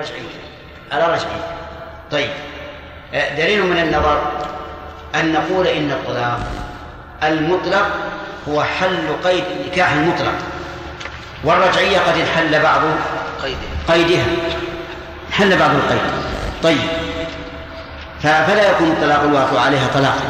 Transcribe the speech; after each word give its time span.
رجعية 0.00 0.40
على 0.92 1.04
رجعية 1.04 1.56
طيب. 2.10 2.30
آه، 3.14 3.36
دليل 3.36 3.66
من 3.66 3.78
النظر 3.78 4.22
أن 5.14 5.32
نقول 5.32 5.66
إن 5.66 5.90
الطلاق 5.90 6.40
المطلق 7.22 7.88
هو 8.48 8.62
حل 8.62 9.08
قيد 9.24 9.44
النكاح 9.60 9.92
المطلق 9.92 10.34
والرجعية 11.44 11.98
قد 11.98 12.14
انحل 12.18 12.62
بعض 12.62 12.80
قيدها. 13.88 14.24
حل 15.32 15.58
بعض 15.58 15.70
القيد. 15.70 16.00
طيب. 16.62 16.78
فلا 18.22 18.70
يكون 18.70 18.88
الطلاق 18.88 19.22
الواقع 19.22 19.60
عليها 19.60 19.88
طلاقا 19.94 20.24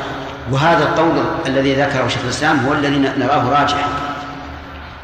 وهذا 0.50 0.84
القول 0.84 1.24
الذي 1.46 1.74
ذكره 1.74 2.08
شيخ 2.08 2.22
الإسلام 2.24 2.66
هو 2.66 2.72
الذي 2.72 2.98
نراه 2.98 3.60
راجحا. 3.60 3.88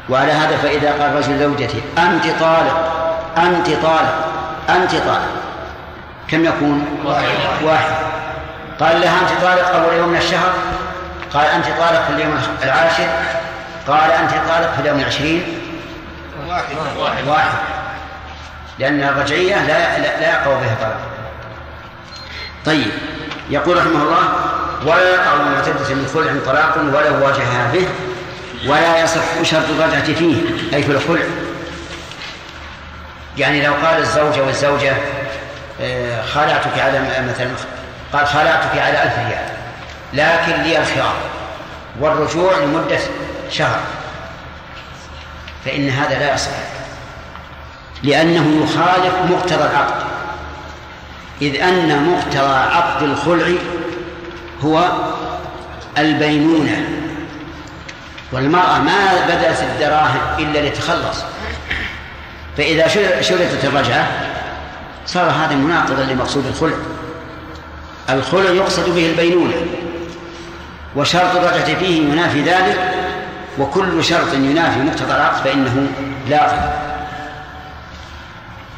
وعلى 0.09 0.31
هذا 0.31 0.57
فإذا 0.57 0.91
قال 0.91 1.15
رجل 1.15 1.39
زوجته 1.39 1.81
أنت 1.97 2.23
طالق 2.39 2.97
أنت 3.37 3.67
طالق. 3.83 4.26
انت 4.69 4.91
طالق 4.91 5.31
كم 6.27 6.45
يكون؟ 6.45 6.85
واحد. 7.63 7.95
قال 8.79 9.01
لها 9.01 9.21
انت 9.21 9.41
طالق 9.41 9.75
اول 9.75 9.93
يوم 9.93 10.09
من 10.09 10.17
الشهر؟ 10.17 10.53
قال 11.33 11.45
انت 11.45 11.65
طالق 11.65 12.05
في 12.07 12.09
اليوم 12.09 12.39
العاشر؟ 12.63 13.07
قال 13.87 14.11
انت 14.11 14.31
طالق 14.31 14.73
في 14.75 14.81
اليوم 14.81 14.99
العشرين؟ 14.99 15.43
واحد. 16.47 16.63
واحد, 16.99 17.27
واحد. 17.27 17.57
لأن 18.79 19.03
الرجعية 19.03 19.55
لا 19.55 19.99
لا 19.99 20.29
يقع 20.29 20.45
بها 20.45 20.75
طلاق 20.81 20.99
طيب. 22.65 22.91
يقول 23.49 23.77
رحمه 23.77 24.03
الله 24.03 24.29
ولا 24.85 25.09
يقع 25.09 25.35
معتدة 25.35 25.95
من 25.95 26.07
خلع 26.13 26.31
طلاق 26.45 26.77
ولو 26.77 27.25
واجهها 27.25 27.71
به 27.73 27.87
ولا 28.67 29.03
يصح 29.03 29.43
شرط 29.43 29.69
الرجعة 29.69 30.13
فيه 30.13 30.41
أي 30.73 30.83
في 30.83 30.91
الخلع. 30.91 31.25
يعني 33.37 33.61
لو 33.61 33.73
قال 33.73 33.97
الزوجة 33.97 34.43
والزوجة 34.43 34.93
آه، 35.81 36.25
خلعتك 36.25 36.79
على 36.79 36.99
مثلا 37.29 37.49
قال 38.13 38.27
خلعتك 38.27 38.77
على 38.77 39.03
ألف 39.03 39.13
ريال 39.17 39.47
لكن 40.13 40.61
لي 40.63 40.79
الخيار 40.79 41.15
والرجوع 41.99 42.57
لمدة 42.57 42.99
شهر 43.51 43.79
فإن 45.65 45.89
هذا 45.89 46.19
لا 46.19 46.33
يصح 46.33 46.51
لأنه 48.03 48.63
يخالف 48.63 49.13
مقتضى 49.31 49.63
العقد. 49.63 50.07
إذ 51.41 51.61
أن 51.61 52.11
مقتضى 52.11 52.55
عقد 52.55 53.03
الخلع 53.03 53.47
هو 54.63 54.91
البينونة 55.97 56.85
والمرأة 58.31 58.79
ما 58.79 59.25
بدأت 59.27 59.61
الدراهم 59.61 60.21
إلا 60.39 60.69
لتخلص. 60.69 61.23
فإذا 62.57 62.87
شرطت 63.21 63.65
الرجعة 63.65 64.07
صار 65.05 65.29
هذا 65.29 65.55
مناقضا 65.55 66.03
لمقصود 66.03 66.45
الخلع. 66.45 66.75
الخلع 68.09 68.49
يقصد 68.49 68.95
به 68.95 69.09
البينونة 69.09 69.55
وشرط 70.95 71.35
الرجعة 71.35 71.75
فيه 71.79 72.01
ينافي 72.01 72.41
ذلك 72.41 72.79
وكل 73.59 74.03
شرط 74.03 74.33
ينافي 74.33 74.79
مقتضى 74.79 75.15
العقد 75.15 75.43
فإنه 75.43 75.87
لازم 76.29 76.57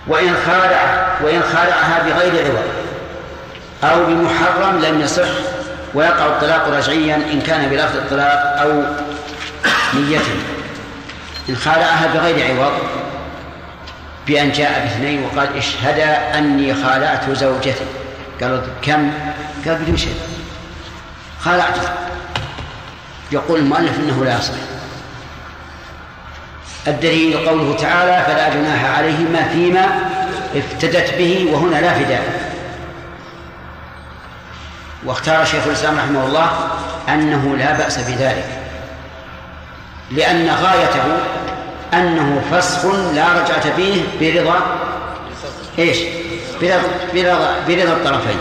وإن 0.07 0.33
خالع 0.45 1.07
وإن 1.23 1.41
خالعها 1.41 2.03
بغير 2.03 2.45
عوض 2.45 2.63
أو 3.83 4.05
بمحرم 4.05 4.79
لم 4.79 5.01
يصح 5.01 5.27
ويقع 5.93 6.25
الطلاق 6.25 6.67
رجعيا 6.67 7.15
إن 7.15 7.41
كان 7.41 7.69
بلفظ 7.69 7.97
الطلاق 7.97 8.61
أو 8.61 8.83
نيته. 9.93 10.35
إن 11.49 11.55
خالعها 11.55 12.07
بغير 12.13 12.55
عوض 12.55 12.71
بأن 14.29 14.51
جاء 14.51 14.79
باثنين 14.83 15.23
وقال 15.23 15.57
اشهدا 15.57 16.37
أني 16.37 16.73
خالعت 16.73 17.29
زوجتي. 17.29 17.85
قالوا 18.41 18.61
كم؟ 18.81 19.11
قال 19.65 19.75
بدون 19.75 19.97
شيء 19.97 20.15
خالعته 21.39 21.81
يقول 23.31 23.59
المؤلف 23.59 23.99
إنه 23.99 24.25
لا 24.25 24.37
يصح. 24.37 24.53
الدليل 26.87 27.49
قوله 27.49 27.75
تعالى 27.75 28.25
فلا 28.25 28.49
جناح 28.49 28.97
عليهما 28.97 29.49
فيما 29.53 29.85
افتدت 30.55 31.13
به 31.17 31.47
وهنا 31.51 31.81
لا 31.81 31.93
فداء. 31.93 32.53
واختار 35.05 35.45
شيخ 35.45 35.67
الإسلام 35.67 35.97
رحمه 35.97 36.25
الله 36.25 36.49
أنه 37.09 37.57
لا 37.57 37.73
بأس 37.73 37.97
بذلك. 37.97 38.47
لأن 40.11 40.49
غايته 40.49 41.03
أنه 41.93 42.41
فسخ 42.51 42.85
لا 42.85 43.33
رجعة 43.33 43.75
فيه 43.75 44.03
برضا 44.21 44.61
إيش؟ 45.79 45.97
برضا 46.61 46.81
برضا, 47.13 47.55
برضا 47.67 47.93
الطرفين. 47.93 48.37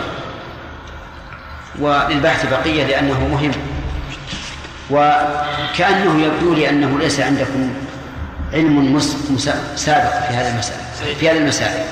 وللبحث 1.79 2.47
بقية 2.47 2.85
لأنه 2.85 3.29
مهم. 3.29 3.53
وكأنه 4.91 6.27
يبدو 6.27 6.55
لي 6.55 6.69
أنه 6.69 6.99
ليس 6.99 7.21
عندكم 7.21 7.75
علم 8.53 9.01
سابق 9.77 10.29
في 10.29 10.35
هذا 10.35 10.51
المسألة. 10.51 11.15
في 11.21 11.31
هذه 11.31 11.37
المسائل. 11.37 11.87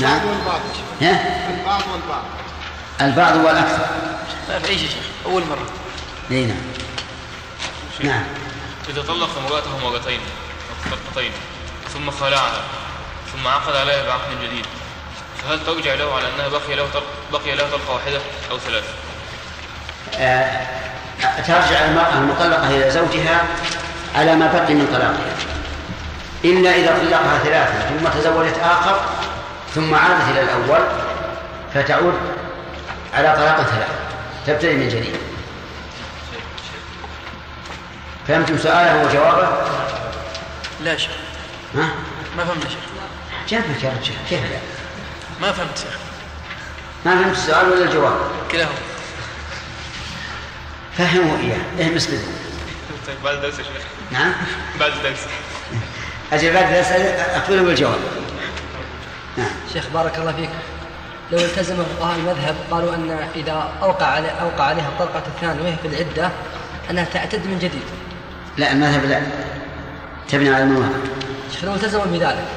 نعم. 0.00 0.20
والبعض 0.26 0.60
ها؟ 1.02 1.20
البعض 1.50 1.82
والبعض 1.92 2.22
البعض 3.00 3.36
والأكثر. 3.36 3.86
لا 4.48 4.58
في 4.58 4.68
أي 4.68 4.78
شيخ 4.78 4.90
أول 5.26 5.42
مرة. 5.42 5.66
إي 6.30 6.46
نعم. 6.46 6.56
نعم. 8.04 8.24
إذا 8.88 9.02
طلق 9.02 9.30
امرأته 9.38 9.90
مرتين 9.90 10.20
طلقتين 10.90 11.32
ثم 11.94 12.10
خلعها 12.10 12.62
ثم 13.32 13.48
عقد 13.48 13.76
عليها 13.76 14.06
بعقد 14.06 14.42
جديد 14.42 14.66
فهل 15.42 15.66
ترجع 15.66 15.94
له 15.94 16.14
على 16.14 16.24
أنها 16.34 16.48
بقي 16.48 16.76
له 16.76 16.88
بقي 17.32 17.54
له 17.54 17.64
طلقة 17.70 17.94
واحدة 17.94 18.20
أو 18.50 18.58
ثلاث؟ 18.58 18.84
آه 20.18 20.66
ترجع 21.46 21.84
المرأة 21.84 22.12
المطلقة 22.12 22.68
إلى 22.68 22.90
زوجها 22.90 23.44
على 24.14 24.36
ما 24.36 24.46
بقي 24.52 24.74
من 24.74 24.86
طلاقها 24.92 25.36
إلا 26.44 26.74
إذا 26.74 26.98
طلقها 26.98 27.38
ثلاثة 27.38 27.88
ثم 27.88 28.20
تزوجت 28.20 28.58
آخر 28.62 29.00
ثم 29.74 29.94
عادت 29.94 30.30
إلى 30.30 30.42
الأول 30.42 30.80
فتعود 31.74 32.14
على 33.14 33.32
طلاق 33.36 33.56
ثلاثة 33.56 33.94
تبتدئ 34.46 34.74
من 34.74 34.88
جديد 34.88 35.16
فهمتم 38.28 38.58
سؤاله 38.58 39.04
وجوابه؟ 39.04 39.48
لا 40.86 40.96
شيخ. 40.96 41.10
ها؟ 41.74 41.88
ما 42.36 42.44
فهمت 42.44 42.62
شيخ. 42.62 42.78
جنبك 43.48 43.82
يا 43.82 43.90
رجال 43.90 44.16
كيف 44.30 44.40
لا؟ 44.40 44.58
ما 45.40 45.52
فهمت 45.52 45.78
شيخ. 45.78 45.98
ما 47.06 47.22
فهمت 47.22 47.36
السؤال 47.36 47.68
ولا 47.68 47.84
الجواب؟ 47.84 48.18
كلاهما. 48.50 48.74
فهموا 50.98 51.38
إياه. 51.38 51.86
اهمس 51.86 52.06
بدون 52.06 52.34
طيب 53.06 53.16
بعد 53.24 53.34
الدرس 53.34 53.58
يا 53.58 53.64
شيخ. 53.64 53.82
نعم؟ 54.10 54.32
بعد 54.80 54.92
الدرس 54.92 55.18
أجل 56.32 56.52
بعد 56.52 56.64
الأسئلة 56.64 57.04
أقبله 57.04 57.62
بالجواب 57.62 57.98
نعم. 59.36 59.50
شيخ 59.72 59.84
بارك 59.94 60.18
الله 60.18 60.32
فيك. 60.32 60.50
لو 61.32 61.38
التزم 61.38 61.76
فقهاء 61.76 62.16
المذهب 62.16 62.56
قالوا 62.70 62.94
أن 62.94 63.28
إذا 63.36 63.72
أوقع 63.82 64.06
علي 64.06 64.28
أوقع 64.28 64.64
عليها 64.64 64.88
الطلقة 64.88 65.22
الثانية 65.26 65.62
وهي 65.62 65.76
في 65.82 65.88
العدة 65.88 66.30
أنها 66.90 67.04
تعتد 67.04 67.46
من 67.46 67.58
جديد. 67.58 67.84
لا 68.56 68.72
المذهب 68.72 69.04
لا. 69.04 69.22
تبني 70.28 70.54
على 70.54 70.64
الموافق 70.64 71.00
شيخ 71.52 71.64
لو 71.64 71.74
التزموا 71.74 72.04
بذلك؟ 72.04 72.48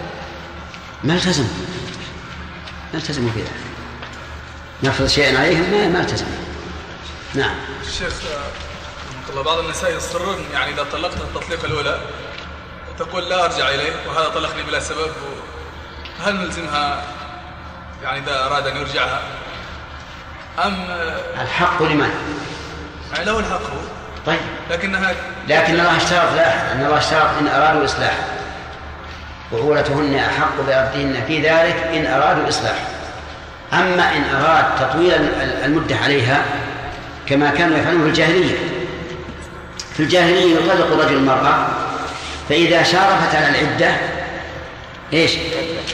ما 1.03 1.15
التزموا. 1.15 1.49
ما 2.93 2.99
التزموا 2.99 3.29
بذلك. 3.35 3.49
نفرض 4.83 5.07
شيئا 5.07 5.39
عليهم 5.39 5.71
ما 5.71 5.87
ما 5.87 6.01
التزموا. 6.01 6.37
نعم. 7.35 7.55
الشيخ 7.87 8.13
الله 9.29 9.41
بعض 9.41 9.57
النساء 9.57 9.97
يصرون 9.97 10.37
يعني 10.53 10.73
إذا 10.73 10.85
طلقت 10.91 11.17
التطليقه 11.17 11.65
الأولى 11.65 12.01
تقول 12.99 13.29
لا 13.29 13.45
أرجع 13.45 13.69
إليه 13.69 13.93
وهذا 14.07 14.29
طلقني 14.29 14.63
بلا 14.63 14.79
سبب 14.79 15.11
هل 16.19 16.35
نلزمها؟ 16.35 17.03
يعني 18.03 18.19
إذا 18.19 18.45
أراد 18.45 18.67
أن 18.67 18.77
يرجعها. 18.77 19.21
أم 20.65 20.87
الحق 21.41 21.83
لمن؟ 21.83 22.11
يعني 23.13 23.25
له 23.25 23.39
الحق 23.39 23.61
هو. 23.61 23.79
طيب. 24.25 24.39
لكنها 24.71 25.15
لكن 25.49 25.73
الله 25.73 25.97
اشترط 25.97 26.33
لا 26.35 26.71
أن 26.71 26.85
الله 26.85 26.97
اشترط 26.97 27.29
إن 27.39 27.47
أرادوا 27.47 27.85
إصلاح 27.85 28.13
وعولتهن 29.51 30.15
أحق 30.15 30.61
بأرضهن 30.67 31.23
في 31.27 31.41
ذلك 31.41 31.75
إن 31.93 32.05
أرادوا 32.13 32.49
إصلاح 32.49 32.75
أما 33.73 34.11
إن 34.17 34.23
أراد 34.35 34.65
تطويل 34.79 35.13
المدة 35.65 35.95
عليها 35.95 36.45
كما 37.27 37.49
كانوا 37.49 37.77
يفعلون 37.77 38.01
في 38.01 38.07
الجاهلية. 38.07 38.55
في 39.93 39.99
الجاهلية 39.99 40.55
يطلق 40.55 40.93
الرجل 40.93 41.17
المرأة 41.17 41.67
فإذا 42.49 42.83
شارفت 42.83 43.35
على 43.35 43.49
العدة 43.49 43.95
إيش؟ 45.13 45.31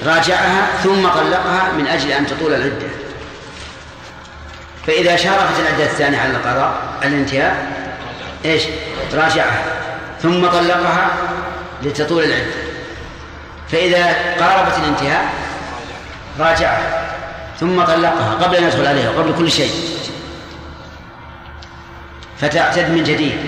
راجعها 0.06 0.68
ثم 0.84 1.08
طلقها 1.08 1.72
من 1.78 1.88
أجل 1.88 2.12
أن 2.12 2.28
تطول 2.28 2.54
العدة. 2.54 2.88
فإذا 4.88 5.16
شارفت 5.16 5.60
العدة 5.60 5.84
الثانية 5.84 6.20
على 6.20 6.32
القضاء 6.32 6.74
الانتهاء 7.04 7.68
إيش؟ 8.46 8.64
راجعها 9.14 9.64
ثم 10.22 10.48
طلقها 10.48 11.08
لتطول 11.84 12.24
العدة 12.24 12.66
فإذا 13.72 14.06
قاربت 14.40 14.78
الانتهاء 14.78 15.34
راجعها 16.40 17.06
ثم 17.60 17.84
طلقها 17.84 18.34
قبل 18.42 18.56
أن 18.56 18.64
يدخل 18.64 18.88
عليها 18.88 19.10
وقبل 19.10 19.36
كل 19.38 19.52
شيء. 19.52 19.72
فتعتد 22.42 22.90
من 22.90 23.04
جديد. 23.04 23.40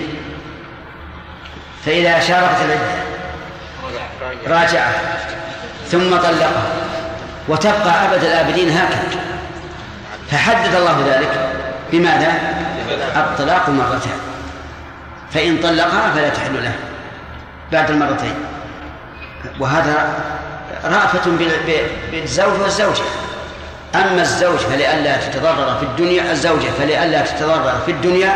فإذا 1.86 2.20
شاركت 2.20 2.56
العدة 2.64 3.08
راجعه 4.46 4.92
ثم 5.88 6.16
طلقها 6.16 6.62
وتبقى 7.48 8.04
أبد 8.04 8.24
الآبدين 8.24 8.70
هكذا. 8.70 9.20
فحدد 10.30 10.74
الله 10.74 11.04
ذلك 11.06 11.50
بماذا؟ 11.92 12.32
الطلاق 13.16 13.68
مرتان. 13.68 14.27
فإن 15.30 15.58
طلقها 15.62 16.10
فلا 16.14 16.28
تحل 16.28 16.54
له 16.54 16.72
بعد 17.72 17.90
المرتين. 17.90 18.34
وهذا 19.60 20.14
رأفة 20.84 21.30
بالزوج 22.12 22.60
والزوجة. 22.62 23.04
أما 23.94 24.22
الزوج 24.22 24.56
فلئلا 24.56 25.16
تتضرر 25.16 25.76
في 25.80 25.82
الدنيا 25.82 26.32
الزوجة 26.32 26.68
فلئلا 26.78 27.20
تتضرر 27.20 27.80
في 27.86 27.92
الدنيا 27.92 28.34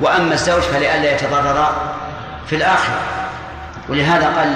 وأما 0.00 0.34
الزوج 0.34 0.62
فلئلا 0.62 1.12
يتضرر 1.12 1.72
في 2.46 2.56
الآخرة. 2.56 3.00
ولهذا 3.88 4.26
قال 4.26 4.54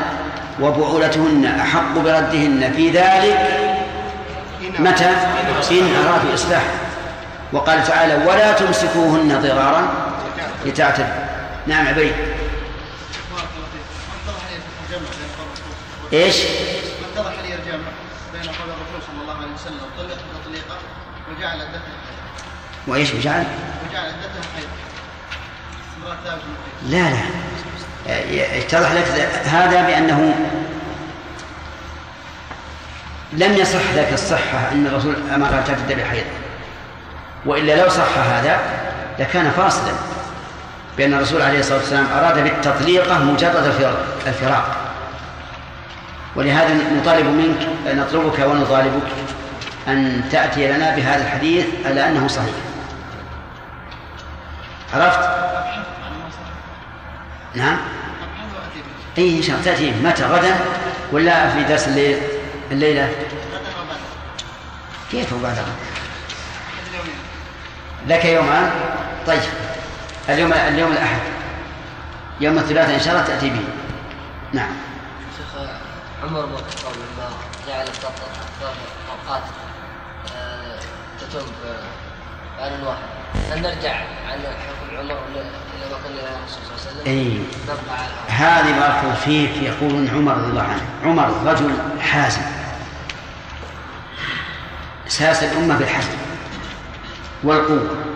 وبعولتهن 0.61 1.61
أحق 1.61 1.95
بردهن 1.95 2.73
في 2.77 2.91
ذلك 2.91 3.39
متى؟ 4.79 5.11
إن 5.71 5.95
أرادوا 6.07 6.35
إصلاحا 6.35 6.71
وقال 7.53 7.85
تعالى 7.85 8.15
ولا 8.27 8.53
تمسكوهن 8.53 9.41
ضرارا 9.43 9.89
لتعتدوا. 10.67 11.24
نعم 11.67 11.89
عبيد 11.89 12.13
إيش؟ 16.13 16.37
ما 16.37 17.23
اتضح 17.23 17.33
لي 17.43 17.55
الجمع 17.55 17.89
بين 18.33 18.43
قول 18.43 18.69
الرسول 18.71 19.03
صلى 19.07 19.23
الله 19.23 19.37
عليه 19.37 19.55
وسلم 19.55 19.81
طلقت 19.99 20.19
تطليقا 20.45 20.77
وجعل 21.31 21.61
عدتها 21.61 21.83
وإيش 22.87 23.15
وجعل؟ 23.15 23.47
وجعل 23.91 24.07
عدتها 24.07 24.43
ثابت 26.25 26.43
لا 26.87 27.11
لا. 27.11 27.19
اتضح 28.59 28.93
لك 28.93 29.29
هذا 29.45 29.87
بأنه 29.87 30.35
لم 33.33 33.53
يصح 33.53 33.91
ذاك 33.95 34.13
الصحة 34.13 34.73
أن 34.73 34.87
الرسول 34.87 35.15
أمرها 35.35 35.63
تعتد 35.67 35.89
بالحيض. 35.89 36.25
وإلا 37.47 37.83
لو 37.83 37.89
صح 37.89 38.19
هذا 38.19 38.61
لكان 39.19 39.51
فاصلا. 39.51 39.93
بأن 40.99 41.15
الرسول 41.15 41.43
عليه 41.43 41.61
الصلاة 41.61 41.79
والسلام 41.79 42.07
أراد 42.07 42.45
بالتطليقة 42.45 43.19
مجرد 43.19 43.75
الفراق 44.27 44.77
ولهذا 46.37 46.75
نطالب 47.01 47.27
منك 47.27 47.69
نطلبك 47.87 48.39
ونطالبك 48.39 49.03
أن 49.89 50.23
تأتي 50.33 50.73
لنا 50.73 50.97
بهذا 50.97 51.23
الحديث 51.23 51.67
على 51.87 52.09
أنه 52.09 52.29
صحيح. 52.29 52.55
عرفت؟ 54.95 55.29
نعم. 57.55 57.77
اي 59.19 59.37
إن 59.37 59.43
شاء 59.43 59.57
الله. 59.57 59.65
تأتي 59.65 59.91
متى؟ 59.91 60.25
غدا 60.25 60.57
ولا 61.13 61.51
في 61.51 61.65
درس 61.65 61.89
الليل؟ 61.89 62.19
الليلة؟ 62.71 63.09
كيف 65.11 65.33
وبعد 65.33 65.53
غدا 65.53 65.75
لك 68.09 68.25
يومان 68.25 68.71
طيب. 69.27 69.41
اليوم 70.29 70.53
اليوم 70.53 70.93
الأحد. 70.93 71.21
يوم 72.41 72.59
الثلاثاء 72.59 72.95
إن 72.95 73.01
شاء 73.01 73.15
الله 73.15 73.27
تأتي 73.27 73.51
به. 73.51 73.65
نعم. 74.53 74.73
شيخ 75.37 75.61
عمر 76.25 76.47
بن 76.47 76.53
الخطاب 76.55 76.93
لما 76.95 77.29
جعل 77.69 77.87
أوقات 79.11 79.43
آه، 80.37 80.79
تتم 81.21 81.47
بآن 82.59 82.83
واحد. 82.87 83.03
هل 83.53 83.63
نرجع 83.63 83.95
عن 84.29 84.39
حكم 84.41 84.97
عمر 84.99 85.19
ولا 85.31 85.45
أي. 87.07 87.39
هذه 88.29 88.79
بارك 88.81 89.15
فيك 89.15 89.57
يقولون 89.57 90.09
عمر 90.09 90.37
رضي 90.37 90.51
الله 90.51 90.63
عنه. 90.63 90.83
عمر 91.05 91.51
رجل 91.51 91.77
حازم. 92.01 92.43
ساس 95.09 95.43
الأمة 95.43 95.79
بالحزم 95.79 96.11
والقوة. 97.43 98.14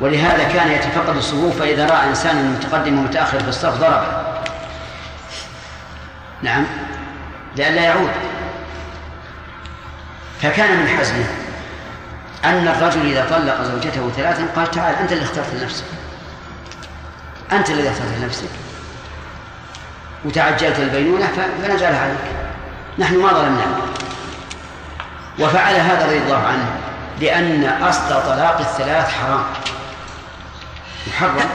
ولهذا 0.00 0.44
كان 0.44 0.70
يتفقد 0.70 1.16
الصفوف 1.16 1.58
فإذا 1.58 1.86
رأى 1.86 2.08
إنسانا 2.08 2.42
متقدم 2.42 2.98
ومتأخر 2.98 3.40
في 3.40 3.48
الصف 3.48 3.80
ضربه. 3.80 4.22
نعم. 6.42 6.66
لئلا 7.56 7.82
يعود. 7.82 8.10
فكان 10.42 10.80
من 10.80 10.88
حزمه 10.88 11.24
أن 12.44 12.68
الرجل 12.68 13.06
إذا 13.06 13.26
طلق 13.30 13.62
زوجته 13.62 14.10
ثلاثا 14.16 14.46
قال 14.56 14.70
تعال 14.70 14.94
أنت 14.94 15.12
اللي 15.12 15.24
اخترت 15.24 15.54
لنفسك. 15.54 15.84
أنت 17.52 17.70
الذي 17.70 17.88
اخترت 17.88 18.18
لنفسك. 18.20 18.50
وتعجلت 20.24 20.78
البينونة 20.78 21.26
فنجعلها 21.62 22.00
عليك. 22.00 22.50
نحن 22.98 23.16
ما 23.16 23.28
ظلمناك 23.28 23.66
وفعل 25.38 25.74
هذا 25.74 26.06
رضي 26.06 26.18
الله 26.18 26.38
عنه 26.38 26.66
لأن 27.20 27.82
أصل 27.82 28.08
طلاق 28.08 28.58
الثلاث 28.58 29.12
حرام. 29.12 29.44
محرم. 31.06 31.48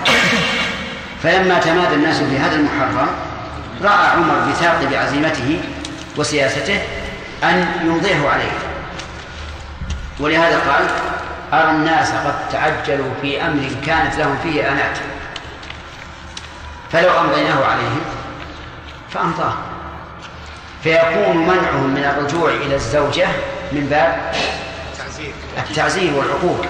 فلما 1.24 1.60
تمادى 1.60 1.96
الناس 1.96 2.18
في 2.18 2.38
هذا 2.38 2.56
المحرم 2.56 3.08
رأى 3.84 4.08
عمر 4.08 4.52
بثاقب 4.52 4.94
عزيمته 4.94 5.60
وسياسته 6.18 6.80
أن 7.44 7.68
يمضيه 7.84 8.30
عليه. 8.30 8.52
ولهذا 10.20 10.60
قال 10.60 10.88
أرى 11.54 11.72
الناس 11.72 12.12
قد 12.12 12.50
تعجلوا 12.52 13.10
في 13.22 13.42
أمر 13.42 13.70
كانت 13.86 14.16
لهم 14.16 14.38
فيه 14.44 14.72
آنات 14.72 14.98
فلو 16.92 17.20
أمضيناه 17.20 17.66
عليهم 17.66 18.02
فأمضاه. 19.10 19.54
فيكون 20.84 21.38
منعهم 21.38 21.90
من 21.90 22.04
الرجوع 22.04 22.50
إلى 22.50 22.76
الزوجة 22.76 23.28
من 23.72 23.88
باب 23.90 24.34
التعزير. 25.58 26.14
والعقوبة 26.14 26.66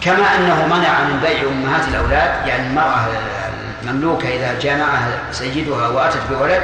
كما 0.00 0.36
أنه 0.36 0.66
منع 0.66 1.00
من 1.00 1.20
بيع 1.20 1.42
أمهات 1.48 1.88
الأولاد 1.88 2.46
يعني 2.46 2.66
المرأة 2.66 3.06
المملوكة 3.82 4.28
إذا 4.28 4.58
جامعها 4.60 5.18
سيدها 5.32 5.88
وأتت 5.88 6.20
بولد 6.30 6.62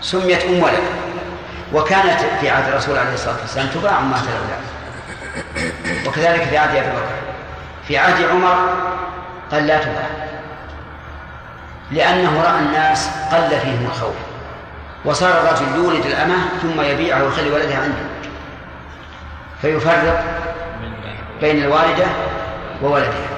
سميت 0.00 0.44
أم 0.44 0.62
ولد 0.62 0.82
وكانت 1.72 2.20
في 2.40 2.50
عهد 2.50 2.68
الرسول 2.68 2.98
عليه 2.98 3.14
الصلاة 3.14 3.36
والسلام 3.40 3.66
تباع 3.66 3.98
أمهات 3.98 4.22
الأولاد. 4.22 4.62
وكذلك 6.06 6.42
في 6.42 6.58
عهد 6.58 6.76
أبي 6.76 6.86
بكر. 6.86 7.18
في 7.88 7.98
عهد 7.98 8.24
عمر 8.24 8.74
قال 9.52 9.66
لا 9.66 9.78
تباع. 9.78 10.06
لأنه 11.90 12.42
رأى 12.42 12.58
الناس 12.58 13.10
قل 13.32 13.60
فيهم 13.60 13.86
الخوف. 13.86 14.14
وصار 15.04 15.30
الرجل 15.30 15.76
يولد 15.76 16.06
الأمة 16.06 16.36
ثم 16.62 16.80
يبيعها 16.80 17.22
ويخلي 17.22 17.50
ولدها 17.50 17.76
عنده. 17.76 18.08
فيفرق 19.62 20.24
بين 21.40 21.64
الوالدة 21.64 22.06
وولدها. 22.82 23.28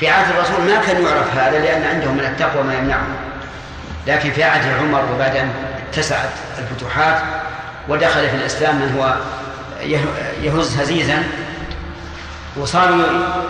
في 0.00 0.08
عهد 0.08 0.34
الرسول 0.34 0.64
ما 0.64 0.86
كان 0.86 1.02
يعرف 1.02 1.36
هذا 1.36 1.58
لأن 1.58 1.82
عندهم 1.82 2.14
من 2.14 2.24
التقوى 2.24 2.62
ما 2.62 2.74
يمنعه 2.74 3.06
لكن 4.06 4.30
في 4.30 4.44
عهد 4.44 4.72
عمر 4.82 5.02
وبعد 5.14 5.36
أن 5.36 5.50
اتسعت 5.88 6.30
الفتوحات 6.58 7.18
ودخل 7.88 8.28
في 8.28 8.36
الإسلام 8.36 8.76
من 8.76 8.96
هو 8.98 9.16
يهز 10.42 10.80
هزيزا 10.80 11.22
وصاروا 12.56 13.02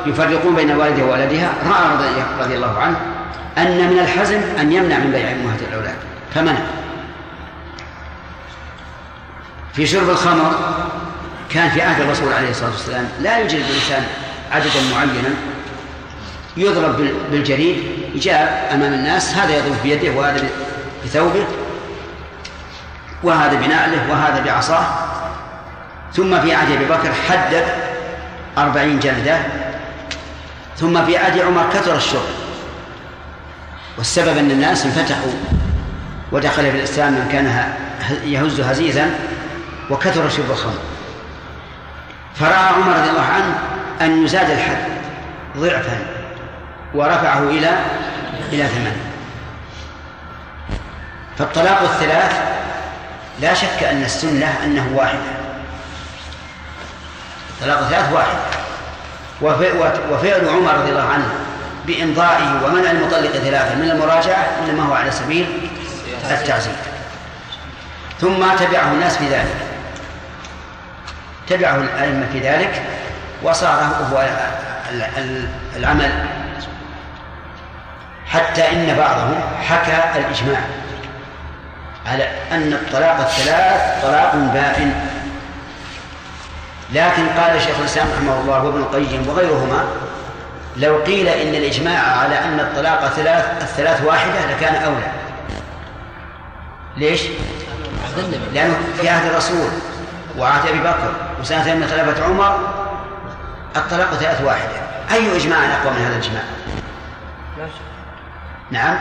يفرقون 0.06 0.54
بين 0.54 0.70
والده 0.70 1.04
وولدها 1.04 1.50
رأى 1.66 2.14
رضي 2.40 2.54
الله 2.54 2.78
عنه 2.78 2.96
أن 3.58 3.90
من 3.90 3.98
الحزم 3.98 4.40
أن 4.60 4.72
يمنع 4.72 4.98
من 4.98 5.10
بيع 5.10 5.30
أمهات 5.30 5.62
الأولاد. 5.68 5.94
فمنع. 6.34 6.58
في 9.74 9.86
شرب 9.86 10.10
الخمر 10.10 10.52
كان 11.54 11.70
في 11.70 11.82
عهد 11.82 12.00
الرسول 12.00 12.32
عليه 12.32 12.50
الصلاة 12.50 12.70
والسلام 12.70 13.08
لا 13.20 13.38
يوجد 13.38 13.54
الإنسان 13.54 14.04
عددا 14.52 14.94
معينا 14.94 15.34
يضرب 16.56 17.08
بالجريد 17.30 17.76
جاء 18.14 18.70
أمام 18.74 18.92
الناس 18.92 19.34
هذا 19.34 19.56
يضرب 19.56 19.82
بيده 19.82 20.12
وهذا 20.12 20.48
بثوبه 21.04 21.44
وهذا 23.22 23.54
بنعله 23.54 24.10
وهذا 24.10 24.42
بعصاه 24.44 24.86
ثم 26.14 26.40
في 26.40 26.54
عهد 26.54 26.72
أبي 26.72 26.84
بكر 26.84 27.12
حدد 27.28 27.64
أربعين 28.58 29.00
جلدة 29.00 29.38
ثم 30.76 31.06
في 31.06 31.16
عهد 31.16 31.38
عمر 31.38 31.70
كثر 31.72 31.96
الشرب 31.96 32.28
والسبب 33.98 34.36
أن 34.36 34.50
الناس 34.50 34.86
انفتحوا 34.86 35.32
ودخل 36.32 36.62
في 36.62 36.76
الإسلام 36.76 37.12
من 37.12 37.28
كان 37.32 37.72
يهز 38.24 38.60
هزيزا 38.60 39.10
وكثر 39.90 40.28
شرب 40.28 40.50
الخمر. 40.50 40.91
فرأى 42.34 42.68
عمر 42.74 42.96
رضي 42.96 43.10
الله 43.10 43.26
عنه 43.26 43.58
أن 44.00 44.24
يزاد 44.24 44.50
الحد 44.50 44.84
ضعفا 45.56 45.98
ورفعه 46.94 47.42
إلى 47.42 47.70
إلى 48.52 48.66
ثمان 48.66 48.96
فالطلاق 51.38 51.82
الثلاث 51.82 52.40
لا 53.40 53.54
شك 53.54 53.82
أن 53.82 54.02
السنة 54.02 54.58
أنه 54.64 54.92
واحدة 54.94 55.20
طلاق 57.60 57.88
ثلاث 57.88 58.12
واحد. 58.12 58.36
وفعل 60.10 60.48
عمر 60.48 60.74
رضي 60.74 60.90
الله 60.90 61.08
عنه 61.08 61.28
بإمضائه 61.86 62.60
ومنع 62.64 62.90
المطلق 62.90 63.30
ثلاثة 63.30 63.74
من 63.74 63.90
المراجعة 63.90 64.46
إنما 64.64 64.82
هو 64.82 64.94
على 64.94 65.10
سبيل 65.10 65.70
التعزيز 66.30 66.74
ثم 68.20 68.56
تبعه 68.58 68.92
الناس 68.92 69.16
في 69.16 69.28
ذلك 69.28 69.71
تبعه 71.48 71.76
الأئمة 71.76 72.26
في 72.32 72.40
ذلك 72.40 72.82
وصار 73.42 74.06
هو 74.12 74.28
العمل 75.76 76.10
حتى 78.26 78.70
إن 78.72 78.96
بعضهم 78.98 79.40
حكى 79.68 80.18
الإجماع 80.20 80.60
على 82.06 82.28
أن 82.52 82.72
الطلاق 82.72 83.20
الثلاث 83.20 84.02
طلاق 84.02 84.34
بائن. 84.34 84.94
لكن 86.92 87.26
قال 87.28 87.62
شيخ 87.62 87.78
الإسلام 87.78 88.06
رحمه 88.16 88.40
الله 88.40 88.64
وابن 88.64 88.80
القيم 88.80 89.28
وغيرهما 89.28 89.84
لو 90.76 90.96
قيل 90.96 91.28
إن 91.28 91.54
الإجماع 91.54 92.18
على 92.18 92.38
أن 92.38 92.60
الطلاق 92.60 93.08
ثلاث 93.08 93.62
الثلاث 93.62 94.04
واحدة 94.04 94.46
لكان 94.50 94.74
أولى. 94.74 95.12
ليش؟ 96.96 97.22
لأنه 98.52 98.78
في 99.00 99.08
عهد 99.08 99.30
الرسول. 99.30 99.68
وعهد 100.38 100.68
أبي 100.68 100.78
بكر 100.78 101.12
وسنة 101.40 101.74
من 101.74 101.86
خلافة 101.86 102.24
عمر 102.24 102.58
الطلاق 103.76 104.14
ثلاث 104.14 104.40
واحدة. 104.44 104.72
أي 105.12 105.36
إجماع 105.36 105.58
أقوى 105.58 105.92
من 105.92 106.00
هذا 106.00 106.14
الإجماع؟ 106.14 106.42
نعم. 108.70 108.96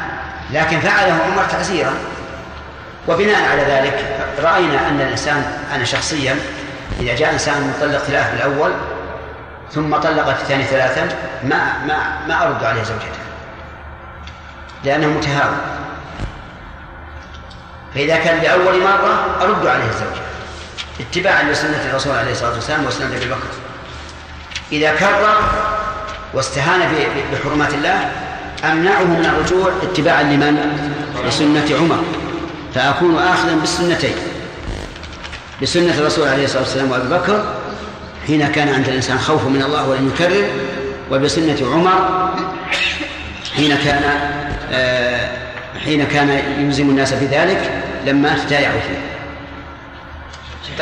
لكن 0.52 0.80
فعله 0.80 1.14
عمر 1.14 1.44
تعزيرا. 1.44 1.94
وبناء 3.08 3.52
على 3.52 3.62
ذلك 3.62 4.06
رأينا 4.44 4.88
أن 4.88 5.02
الإنسان 5.02 5.44
أنا 5.76 5.86
شخصيا 5.86 6.36
إذا 7.00 7.16
جاء 7.16 7.34
إنسان 7.34 7.74
مطلق 7.78 7.98
ثلاث 7.98 8.32
بالأول 8.32 8.72
ثم 9.72 9.96
طلق 9.98 10.24
في 10.24 10.42
الثاني 10.42 10.64
ثلاثا 10.64 11.08
ما 11.44 11.86
ما 11.88 12.28
ما 12.28 12.48
أرد 12.48 12.64
عليه 12.64 12.84
زوجته. 12.84 13.22
لأنه 14.84 15.08
متهاون. 15.08 15.58
فإذا 17.96 18.16
كان 18.16 18.38
لأول 18.38 18.84
مرة 18.84 19.26
أرد 19.42 19.68
عليه 19.68 19.90
الزوجة. 19.90 20.31
اتباعا 21.00 21.44
لسنة 21.44 21.90
الرسول 21.90 22.16
عليه 22.16 22.32
الصلاة 22.32 22.54
والسلام 22.54 22.86
وسنة 22.86 23.18
أبي 23.18 23.26
بكر. 23.26 23.48
إذا 24.72 24.96
كرر 24.96 25.38
واستهان 26.34 26.80
بحرمات 27.34 27.74
الله 27.74 28.12
أمنعه 28.64 29.04
من 29.04 29.26
الرجوع 29.26 29.72
اتباعا 29.84 30.24
لمن؟ 30.24 30.58
لسنة 31.28 31.78
عمر. 31.80 32.04
فأكون 32.76 33.18
آخذا 33.18 33.56
بالسنتين. 33.56 34.16
بسنة 35.62 35.98
الرسول 35.98 36.28
عليه 36.28 36.44
الصلاة 36.44 36.62
والسلام 36.62 36.92
وأبي 36.92 37.08
بكر 37.10 37.44
حين 38.28 38.48
كان 38.48 38.70
عند 38.70 38.88
الإنسان 38.88 39.20
خوف 39.20 39.46
من 39.46 39.62
الله 39.62 39.90
ولم 39.90 40.12
يكرر 40.16 40.48
وبسنة 41.12 41.58
عمر 41.74 42.30
حين 43.56 43.78
كان 43.78 44.04
آه 44.72 45.30
حين 45.86 46.06
كان 46.06 46.30
يلزم 46.60 46.90
الناس 46.90 47.14
بذلك 47.14 47.84
لما 48.06 48.38
تتايعوا 48.38 48.80
فيه. 48.80 49.11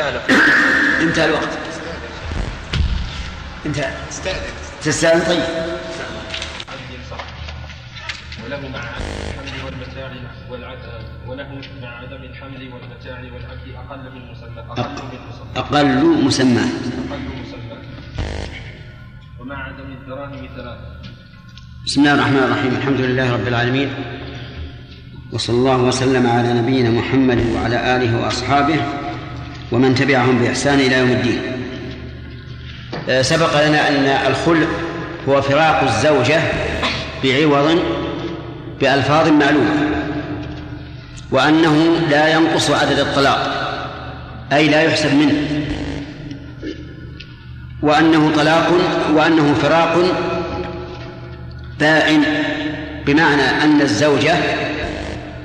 انتهى 0.00 0.08
الوقت. 0.08 0.28
انتهى 1.04 1.24
الوقت. 1.24 1.48
انتهى. 3.66 3.92
تستأذن 4.82 5.20
طيب. 5.26 5.42
وله 8.44 8.68
مع 8.68 8.78
الحمل 8.78 9.64
والمتاع 9.64 10.10
والعدل 10.50 11.04
وله 11.26 11.60
مع 11.82 11.88
عدم 11.88 12.22
الحمل 12.22 12.72
والمتاع 12.72 13.18
والعبد 13.18 13.66
أقل 13.76 14.12
من 14.14 14.30
مسمى 14.30 14.60
أقل 15.56 15.86
من 15.86 16.16
مسمى. 16.18 16.20
أقل 16.20 16.24
مسمى. 16.24 16.60
أقل 17.10 17.20
مسمى. 17.42 17.76
ومع 19.40 19.64
عدم 19.64 19.92
الدراهم 19.92 20.48
ثلاثة. 20.56 21.00
بسم 21.84 22.00
الله 22.00 22.14
الرحمن 22.14 22.36
الرحيم. 22.36 22.74
الحمد 22.76 23.00
لله 23.00 23.32
رب 23.32 23.48
العالمين. 23.48 23.90
وصلى 25.32 25.56
الله 25.56 25.76
وسلم 25.76 26.26
على 26.26 26.52
نبينا 26.52 26.90
محمد 26.90 27.46
وعلى 27.54 27.96
آله 27.96 28.16
وأصحابه. 28.24 29.09
ومن 29.72 29.94
تبعهم 29.94 30.38
بإحسان 30.38 30.80
إلى 30.80 30.98
يوم 30.98 31.10
الدين. 31.10 31.40
آه، 33.08 33.22
سبق 33.22 33.66
لنا 33.66 33.88
أن 33.88 34.30
الخلع 34.30 34.66
هو 35.28 35.42
فراق 35.42 35.82
الزوجة 35.82 36.40
بعوض 37.24 37.78
بألفاظ 38.80 39.28
معلومة 39.28 39.90
وأنه 41.30 41.96
لا 42.10 42.32
ينقص 42.34 42.70
عدد 42.70 42.98
الطلاق 42.98 43.56
أي 44.52 44.68
لا 44.68 44.82
يحسب 44.82 45.14
منه. 45.14 45.66
وأنه 47.82 48.32
طلاق 48.36 48.72
وأنه 49.14 49.54
فراق 49.54 49.98
بائن 51.80 52.22
بمعنى 53.06 53.42
أن 53.42 53.80
الزوجة 53.80 54.34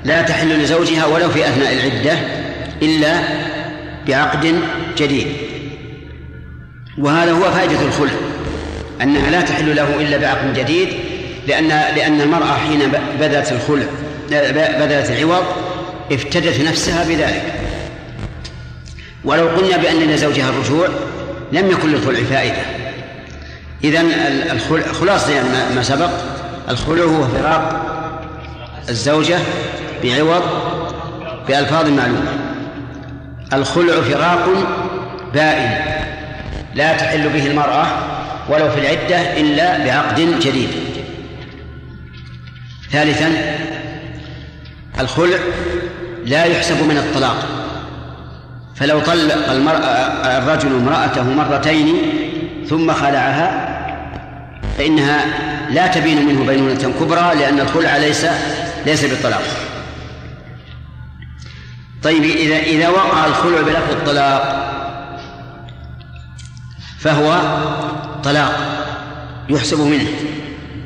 لا 0.04 0.22
تحل 0.22 0.62
لزوجها 0.62 1.06
ولو 1.06 1.28
في 1.28 1.48
أثناء 1.48 1.72
العدة 1.72 2.18
إلا 2.82 3.14
بعقد 4.06 4.60
جديد. 4.98 5.26
وهذا 6.98 7.32
هو 7.32 7.50
فائدة 7.50 7.82
الخلع 7.82 8.12
أنها 9.02 9.30
لا 9.30 9.40
تحل 9.40 9.76
له 9.76 10.00
إلا 10.00 10.16
بعقد 10.16 10.54
جديد 10.54 10.88
لأن 11.46 11.68
لأن 11.68 12.20
المرأة 12.20 12.56
حين 12.56 12.92
بذلت 13.20 13.52
الخلع 13.52 13.86
بذلت 14.78 15.10
العوض 15.10 15.44
افتدت 16.12 16.60
نفسها 16.60 17.04
بذلك. 17.04 17.52
ولو 19.24 19.48
قلنا 19.48 19.76
بأن 19.76 19.98
لزوجها 19.98 20.48
الرجوع 20.48 20.88
لم 21.52 21.70
يكن 21.70 21.88
للخلع 21.88 22.22
فائدة. 22.22 22.62
إذا 23.84 24.04
خلاصة 24.92 25.32
يعني 25.32 25.48
ما 25.74 25.82
سبق 25.82 26.10
الخلع 26.68 27.04
هو 27.04 27.24
فراق 27.28 27.86
الزوجة 28.88 29.38
بعوض 30.04 30.42
بألفاظ 31.48 31.88
معلومة. 31.88 32.45
الخلع 33.52 34.00
فراق 34.00 34.48
بائن 35.34 35.70
لا 36.74 36.96
تحل 36.96 37.28
به 37.28 37.46
المرأة 37.46 37.86
ولو 38.48 38.70
في 38.70 38.80
العدة 38.80 39.40
إلا 39.40 39.84
بعقد 39.84 40.40
جديد. 40.40 40.68
ثالثا 42.90 43.32
الخلع 45.00 45.38
لا 46.24 46.44
يحسب 46.44 46.82
من 46.88 46.96
الطلاق. 46.96 47.46
فلو 48.76 49.00
طلق 49.00 49.50
المرأة 49.50 50.38
الرجل 50.38 50.68
امرأته 50.68 51.22
مرتين 51.22 51.94
ثم 52.68 52.92
خلعها 52.92 53.76
فإنها 54.78 55.24
لا 55.70 55.86
تبين 55.86 56.26
منه 56.26 56.46
بينونة 56.46 56.92
كبرى 57.00 57.34
لأن 57.38 57.60
الخلع 57.60 57.96
ليس 57.96 58.26
ليس 58.86 59.04
بالطلاق. 59.04 59.42
طيب 62.06 62.24
إذا 62.24 62.58
إذا 62.58 62.88
وقع 62.88 63.26
الخلع 63.26 63.60
بلفظ 63.60 63.92
الطلاق 63.92 64.66
فهو 66.98 67.40
طلاق 68.24 68.52
يحسب 69.48 69.80
منه 69.80 70.06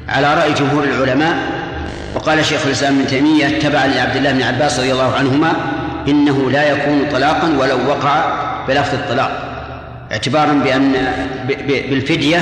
على 0.08 0.34
رأي 0.34 0.52
جمهور 0.52 0.84
العلماء 0.84 1.36
وقال 2.14 2.44
شيخ 2.44 2.66
الإسلام 2.66 2.98
ابن 2.98 3.06
تيمية 3.06 3.58
تبعا 3.58 3.86
لعبد 3.86 4.16
الله 4.16 4.32
بن 4.32 4.42
عباس 4.42 4.78
رضي 4.78 4.92
الله 4.92 5.14
عنهما 5.14 5.52
إنه 6.08 6.50
لا 6.50 6.70
يكون 6.70 7.06
طلاقا 7.12 7.48
ولو 7.58 7.88
وقع 7.88 8.24
بلفظ 8.68 8.94
الطلاق 8.94 9.30
اعتبارا 10.12 10.52
بأن 10.52 10.92
بالفدية 11.68 12.38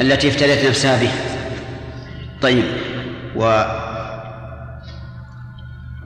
التي 0.00 0.28
افتدت 0.28 0.66
نفسها 0.68 1.02
به. 1.02 1.10
طيب 2.42 2.64
و 3.36 3.64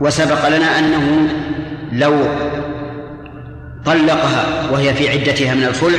وسبق 0.01 0.49
لنا 0.49 0.79
أنه 0.79 1.29
لو 1.93 2.27
طلقها 3.85 4.45
وهي 4.71 4.95
في 4.95 5.09
عدتها 5.09 5.55
من 5.55 5.65
الخلع 5.65 5.99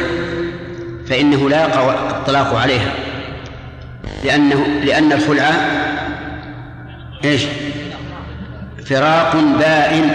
فإنه 1.07 1.49
لا 1.49 1.61
يقع 1.61 2.09
الطلاق 2.09 2.55
عليها. 2.55 2.91
لأنه 4.23 4.67
لأن 4.83 5.11
الخلع 5.11 5.51
إيش؟ 7.23 7.41
فراق 8.85 9.35
بائن. 9.59 10.09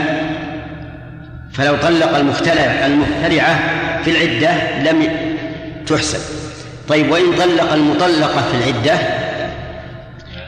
فلو 1.52 1.76
طلق 1.76 2.16
المختلع 2.16 2.86
المختلعة 2.86 3.58
في 4.04 4.10
العدة 4.10 4.80
لم 4.90 5.08
تحسب. 5.86 6.20
طيب 6.88 7.10
وإن 7.10 7.24
طلق 7.38 7.72
المطلقة 7.72 8.42
في 8.42 8.56
العدة 8.56 8.98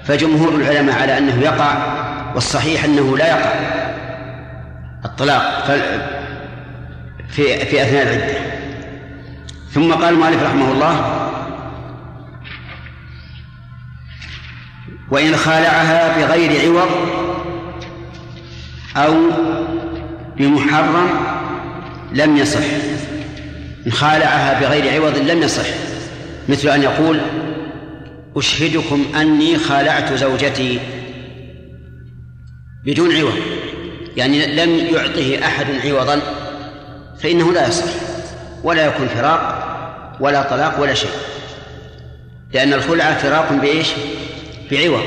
فجمهور 0.05 0.55
العلماء 0.55 1.03
على 1.03 1.19
أنه 1.19 1.43
يقع 1.43 1.98
والصحيح 2.35 2.85
أنه 2.85 3.17
لا 3.17 3.29
يقع 3.29 3.53
الطلاق 5.05 5.65
في 7.29 7.67
في 7.67 7.83
أثناء 7.83 8.03
العدة. 8.03 8.39
ثم 9.71 9.93
قال 9.93 10.15
المؤلف 10.15 10.43
رحمه 10.43 10.73
الله 10.73 11.25
وإن 15.11 15.37
خالعها 15.37 16.19
بغير 16.19 16.69
عوض 16.69 16.89
أو 18.97 19.15
بمحرم 20.37 21.09
لم 22.13 22.37
يصح. 22.37 22.65
إن 23.87 23.93
خالعها 23.93 24.61
بغير 24.61 25.03
عوض 25.03 25.19
لم 25.19 25.43
يصح. 25.43 25.67
مثل 26.49 26.69
أن 26.69 26.83
يقول 26.83 27.21
أشهدكم 28.37 29.05
أني 29.21 29.59
خالعت 29.59 30.13
زوجتي 30.13 30.81
بدون 32.89 33.17
عوض. 33.17 33.39
يعني 34.17 34.47
لم 34.47 34.79
يعطه 34.95 35.39
أحد 35.45 35.67
عوضا 35.85 36.21
فإنه 37.23 37.53
لا 37.53 37.69
يصح. 37.69 37.85
ولا 38.65 38.87
يكون 38.87 39.09
فراق 39.09 39.65
ولا 40.21 40.43
طلاق 40.43 40.81
ولا 40.81 40.95
شيء. 40.95 41.11
لأن 42.53 42.73
الخلع 42.73 43.15
فراق 43.15 43.53
بإيش؟ 43.53 43.89
بعوض. 44.71 45.03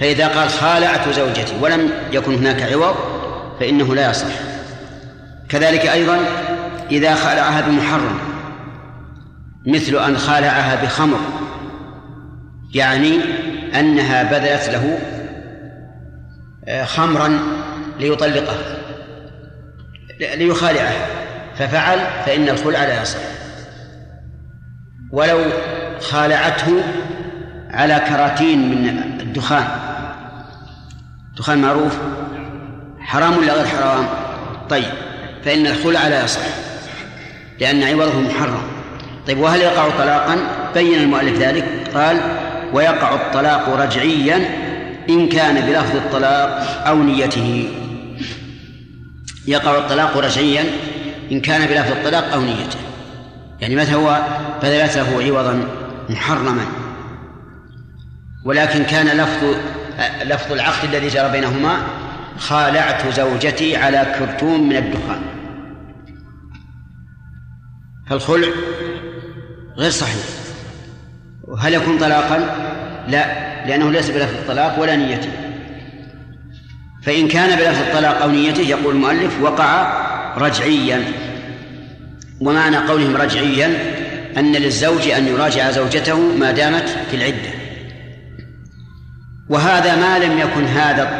فإذا 0.00 0.28
قال 0.28 0.48
خالعت 0.48 1.08
زوجتي 1.08 1.52
ولم 1.60 1.90
يكن 2.12 2.34
هناك 2.34 2.62
عوض 2.62 2.94
فإنه 3.60 3.94
لا 3.94 4.10
يصح. 4.10 4.34
كذلك 5.48 5.86
أيضا 5.86 6.18
إذا 6.90 7.14
خالعها 7.14 7.60
بمحرم 7.60 8.18
مثل 9.66 9.96
أن 9.96 10.18
خالعها 10.18 10.84
بخمر 10.84 11.20
يعني 12.74 13.18
أنها 13.74 14.22
بذلت 14.22 14.68
له 14.68 14.98
خمرا 16.84 17.38
ليطلقها 18.00 18.76
ليخالعها 20.20 21.06
ففعل 21.58 21.98
فإن 22.26 22.48
الخلع 22.48 22.84
لا 22.84 23.02
يصح. 23.02 23.18
ولو 25.10 25.38
خالعته 26.00 26.72
على 27.70 28.02
كراتين 28.08 28.70
من 28.70 28.88
الدخان. 29.20 29.66
الدخان 31.30 31.58
معروف؟ 31.58 31.98
حرام 33.00 33.38
ولا 33.38 33.52
غير 33.52 33.66
حرام؟ 33.66 34.06
طيب 34.70 34.92
فإن 35.44 35.66
الخلع 35.66 36.08
لا 36.08 36.24
يصح 36.24 36.42
لأن 37.60 37.82
عوضه 37.82 38.20
محرم. 38.20 38.62
طيب 39.26 39.38
وهل 39.38 39.60
يقع 39.60 39.88
طلاقا؟ 39.98 40.36
بين 40.74 40.94
المؤلف 40.94 41.38
ذلك 41.38 41.64
قال 41.94 42.20
ويقع 42.72 43.14
الطلاق 43.14 43.68
رجعيا 43.68 44.69
إن 45.10 45.28
كان 45.28 45.66
بلفظ 45.66 45.96
الطلاق 45.96 46.48
أو 46.86 47.02
نيته. 47.02 47.68
يقع 49.46 49.78
الطلاق 49.78 50.16
رجعيا 50.16 50.64
إن 51.32 51.40
كان 51.40 51.66
بلفظ 51.66 51.90
الطلاق 51.92 52.32
أو 52.32 52.40
نيته. 52.40 52.78
يعني 53.60 53.76
مثلا 53.76 53.94
هو؟ 53.94 54.24
بذلت 54.62 54.96
له 54.96 55.22
عوضا 55.22 55.68
محرما. 56.10 56.66
ولكن 58.44 58.84
كان 58.84 59.06
لفظ 59.06 59.56
لفظ 60.24 60.52
العقد 60.52 60.94
الذي 60.94 61.08
جرى 61.08 61.30
بينهما 61.30 61.76
خالعت 62.38 63.14
زوجتي 63.14 63.76
على 63.76 64.14
كرتون 64.18 64.68
من 64.68 64.76
الدخان. 64.76 65.22
فالخلع 68.10 68.48
غير 69.78 69.90
صحيح. 69.90 70.24
وهل 71.44 71.74
يكون 71.74 71.98
طلاقا؟ 71.98 72.69
لا 73.08 73.50
لأنه 73.66 73.90
ليس 73.90 74.10
بلفظ 74.10 74.34
الطلاق 74.34 74.80
ولا 74.80 74.96
نيته. 74.96 75.30
فإن 77.02 77.28
كان 77.28 77.58
بلفظ 77.58 77.80
الطلاق 77.80 78.22
أو 78.22 78.30
نيته 78.30 78.60
يقول 78.60 78.94
المؤلف 78.94 79.40
وقع 79.42 79.92
رجعيا. 80.38 81.04
ومعنى 82.40 82.76
قولهم 82.76 83.16
رجعيا 83.16 83.78
أن 84.36 84.52
للزوج 84.52 85.08
أن 85.08 85.28
يراجع 85.28 85.70
زوجته 85.70 86.18
ما 86.18 86.50
دامت 86.50 86.88
في 87.10 87.16
العدة. 87.16 87.50
وهذا 89.48 89.96
ما 89.96 90.18
لم 90.18 90.38
يكن 90.38 90.64
هذا 90.64 91.10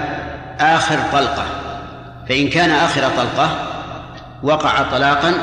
آخر 0.60 0.98
طلقة. 1.12 1.46
فإن 2.28 2.48
كان 2.48 2.70
آخر 2.70 3.02
طلقة 3.16 3.66
وقع 4.42 4.82
طلاقا 4.82 5.34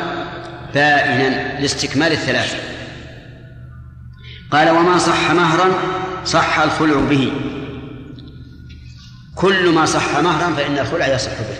بائنا 0.74 1.60
لاستكمال 1.60 2.12
الثلاثة. 2.12 2.58
قال 4.52 4.70
وما 4.70 4.98
صح 4.98 5.32
مهرا 5.32 5.72
صح 6.26 6.60
الخلع 6.60 7.00
به. 7.10 7.32
كل 9.36 9.70
ما 9.70 9.86
صح 9.86 10.20
مهرا 10.20 10.54
فإن 10.54 10.80
الخلع 10.80 11.08
يصح 11.08 11.32
به. 11.32 11.58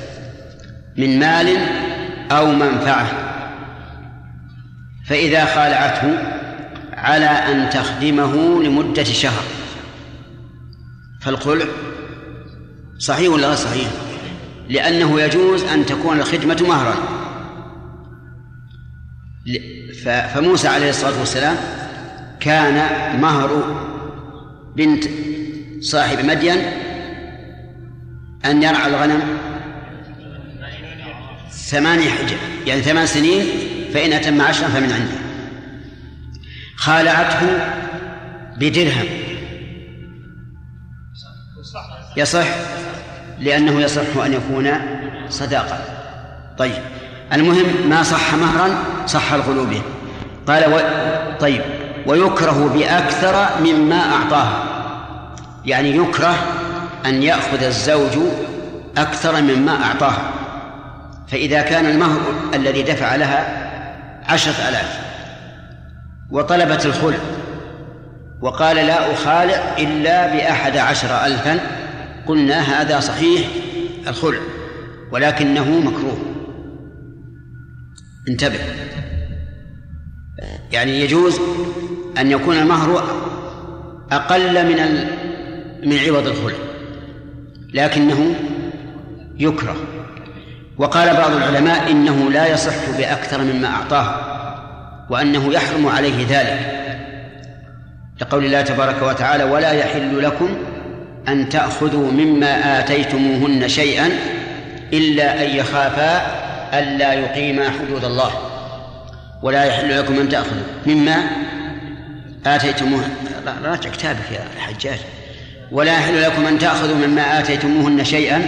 من 0.98 1.20
مال 1.20 1.58
أو 2.32 2.52
منفعة. 2.52 3.08
فإذا 5.06 5.46
خالعته 5.46 6.18
على 6.94 7.26
أن 7.26 7.70
تخدمه 7.70 8.64
لمدة 8.64 9.04
شهر. 9.04 9.44
فالخلع 11.22 11.66
صحيح 13.00 13.32
ولا 13.32 13.48
غير 13.48 13.56
صحيح؟ 13.56 13.88
لأنه 14.70 15.22
يجوز 15.22 15.64
أن 15.64 15.86
تكون 15.86 16.20
الخدمة 16.20 16.66
مهرا. 16.68 16.96
فموسى 20.34 20.68
عليه 20.68 20.90
الصلاة 20.90 21.20
والسلام 21.20 21.58
كان 22.40 22.76
مهر 23.22 23.64
بنت 24.76 25.04
صاحب 25.80 26.26
مدين 26.26 26.58
أن 28.46 28.64
يرعى 28.64 28.90
الغنم 28.90 29.38
ثمانية 31.52 32.10
حجة 32.10 32.38
يعني 32.66 32.82
ثمان 32.82 33.06
سنين 33.06 33.46
فإن 33.94 34.14
أتم 34.14 34.42
عشرا 34.42 34.68
فمن 34.68 34.92
عنده. 34.92 35.18
خالعته 36.76 37.48
بدرهم. 38.58 39.06
يصح؟ 42.18 42.48
لأنه 43.40 43.82
يصح 43.82 44.18
أن 44.26 44.34
يكون 44.34 44.72
صداقة. 45.30 45.80
طيب. 46.58 46.82
المهم 47.34 47.90
ما 47.90 48.04
صح 48.04 48.36
مهرا 48.36 48.84
صح 49.06 49.34
الغلو 49.34 49.66
به. 49.66 49.82
قال 50.48 50.74
و... 50.74 50.80
طيب. 51.40 51.62
ويكره 52.08 52.70
بأكثر 52.74 53.62
مما 53.64 54.14
أعطاه. 54.14 54.64
يعني 55.66 55.96
يكره 55.96 56.36
أن 57.06 57.24
يأخذ 57.24 57.64
الزوج 57.64 58.18
أكثر 58.98 59.42
مما 59.42 59.84
أعطاه. 59.84 60.18
فإذا 61.28 61.62
كان 61.62 61.86
المهر 61.86 62.20
الذي 62.54 62.84
دفع 62.84 63.16
لها 63.16 63.68
عشرة 64.28 64.70
آلاف 64.70 65.00
وطلبت 66.32 66.86
الخلع 66.86 67.18
وقال 68.42 68.76
لا 68.76 69.14
أخالع 69.14 69.78
إلا 69.80 70.28
بأحد 70.28 70.78
عشر 70.78 71.26
ألفا 71.26 71.60
قلنا 72.28 72.60
هذا 72.60 73.00
صحيح 73.00 73.48
الخلع 74.08 74.40
ولكنه 75.12 75.80
مكروه. 75.80 76.18
انتبه. 78.30 78.60
يعني 80.72 81.02
يجوز 81.02 81.40
أن 82.22 82.32
يكون 82.32 82.58
المهر 82.58 83.04
أقل 84.12 84.66
من. 84.66 85.08
من 85.84 85.98
عوض 85.98 86.28
الخلع 86.28 86.58
لكنه 87.74 88.36
يكره 89.40 89.76
وقال 90.78 91.18
بعض 91.18 91.32
العلماء 91.32 91.92
إنه 91.92 92.30
لا 92.32 92.48
يصح 92.48 92.90
بأكثر 92.98 93.42
مما 93.42 93.68
أعطاه 93.68 94.16
وأنه 95.10 95.54
يحرم 95.54 95.88
عليه 95.88 96.28
ذلك 96.30 96.78
لقول 98.22 98.46
الله 98.46 98.62
تبارك 98.62 99.02
وتعالى 99.02 99.44
ولا 99.44 99.72
يحل 99.72 100.24
لكم 100.24 100.50
أن 101.28 101.50
تأخذوا 101.50 102.12
مما 102.12 102.80
آتيتموهن 102.80 103.68
شيئا 103.68 104.10
إلا 104.94 105.46
أن 105.46 105.50
يخافا 105.50 106.22
ألا 106.80 107.14
يقيما 107.14 107.70
حدود 107.70 108.06
الله 108.06 108.32
ولا 109.44 109.64
يحل 109.64 110.00
لكم 110.00 110.20
أن 110.20 110.30
تأخذوا 110.30 110.64
مما 110.86 111.24
آتيتموه 112.56 113.04
راجع 113.64 113.90
كتابك 113.90 114.32
يا 114.32 114.62
حجاج. 114.62 115.00
ولا 115.72 115.92
يحل 115.92 116.22
لكم 116.22 116.46
أن 116.46 116.60
تأخذوا 116.60 117.08
مما 117.08 117.40
آتيتموهن 117.40 118.04
شيئا 118.04 118.42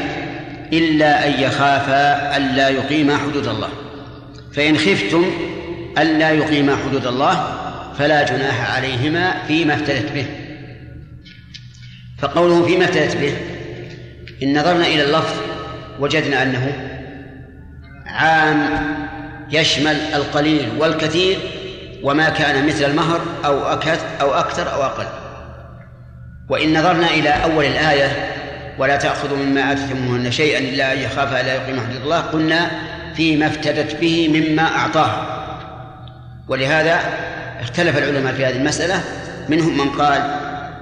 إلا 0.73 1.27
أن 1.27 1.41
يخافا 1.43 2.37
ألا 2.37 2.69
يقيما 2.69 3.17
حدود 3.17 3.47
الله. 3.47 3.69
فإن 4.53 4.77
خفتم 4.77 5.25
ألا 5.97 6.31
يقيما 6.31 6.75
حدود 6.75 7.07
الله 7.07 7.55
فلا 7.97 8.25
جناح 8.25 8.75
عليهما 8.75 9.33
فيما 9.47 9.73
افتدت 9.73 10.11
به. 10.11 10.25
فقوله 12.17 12.65
فيما 12.65 12.85
افتدت 12.85 13.17
به 13.17 13.33
إن 14.43 14.59
نظرنا 14.59 14.87
إلى 14.87 15.03
اللفظ 15.03 15.35
وجدنا 15.99 16.43
أنه 16.43 16.73
عام 18.05 18.69
يشمل 19.51 19.95
القليل 20.15 20.69
والكثير 20.77 21.37
وما 22.03 22.29
كان 22.29 22.67
مثل 22.67 22.83
المهر 22.83 23.21
أو 23.45 23.67
أكثر 23.67 23.97
أو 24.21 24.33
أكثر 24.33 24.73
أو 24.73 24.83
أقل. 24.83 25.05
وإن 26.49 26.79
نظرنا 26.79 27.07
إلى 27.07 27.29
أول 27.29 27.65
الآية 27.65 28.35
ولا 28.77 28.95
تأخذوا 28.95 29.37
مما 29.37 29.71
آتيتموهن 29.71 30.31
شيئا 30.31 30.59
إلا 30.59 30.93
أن 30.93 30.97
يخاف 30.99 31.33
ألا 31.33 31.53
يقيم 31.55 31.79
حدود 31.79 32.01
الله 32.01 32.19
قلنا 32.19 32.71
فيما 33.15 33.47
افتدت 33.47 33.95
به 33.95 34.27
مما 34.27 34.75
أعطاه. 34.75 35.11
ولهذا 36.47 36.99
اختلف 37.61 37.97
العلماء 37.97 38.33
في 38.33 38.45
هذه 38.45 38.55
المسألة. 38.55 39.03
منهم 39.49 39.77
من 39.77 39.89
قال 39.89 40.21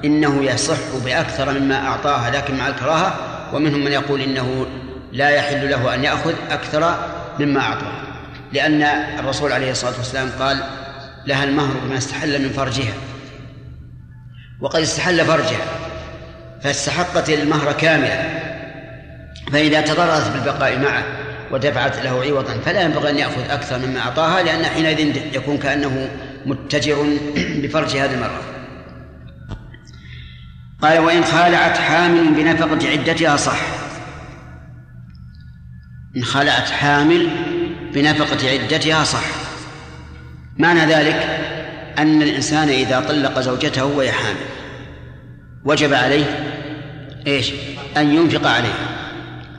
إنه 0.06 0.44
يصح 0.44 0.96
بأكثر 1.06 1.60
مما 1.60 1.88
أعطاها 1.88 2.30
لكن 2.30 2.58
مع 2.58 2.68
الكراهة 2.68 3.16
ومنهم 3.54 3.84
من 3.84 3.92
يقول 3.92 4.22
إنه 4.22 4.66
لا 5.12 5.30
يحل 5.30 5.70
له 5.70 5.96
أن 5.96 6.04
يأخذ 6.04 6.34
أكثر 6.52 6.96
مما 7.40 7.62
أعطاه. 7.62 7.92
لأن 8.54 8.82
الرسول 9.20 9.52
عليه 9.52 9.72
الصلاة 9.72 9.94
والسلام 9.98 10.30
قال 10.40 10.64
لها 11.28 11.44
المهر 11.44 11.74
بما 11.86 11.98
استحل 11.98 12.42
من 12.42 12.50
فرجها. 12.50 12.94
وقد 14.62 14.82
استحل 14.82 15.26
فرجها 15.26 15.66
فاستحقت 16.64 17.30
المهر 17.30 17.72
كاملا. 17.74 18.48
فإذا 19.52 19.82
تضررت 19.82 20.32
بالبقاء 20.32 20.80
معه 20.80 21.04
ودفعت 21.52 21.98
له 22.06 22.24
عوضا 22.24 22.58
فلا 22.66 22.82
ينبغي 22.82 23.10
أن 23.10 23.18
يأخذ 23.18 23.50
أكثر 23.50 23.78
مما 23.78 24.00
أعطاها 24.00 24.44
لأن 24.44 24.66
حينئذ 24.66 25.36
يكون 25.36 25.58
كأنه 25.58 26.10
متجر 26.46 27.18
بفرج 27.62 27.90
هذه 27.90 28.14
المرأة 28.14 28.42
قال 30.82 31.00
وإن 31.00 31.24
خالعت 31.24 31.78
حامل 31.78 32.34
بنفقة 32.34 32.90
عدتها 32.90 33.38
صح. 33.38 33.60
إن 36.18 36.24
خلعت 36.24 36.70
حامل 36.70 37.30
بنفقة 37.94 38.50
عدتها 38.50 39.04
صح. 39.04 39.47
معنى 40.58 40.80
ذلك 40.80 41.40
أن 41.98 42.22
الإنسان 42.22 42.70
إذا 42.70 43.00
طلق 43.00 43.40
زوجته 43.40 43.86
وهي 43.86 44.12
حامل 44.12 44.38
وجب 45.66 45.94
عليه 45.94 46.26
إيش؟ 47.28 47.52
أن 47.98 48.16
ينفق 48.16 48.48
عليها 48.48 48.88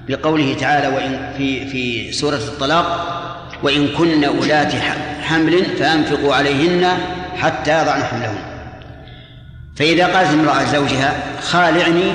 لقوله 0.09 0.55
تعالى 0.55 0.89
وإن 0.97 1.35
في 1.37 1.67
في 1.67 2.13
سورة 2.13 2.37
الطلاق 2.37 3.15
وإن 3.63 3.89
كن 3.89 4.25
أولات 4.25 4.73
حمل 5.23 5.65
فأنفقوا 5.65 6.35
عليهن 6.35 6.89
حتى 7.37 7.83
يضعن 7.83 8.03
حملهن. 8.03 8.39
فإذا 9.77 10.07
قالت 10.07 10.31
امرأة 10.31 10.65
زوجها 10.65 11.17
خالعني 11.41 12.13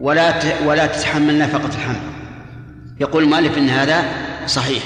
ولا 0.00 0.34
ولا 0.66 0.86
تتحمل 0.86 1.38
نفقة 1.38 1.68
الحمل. 1.74 2.00
يقول 3.00 3.22
المؤلف 3.22 3.58
إن 3.58 3.68
هذا 3.68 4.04
صحيح. 4.46 4.82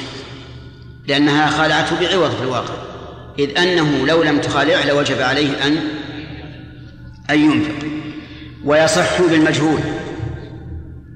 لأنها 1.09 1.51
خالعته 1.51 2.01
بعوض 2.01 2.31
في 2.31 2.43
الواقع 2.43 2.75
إذ 3.39 3.59
أنه 3.59 4.07
لو 4.07 4.23
لم 4.23 4.39
تخالعه 4.39 4.87
لوجب 4.87 5.21
عليه 5.21 5.67
أن 5.67 5.79
أن 7.31 7.41
ينفق. 7.41 7.87
ويصح 8.65 9.23
بالمجهول 9.23 9.81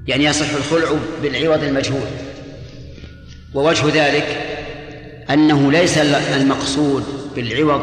يعني 0.07 0.25
يصح 0.25 0.51
الخلع 0.55 0.99
بالعوض 1.23 1.63
المجهول. 1.63 2.07
ووجه 3.55 3.87
ذلك 3.87 4.27
أنه 5.31 5.73
ليس 5.73 5.99
المقصود 6.37 7.05
بالعوض 7.37 7.83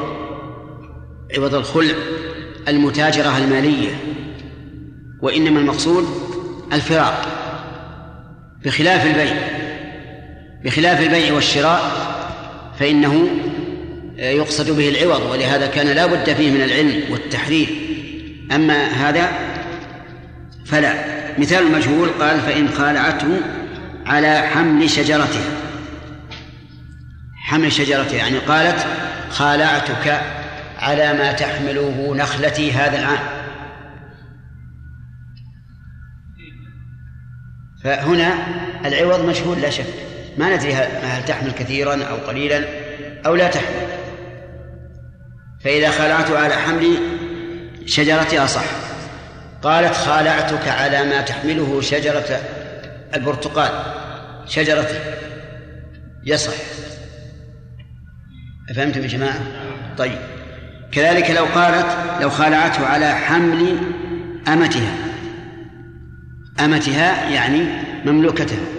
عوض 1.37 1.55
الخلع 1.55 1.95
المتاجرة 2.67 3.37
المالية 3.37 3.89
وإنما 5.21 5.59
المقصود 5.59 6.07
الفراق 6.73 7.25
بخلاف 8.65 9.05
البيع. 9.05 9.58
بخلاف 10.65 11.01
البيع 11.01 11.33
والشراء 11.33 11.91
فإنه 12.79 13.27
يقصد 14.17 14.71
به 14.71 14.89
العوض 14.89 15.21
ولهذا 15.21 15.67
كان 15.67 15.87
لا 15.87 16.05
بد 16.05 16.33
فيه 16.33 16.51
من 16.51 16.61
العلم 16.61 17.01
والتحرير. 17.11 17.67
أما 18.51 18.87
هذا 18.87 19.31
فلا. 20.65 21.19
مثال 21.37 21.67
المجهول 21.67 22.09
قال 22.09 22.39
فإن 22.39 22.69
خالعته 22.69 23.41
على 24.05 24.39
حمل 24.39 24.89
شجرتها. 24.89 25.43
حمل 27.35 27.71
شجرتها 27.71 28.17
يعني 28.17 28.37
قالت 28.37 28.85
خالعتك 29.29 30.21
على 30.77 31.13
ما 31.13 31.31
تحمله 31.31 32.15
نخلتي 32.15 32.71
هذا 32.71 32.99
العام. 32.99 33.19
فهنا 37.83 38.33
العوض 38.85 39.25
مجهول 39.25 39.61
لا 39.61 39.69
شك. 39.69 40.08
ما 40.39 40.56
ندري 40.56 40.73
هل 40.73 41.25
تحمل 41.25 41.52
كثيرا 41.52 42.04
أو 42.04 42.15
قليلا 42.15 42.65
أو 43.25 43.36
لا 43.36 43.47
تحمل. 43.47 43.88
فإذا 45.63 45.89
خلعت 45.89 46.32
على 46.32 46.54
حمل 46.54 46.97
شجرتها 47.86 48.45
صح 48.45 48.63
قالت 49.62 49.93
خالعتك 49.93 50.67
على 50.67 51.04
ما 51.04 51.21
تحمله 51.21 51.82
شجرة 51.82 52.39
البرتقال. 53.15 53.71
شجرتي 54.47 54.99
يصح. 56.25 56.54
أفهمتم 58.69 59.02
يا 59.02 59.08
جماعة؟ 59.08 59.39
طيب. 59.97 60.17
كذلك 60.91 61.32
لو 61.32 61.45
قالت 61.45 61.97
لو 62.21 62.30
خالعته 62.30 62.86
على 62.86 63.15
حمل 63.15 63.78
أمتها. 64.47 64.95
أمتها 66.60 67.30
يعني 67.30 67.65
مملوكتها. 68.06 68.78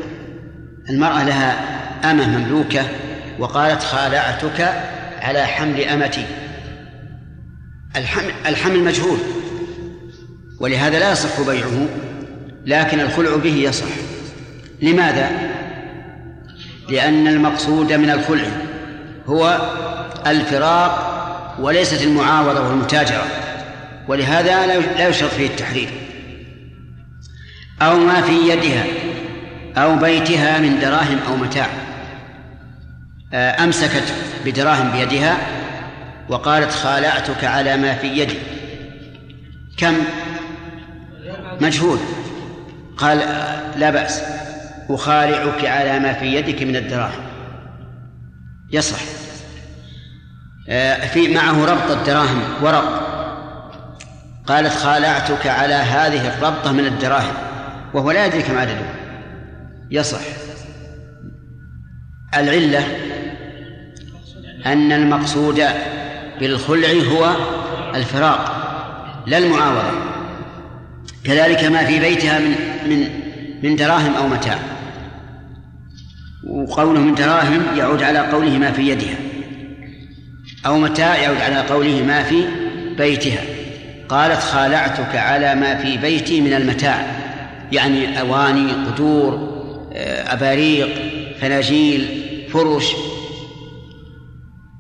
المرأة 0.90 1.24
لها 1.24 1.80
أمة 2.10 2.38
مملوكة 2.38 2.82
وقالت 3.38 3.82
خالعتك 3.82 4.72
على 5.20 5.46
حمل 5.46 5.80
أمتي. 5.80 6.26
الحمل, 7.96 8.32
الحمل 8.46 8.84
مجهول 8.84 9.18
ولهذا 10.60 10.98
لا 10.98 11.12
يصح 11.12 11.40
بيعه 11.40 11.86
لكن 12.66 13.00
الخلع 13.00 13.36
به 13.36 13.54
يصح. 13.54 13.86
لماذا؟ 14.82 15.30
لأن 16.88 17.26
المقصود 17.26 17.92
من 17.92 18.10
الخلع 18.10 18.48
هو 19.26 19.60
الفراق 20.26 21.16
وليست 21.60 22.02
المعاوضة 22.02 22.68
والمتاجرة 22.68 23.24
ولهذا 24.08 24.66
لا 24.66 25.08
يشرط 25.08 25.30
فيه 25.30 25.46
التحرير. 25.46 25.88
أو 27.82 27.98
ما 27.98 28.20
في 28.20 28.48
يدها. 28.48 28.84
أو 29.76 29.96
بيتها 29.96 30.58
من 30.58 30.80
دراهم 30.80 31.18
أو 31.28 31.36
متاع. 31.36 31.66
أمسكت 33.34 34.14
بدراهم 34.44 34.90
بيدها 34.90 35.36
وقالت 36.28 36.72
خالعتك 36.72 37.44
على 37.44 37.76
ما 37.76 37.94
في 37.94 38.06
يدي. 38.06 38.38
كم؟ 39.76 39.94
مجهول. 41.60 41.98
قال 42.96 43.18
لا 43.76 43.90
بأس. 43.90 44.22
أخالعك 44.90 45.64
على 45.64 45.98
ما 45.98 46.12
في 46.12 46.26
يدك 46.26 46.62
من 46.62 46.76
الدراهم. 46.76 47.22
يصح. 48.72 48.98
في 51.12 51.34
معه 51.34 51.64
ربط 51.64 51.90
الدراهم 51.90 52.42
ورق. 52.62 53.10
قالت 54.46 54.72
خالعتك 54.72 55.46
على 55.46 55.74
هذه 55.74 56.28
الربطة 56.28 56.72
من 56.72 56.86
الدراهم 56.86 57.34
وهو 57.94 58.10
لا 58.10 58.26
يدري 58.26 58.42
كم 58.42 58.58
عدده. 58.58 58.99
يصح. 59.90 60.20
العلة 62.34 62.84
أن 64.66 64.92
المقصود 64.92 65.62
بالخلع 66.40 66.88
هو 66.88 67.36
الفراق 67.94 68.60
لا 69.26 69.38
المعاوضة. 69.38 69.90
كذلك 71.24 71.64
ما 71.64 71.84
في 71.84 72.00
بيتها 72.00 72.38
من 72.38 72.54
من 72.88 73.08
من 73.62 73.76
دراهم 73.76 74.14
أو 74.14 74.28
متاع. 74.28 74.58
وقوله 76.46 77.00
من 77.00 77.14
دراهم 77.14 77.62
يعود 77.76 78.02
على 78.02 78.18
قوله 78.18 78.58
ما 78.58 78.72
في 78.72 78.88
يدها. 78.88 79.16
أو 80.66 80.78
متاع 80.78 81.16
يعود 81.16 81.40
على 81.40 81.60
قوله 81.60 82.04
ما 82.04 82.22
في 82.22 82.44
بيتها. 82.98 83.40
قالت 84.08 84.40
خالعتك 84.40 85.16
على 85.16 85.54
ما 85.54 85.74
في 85.76 85.96
بيتي 85.96 86.40
من 86.40 86.52
المتاع 86.52 87.06
يعني 87.72 88.20
أواني 88.20 88.72
قدور 88.72 89.59
أباريق 89.92 90.88
فناجيل 91.40 92.22
فرش. 92.52 92.86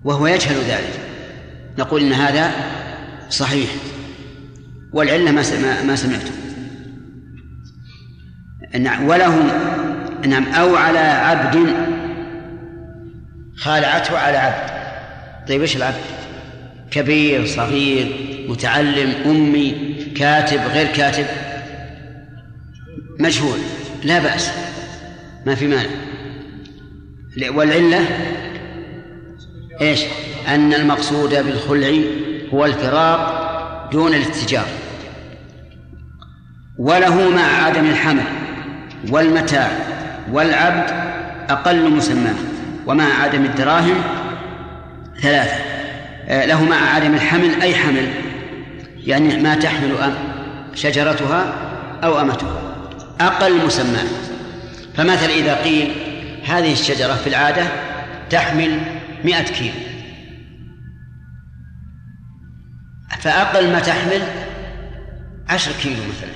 وهو 0.04 0.26
يجهل 0.26 0.56
ذلك. 0.56 1.00
نقول 1.78 2.02
إن 2.02 2.12
هذا 2.12 2.50
صحيح. 3.30 3.70
والعلة 4.92 5.30
ما 5.30 5.42
ما 5.82 5.96
سمعته 5.96 6.32
نعم 8.78 9.08
وله 9.08 9.36
نعم 10.26 10.44
أو 10.44 10.76
على 10.76 10.98
عبد 10.98 11.74
خالعته 13.56 14.18
على 14.18 14.36
عبد. 14.36 14.70
طيب 15.48 15.60
إيش 15.60 15.76
العبد؟ 15.76 16.00
كبير 16.90 17.46
صغير 17.46 18.06
متعلم 18.48 19.14
أمي 19.26 19.94
كاتب 20.16 20.60
غير 20.60 20.86
كاتب. 20.86 21.26
مجهول 23.18 23.58
لا 24.04 24.18
بأس. 24.18 24.50
ما 25.46 25.54
في 25.54 25.66
مانع. 25.66 25.90
والعلة؟ 27.48 28.06
إيش؟ 29.80 30.00
أن 30.48 30.74
المقصود 30.74 31.30
بالخلع 31.30 32.00
هو 32.54 32.66
الفراق 32.66 33.40
دون 33.92 34.14
الاتجار. 34.14 34.66
وله 36.78 37.30
مع 37.30 37.64
عدم 37.64 37.84
الحمل 37.84 38.24
والمتاع 39.10 39.70
والعبد 40.32 40.90
أقل 41.50 41.90
مسماه 41.90 42.34
ومع 42.86 43.04
عدم 43.04 43.44
الدراهم 43.44 43.96
ثلاثة. 45.22 45.56
آه، 46.28 46.46
له 46.46 46.64
مع 46.64 46.76
عدم 46.76 47.14
الحمل 47.14 47.62
أي 47.62 47.74
حمل؟ 47.74 48.08
يعني 49.06 49.42
ما 49.42 49.54
تحمل 49.54 49.96
أم 49.96 50.14
شجرتها 50.74 51.54
أو 52.04 52.20
أمتها. 52.20 52.60
أقل 53.20 53.66
مسماه 53.66 54.04
فمثلا 55.00 55.30
إذا 55.30 55.54
قيل 55.54 55.92
هذه 56.44 56.72
الشجرة 56.72 57.14
في 57.14 57.26
العادة 57.26 57.62
تحمل 58.30 58.80
مئة 59.24 59.42
كيلو. 59.42 59.74
فأقل 63.20 63.72
ما 63.72 63.80
تحمل 63.80 64.22
عشر 65.48 65.72
كيلو 65.82 66.02
مثلا. 66.02 66.30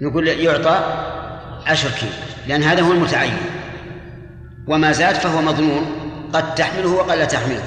نقول 0.00 0.28
يعطى 0.28 0.80
عشر 1.66 1.90
كيلو 1.90 2.12
لأن 2.48 2.62
هذا 2.62 2.82
هو 2.82 2.92
المتعين. 2.92 3.36
وما 4.66 4.92
زاد 4.92 5.14
فهو 5.14 5.42
مضمون 5.42 5.86
قد 6.32 6.54
تحمله 6.54 6.88
وقد 6.88 7.18
لا 7.18 7.24
تحمله. 7.24 7.62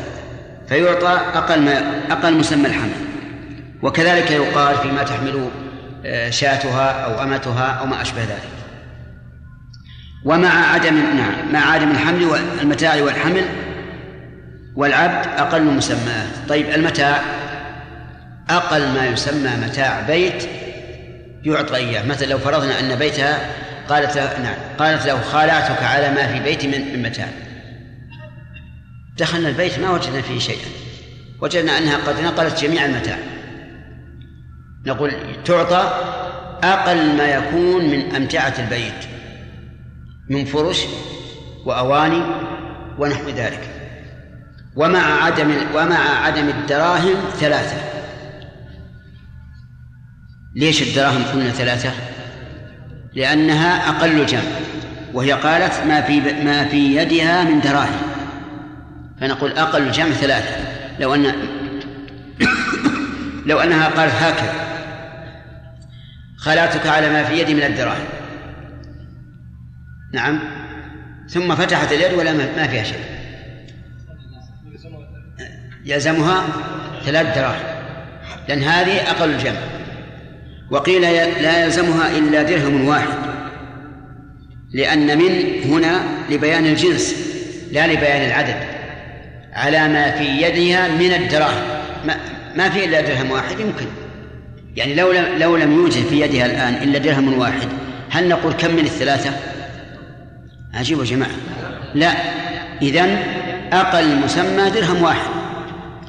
فيعطى 0.68 1.22
أقل 1.34 1.62
ما 1.62 2.02
أقل 2.12 2.34
مسمى 2.34 2.68
الحمل. 2.68 2.92
وكذلك 3.82 4.32
يقال 4.32 4.78
فيما 4.78 5.04
تحمل 5.04 5.50
آه، 6.06 6.30
شاتها 6.30 6.92
أو 6.92 7.24
أمتها 7.24 7.66
أو 7.66 7.86
ما 7.86 8.02
أشبه 8.02 8.22
ذلك. 8.22 8.59
ومع 10.26 10.74
عدم 10.74 10.96
نعم 10.96 11.54
مع 11.54 11.72
عدم 11.72 11.92
الحمل 11.92 12.26
والمتاع 12.26 12.96
والحمل 13.02 13.46
والعبد 14.76 15.28
أقل 15.28 15.64
مسماه 15.64 16.26
طيب 16.50 16.70
المتاع 16.70 17.22
أقل 18.50 18.82
ما 18.82 19.06
يسمى 19.06 19.50
متاع 19.66 20.02
بيت 20.02 20.44
يعطى 21.44 21.76
إياه. 21.76 22.06
مثلا 22.06 22.28
لو 22.28 22.38
فرضنا 22.38 22.80
أن 22.80 22.96
بيتها 22.96 23.40
قالت 23.90 24.16
له 24.16 24.40
نعم 24.40 24.56
قالت 24.80 25.06
له 25.06 25.22
خالعتك 25.22 25.84
على 25.84 26.10
ما 26.10 26.28
في 26.28 26.40
بيتي 26.40 26.68
من 26.68 27.04
متاع. 27.04 27.28
دخلنا 29.18 29.50
البيت 29.50 29.80
ما 29.80 29.92
وجدنا 29.92 30.22
فيه 30.22 30.40
شيئا. 30.40 30.68
وجدنا 31.42 31.78
أنها 31.78 31.98
قد 31.98 32.20
نقلت 32.24 32.64
جميع 32.64 32.86
المتاع. 32.86 33.18
نقول 34.86 35.12
تعطى 35.46 35.92
أقل 36.64 37.18
ما 37.18 37.26
يكون 37.26 37.90
من 37.90 38.16
أمتعة 38.16 38.54
البيت. 38.60 39.19
من 40.30 40.46
فرش 40.46 40.86
وأواني 41.66 42.22
ونحو 43.00 43.30
ذلك. 43.30 43.70
ومع 44.76 45.24
عدم 45.24 45.56
ومع 45.76 46.26
عدم 46.26 46.50
الدراهم 46.50 47.16
ثلاثة. 47.40 47.78
ليش 50.56 50.82
الدراهم 50.82 51.24
قلنا 51.24 51.50
ثلاثة؟ 51.50 51.92
لأنها 53.14 53.90
أقل 53.90 54.26
جمع 54.26 54.42
وهي 55.14 55.32
قالت 55.32 55.74
ما 55.88 56.02
في 56.02 56.20
ما 56.20 56.66
في 56.66 56.96
يدها 56.96 57.44
من 57.44 57.62
دراهم. 57.62 58.02
فنقول 59.22 59.52
أقل 59.52 59.82
الجمع 59.82 60.12
ثلاثة. 60.12 60.56
لو 61.00 61.16
أن 61.16 61.34
لو 63.46 63.60
أنها 63.60 63.88
قالت 63.88 64.14
هكذا. 64.14 64.54
خلعتك 66.38 66.88
على 66.88 67.10
ما 67.10 67.24
في 67.24 67.40
يدي 67.40 67.54
من 67.54 67.64
الدراهم. 67.64 68.19
نعم. 70.14 70.40
ثم 71.30 71.56
فتحت 71.56 71.92
اليد 71.92 72.14
ولا 72.14 72.34
ما 72.34 72.68
فيها 72.68 72.84
شيء. 72.84 73.00
يلزمها 75.86 76.44
ثلاث 77.06 77.38
دراهم 77.38 77.80
لأن 78.48 78.64
هذه 78.64 79.12
أقل 79.12 79.30
الجمع. 79.30 79.60
وقيل 80.72 81.02
لا 81.42 81.66
يلزمها 81.66 82.18
إلا 82.18 82.44
درهم 82.44 82.88
واحد 82.88 83.18
لأن 84.74 85.18
من 85.18 85.64
هنا 85.64 86.02
لبيان 86.30 86.66
الجنس 86.66 87.16
لا 87.72 87.88
لبيان 87.88 88.28
العدد. 88.28 88.56
على 89.54 89.88
ما 89.88 90.12
في 90.12 90.24
يدها 90.24 90.88
من 90.88 91.14
الدراهم. 91.14 91.64
ما, 92.56 92.70
في 92.70 92.86
إلا 92.86 93.02
درهم 93.02 93.32
واحد 93.32 93.60
يمكن. 93.60 93.86
يعني 94.76 94.96
لو 94.96 95.12
لم 95.12 95.26
لو 95.38 95.58
لم 95.58 95.72
يوجد 95.72 96.06
في 96.06 96.22
يدها 96.22 96.46
الآن 96.46 96.74
إلا 96.74 96.98
درهم 96.98 97.40
واحد 97.40 97.68
هل 98.10 98.30
نقول 98.30 98.54
كم 98.54 98.76
من 98.76 98.86
الثلاثة؟ 98.86 99.49
عجيب 100.74 101.00
يا 101.00 101.04
جماعة. 101.04 101.32
لا 101.96 102.12
إذن 102.82 103.18
أقل 103.74 104.16
مسمى 104.16 104.70
درهم 104.70 105.02
واحد. 105.02 105.30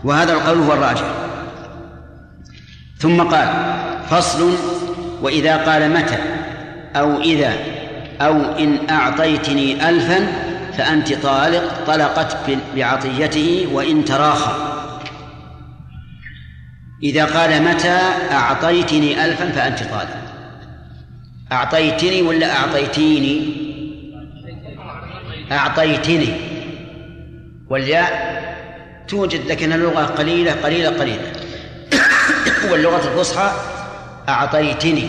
وهذا 0.05 0.33
القول 0.33 0.59
هو 0.59 0.73
الراجح. 0.73 1.15
ثم 2.99 3.23
قال 3.23 3.49
فصل 4.11 4.55
وإذا 5.23 5.57
قال 5.57 5.91
متى 5.91 6.19
أو 6.97 7.21
إذا 7.21 7.53
أو 8.21 8.59
إن 8.59 8.91
أعطيتني 8.91 9.89
ألفا 9.89 10.27
فأنت 10.79 11.13
طالق 11.13 11.85
طلقت 11.87 12.37
بعطيته 12.77 13.69
وإن 13.73 14.05
تراخى. 14.05 14.53
إذا 17.03 17.25
قال 17.25 17.63
متى 17.63 17.99
أعطيتني 18.33 19.25
ألفا 19.25 19.51
فأنت 19.51 19.79
طالق. 19.79 20.21
أعطيتني 21.53 22.23
ولا 22.23 22.57
أعطيتيني؟ 22.57 23.70
أعطيتني. 25.53 26.35
والياء 27.71 28.41
توجد 29.09 29.47
لكن 29.47 29.73
اللغة 29.73 30.05
قليلة 30.05 30.53
قليلة 30.53 30.89
قليلة. 30.89 31.33
واللغة 32.71 33.09
الفصحى 33.09 33.53
أعطيتني 34.29 35.07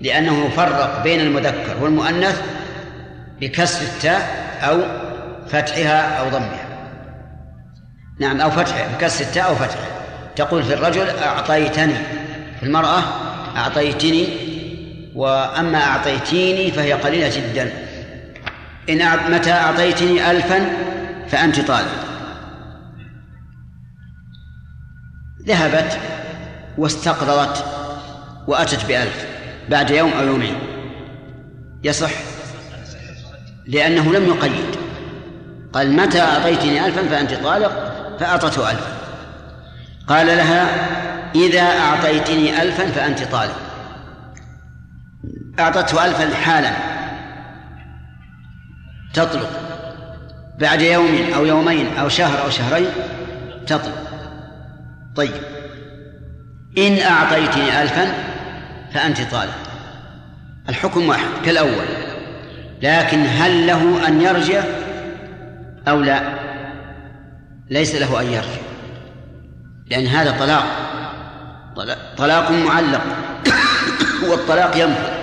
لأنه 0.00 0.48
فرق 0.48 1.02
بين 1.02 1.20
المذكر 1.20 1.76
والمؤنث 1.80 2.42
بكسر 3.40 3.82
التاء 3.82 4.46
أو 4.62 4.80
فتحها 5.48 6.18
أو 6.18 6.28
ضمها. 6.28 6.66
نعم 8.20 8.40
أو 8.40 8.50
فتحها 8.50 8.96
بكسر 8.96 9.24
التاء 9.24 9.48
أو 9.48 9.54
فتحها. 9.54 9.96
تقول 10.36 10.62
في 10.62 10.74
الرجل 10.74 11.08
أعطيتني 11.08 11.94
في 12.60 12.62
المرأة 12.62 13.02
أعطيتني 13.56 14.28
وأما 15.14 15.78
أعطيتيني 15.78 16.70
فهي 16.70 16.92
قليلة 16.92 17.28
جدا. 17.28 17.72
إن 18.90 19.32
متى 19.32 19.52
أعطيتني 19.52 20.30
ألفا 20.30 20.66
فأنت 21.28 21.60
طالب. 21.60 21.88
ذهبت 25.46 25.98
واستقرضت 26.78 27.64
وأتت 28.46 28.86
بألف 28.86 29.26
بعد 29.68 29.90
يوم 29.90 30.12
أو 30.12 30.26
يومين. 30.26 30.54
يصح؟ 31.84 32.10
لأنه 33.66 34.12
لم 34.12 34.26
يقيد. 34.26 34.76
قال 35.72 35.92
متى 35.92 36.20
أعطيتني 36.20 36.86
ألفا 36.86 37.08
فأنت 37.08 37.34
طالق؟ 37.34 37.92
فأعطته 38.20 38.70
ألفا. 38.70 38.96
قال 40.08 40.26
لها 40.26 40.66
إذا 41.34 41.62
أعطيتني 41.62 42.62
ألفا 42.62 42.86
فأنت 42.86 43.22
طالق. 43.22 43.58
أعطته 45.58 46.04
ألفا 46.06 46.34
حالا. 46.34 46.95
تطلق 49.16 49.50
بعد 50.58 50.82
يوم 50.82 51.32
أو 51.36 51.46
يومين 51.46 51.96
أو 51.96 52.08
شهر 52.08 52.44
أو 52.44 52.50
شهرين 52.50 52.86
تطلق. 53.66 54.06
طيب. 55.16 55.32
إن 56.78 56.98
أعطيتني 56.98 57.82
ألفا 57.82 58.14
فأنت 58.94 59.20
طالق. 59.20 59.58
الحكم 60.68 61.08
واحد 61.08 61.28
كالأول. 61.44 61.86
لكن 62.82 63.26
هل 63.26 63.66
له 63.66 64.08
أن 64.08 64.20
يرجع 64.20 64.62
أو 65.88 66.00
لا؟ 66.00 66.22
ليس 67.70 67.94
له 67.94 68.20
أن 68.20 68.26
يرجع. 68.26 68.60
لأن 69.86 70.06
هذا 70.06 70.38
طلاق. 70.38 70.66
طلاق 72.16 72.50
معلق. 72.50 73.02
والطلاق 74.30 74.76
ينفذ. 74.76 75.16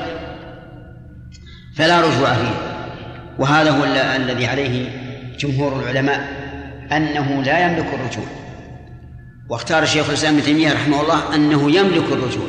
فلا 1.77 2.01
رجوع 2.01 2.33
فيه. 2.33 2.72
وهذا 3.39 3.71
هو 3.71 3.83
الذي 4.15 4.45
عليه 4.45 4.89
جمهور 5.39 5.79
العلماء 5.79 6.27
أنه 6.91 7.43
لا 7.43 7.65
يملك 7.65 7.87
الرجوع. 7.93 8.25
واختار 9.49 9.85
شيخ 9.85 10.09
الإسلام 10.09 10.33
ابن 10.33 10.43
تيمية 10.43 10.73
رحمه 10.73 11.01
الله 11.01 11.35
أنه 11.35 11.71
يملك 11.71 12.11
الرجوع. 12.11 12.47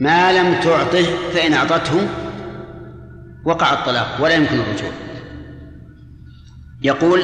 ما 0.00 0.32
لم 0.32 0.54
تعطه 0.60 1.04
فإن 1.34 1.52
أعطته 1.52 2.08
وقع 3.44 3.72
الطلاق 3.72 4.18
ولا 4.20 4.34
يمكن 4.34 4.60
الرجوع. 4.60 4.90
يقول 6.82 7.22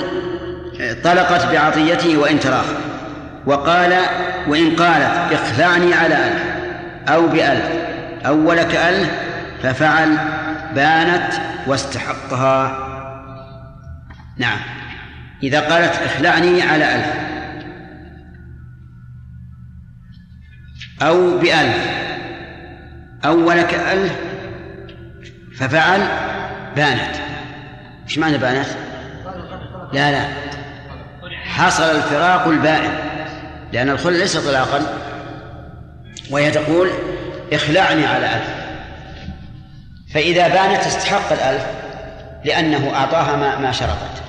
طلقت 1.04 1.52
بعطيته 1.52 2.18
وإن 2.18 2.40
تراخى 2.40 2.76
وقال 3.46 3.94
وإن 4.48 4.76
قالت 4.76 5.32
اخلعني 5.32 5.94
على 5.94 6.14
ألف 6.14 6.42
أو 7.08 7.26
بألف 7.26 7.70
أو 8.26 8.48
ولك 8.48 8.76
ألف 8.76 9.10
ففعل 9.62 10.18
بانت 10.74 11.32
واستحقها. 11.66 12.88
نعم. 14.36 14.58
إذا 15.42 15.60
قالت 15.60 15.94
اخلعني 15.94 16.62
على 16.62 16.94
ألف. 16.94 17.28
أو 21.02 21.38
بألف. 21.38 21.88
أو 23.24 23.48
ولك 23.48 23.74
ألف. 23.74 24.16
ففعل 25.58 26.00
بانت. 26.76 27.14
إيش 28.04 28.18
معنى 28.18 28.38
بانت؟ 28.38 28.68
لا 29.92 30.10
لا. 30.10 30.28
حصل 31.44 31.84
الفراق 31.84 32.48
البائن. 32.48 32.92
لأن 33.72 33.88
الخل 33.88 34.12
ليس 34.12 34.36
طلاقا. 34.36 34.80
وهي 36.30 36.50
تقول 36.50 36.88
اخلعني 37.52 38.06
على 38.06 38.26
ألف. 38.26 38.57
فإذا 40.14 40.48
بانت 40.48 40.86
استحق 40.86 41.32
الألف 41.32 41.66
لأنه 42.44 42.94
أعطاها 42.94 43.36
ما, 43.36 43.58
ما 43.58 43.72
شرطت. 43.72 44.22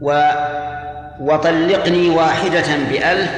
و 0.00 0.30
وطلقني 1.20 2.10
واحدة 2.10 2.76
بألف 2.90 3.30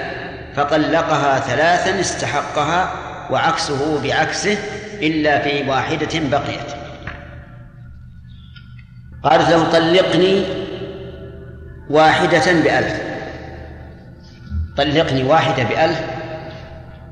فطلقها 0.56 1.40
ثلاثا 1.40 2.00
استحقها 2.00 2.92
وعكسه 3.30 4.02
بعكسه 4.02 4.58
إلا 5.02 5.38
في 5.42 5.70
واحدة 5.70 6.20
بقيت. 6.30 6.72
قالت 9.22 9.50
له 9.50 9.70
طلقني 9.72 10.44
واحدة 11.90 12.52
بألف. 12.52 13.00
طلقني 14.76 15.22
واحدة 15.22 15.62
بألف 15.62 16.15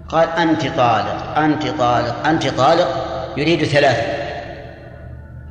قال 0.09 0.29
أنت 0.29 0.67
طالق 0.67 1.39
أنت 1.39 1.67
طالق 1.67 2.27
أنت 2.27 2.49
طالق 2.49 2.89
يريد 3.37 3.65
ثلاثة. 3.65 4.03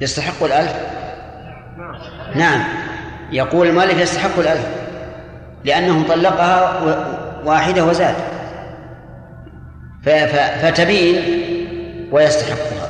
يستحق 0.02 0.44
الألف؟ 0.44 0.76
نعم. 2.36 2.64
يقول 3.32 3.68
المؤلف 3.68 4.00
يستحق 4.00 4.40
الألف 4.40 4.68
لأنه 5.66 6.08
طلقها 6.08 6.80
واحدة 7.46 7.86
وزاد. 7.86 8.16
فتبين 10.62 11.24
ويستحقها. 12.12 12.90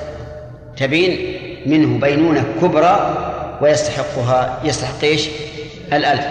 تبين 0.77 1.39
منه 1.65 1.99
بينونة 1.99 2.43
كبرى 2.61 3.17
ويستحقها. 3.61 4.59
يستحق 4.63 5.03
إيش؟ 5.03 5.29
الألف. 5.93 6.25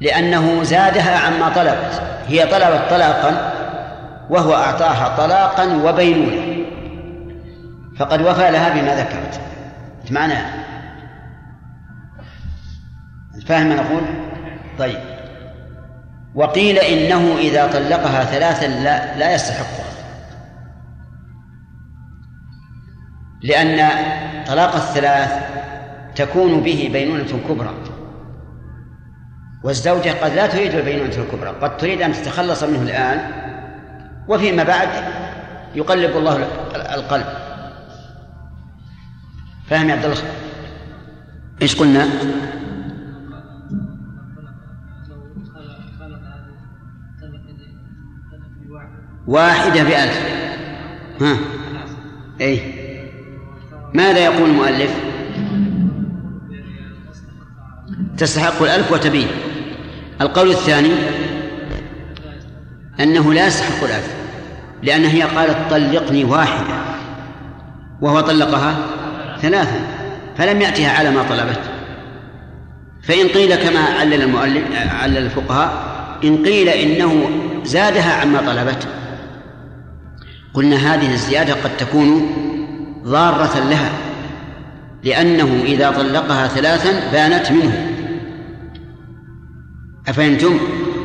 لأنه 0.00 0.62
زادها 0.62 1.18
عما 1.18 1.48
طلبت. 1.48 2.02
هي 2.28 2.46
طلبت 2.46 2.80
طلاقا 2.90 3.49
وهو 4.30 4.54
أعطاها 4.54 5.16
طلاقا 5.16 5.76
وبينونة 5.76 6.66
فقد 7.98 8.22
وفى 8.22 8.50
لها 8.50 8.68
بما 8.68 8.94
ذكرت. 8.94 9.40
معنى؟ 10.10 10.34
فاهم 13.46 13.66
ما 13.66 13.74
نقول؟ 13.74 14.02
طيب. 14.78 14.98
وقيل 16.34 16.78
إنه 16.78 17.38
إذا 17.38 17.66
طلقها 17.66 18.24
ثلاثا 18.24 18.66
لا, 18.66 19.18
لا 19.18 19.34
يستحقها. 19.34 19.90
لأن 23.42 23.90
طلاق 24.46 24.74
الثلاث 24.74 25.30
تكون 26.16 26.60
به 26.60 26.90
بينونة 26.92 27.40
كبرى. 27.48 27.74
والزوجة 29.64 30.24
قد 30.24 30.32
لا 30.32 30.46
تريد 30.46 30.74
البينونة 30.74 31.14
الكبرى. 31.14 31.50
قد 31.50 31.76
تريد 31.76 32.02
أن 32.02 32.12
تتخلص 32.12 32.62
منه 32.62 32.82
الآن 32.82 33.49
وفيما 34.30 34.62
بعد 34.62 34.88
يقلب 35.74 36.16
الله 36.16 36.36
القلب. 36.94 37.26
فاهم 39.68 39.88
يا 39.88 39.94
عبد 39.94 40.04
الله؟ 40.04 40.16
إيش 41.62 41.76
قلنا؟ 41.76 42.08
واحدة 49.26 49.82
بألف 49.82 50.20
ها؟ 51.20 51.36
أي 52.40 52.74
ماذا 53.94 54.18
يقول 54.18 54.50
المؤلف؟ 54.50 54.94
تستحق 58.18 58.62
الألف 58.62 58.92
وتبين. 58.92 59.28
القول 60.20 60.50
الثاني 60.50 60.90
أنه 63.00 63.34
لا 63.34 63.46
يستحق 63.46 63.84
الألف. 63.84 64.19
لأن 64.82 65.04
هي 65.04 65.22
قالت 65.22 65.56
طلقني 65.70 66.24
واحدة 66.24 66.74
وهو 68.00 68.20
طلقها 68.20 68.76
ثلاثا 69.42 69.80
فلم 70.36 70.60
يأتها 70.60 70.98
على 70.98 71.10
ما 71.10 71.22
طلبت 71.22 71.60
فإن 73.02 73.28
قيل 73.28 73.54
كما 73.54 73.80
علل 73.80 74.22
المؤلف 74.22 74.64
علل 75.02 75.18
الفقهاء 75.18 75.90
إن 76.24 76.44
قيل 76.44 76.68
إنه 76.68 77.30
زادها 77.64 78.20
عما 78.20 78.40
طلبت 78.40 78.88
قلنا 80.54 80.76
هذه 80.76 81.12
الزيادة 81.12 81.54
قد 81.54 81.76
تكون 81.76 82.36
ضارة 83.04 83.68
لها 83.70 83.90
لأنه 85.04 85.62
إذا 85.64 85.90
طلقها 85.90 86.48
ثلاثا 86.48 87.10
بانت 87.12 87.52
منه. 87.52 87.90
أفهمتم؟ 90.08 90.58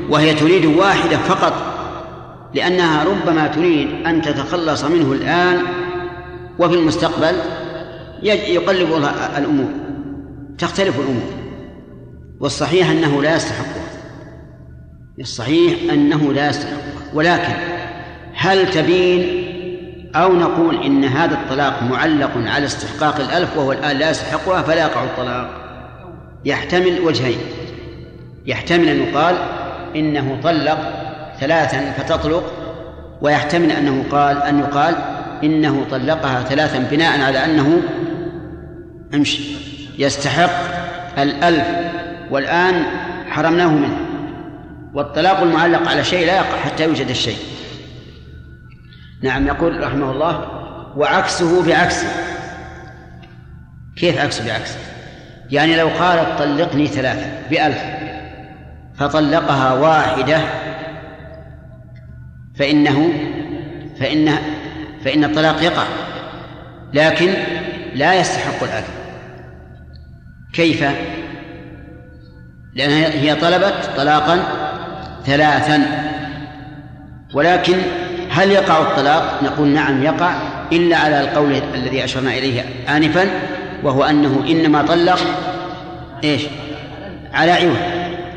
وهي 0.10 0.34
تريد 0.34 0.66
واحدة 0.66 1.18
فقط 1.18 1.75
لأنها 2.56 3.04
ربما 3.04 3.48
تريد 3.48 4.06
أن 4.06 4.22
تتخلص 4.22 4.84
منه 4.84 5.12
الآن 5.12 5.58
وفي 6.60 6.76
المستقبل 6.76 7.36
يقلب 8.24 8.90
الأمور 9.38 9.70
تختلف 10.58 11.00
الأمور 11.00 11.34
والصحيح 12.40 12.90
أنه 12.90 13.22
لا 13.22 13.36
يستحقها 13.36 13.86
الصحيح 15.20 15.94
أنه 15.94 16.34
لا 16.34 16.50
يستحقها 16.50 17.14
ولكن 17.14 17.54
هل 18.34 18.72
تبين 18.72 19.46
أو 20.16 20.34
نقول 20.34 20.84
إن 20.84 21.04
هذا 21.04 21.36
الطلاق 21.36 21.84
معلق 21.84 22.32
على 22.38 22.66
استحقاق 22.66 23.20
الألف 23.20 23.58
وهو 23.58 23.72
الآن 23.72 23.98
لا 23.98 24.10
يستحقها 24.10 24.62
فلا 24.62 24.82
يقع 24.82 25.04
الطلاق؟ 25.04 25.50
يحتمل 26.46 27.02
وجهين 27.02 27.40
يحتمل 28.46 28.88
أن 28.88 29.02
يقال 29.02 29.36
إنه 29.96 30.40
طلق 30.44 31.05
ثلاثا 31.40 31.92
فتطلق 31.92 32.54
ويحتمل 33.22 33.72
أنه 33.72 34.06
قال 34.12 34.44
أن 34.44 34.60
يقال 34.60 34.96
إنه 35.44 35.86
طلقها 35.92 36.44
ثلاثا 36.44 36.80
بناء 36.80 37.22
على 37.22 37.46
أنه 37.46 37.82
امشي 39.14 39.44
يستحق 39.98 40.52
الألف 41.18 41.68
والآن 42.32 42.84
حرمناه 43.30 43.68
منه. 43.68 43.98
والطلاق 44.94 45.40
المعلق 45.40 45.90
على 45.90 46.04
شيء 46.04 46.28
لا 46.28 46.36
يقع 46.36 46.58
حتى 46.58 46.84
يوجد 46.84 47.10
الشيء. 47.10 47.38
نعم 49.24 49.48
يقول 49.48 49.84
رحمه 49.84 50.12
الله 50.12 50.46
وعكسه 50.98 51.66
بعكسه. 51.68 52.08
كيف 53.96 54.20
عكسه 54.20 54.46
بعكسه؟ 54.48 54.78
يعني 55.52 55.78
لو 55.78 55.88
قالت 55.88 56.40
طلقني 56.40 56.88
ثلاثة 56.88 57.28
بألف 57.50 57.84
فطلقها 58.98 59.74
واحدة 59.74 60.40
فإنه 62.60 63.14
فإن 64.00 64.32
فإن 65.06 65.24
الطلاق 65.24 65.64
يقع 65.64 65.84
لكن 66.94 67.34
لا 67.96 68.14
يستحق 68.14 68.64
الألف 68.64 68.90
كيف؟ 70.54 70.86
لأن 72.74 72.92
هي 72.92 73.36
طلبت 73.36 73.90
طلاقا 73.98 74.40
ثلاثا 75.26 75.82
ولكن 77.34 77.78
هل 78.30 78.52
يقع 78.52 78.82
الطلاق؟ 78.82 79.44
نقول 79.44 79.68
نعم 79.68 80.04
يقع 80.04 80.34
إلا 80.72 80.98
على 80.98 81.22
القول 81.22 81.62
الذي 81.74 82.04
أشرنا 82.04 82.34
إليه 82.34 82.62
آنفا 82.90 83.30
وهو 83.84 84.04
أنه 84.04 84.44
إنما 84.48 84.82
طلق 84.82 85.20
إيش؟ 86.24 86.42
على 87.34 87.52
عوض 87.52 87.78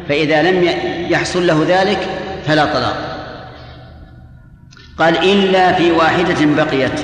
فإذا 0.08 0.42
لم 0.42 0.68
يحصل 1.10 1.46
له 1.46 1.64
ذلك 1.68 1.98
فلا 2.46 2.64
طلاق 2.64 3.07
قال 4.98 5.16
إلا 5.16 5.72
في 5.72 5.90
واحدة 5.90 6.64
بقيت. 6.64 7.00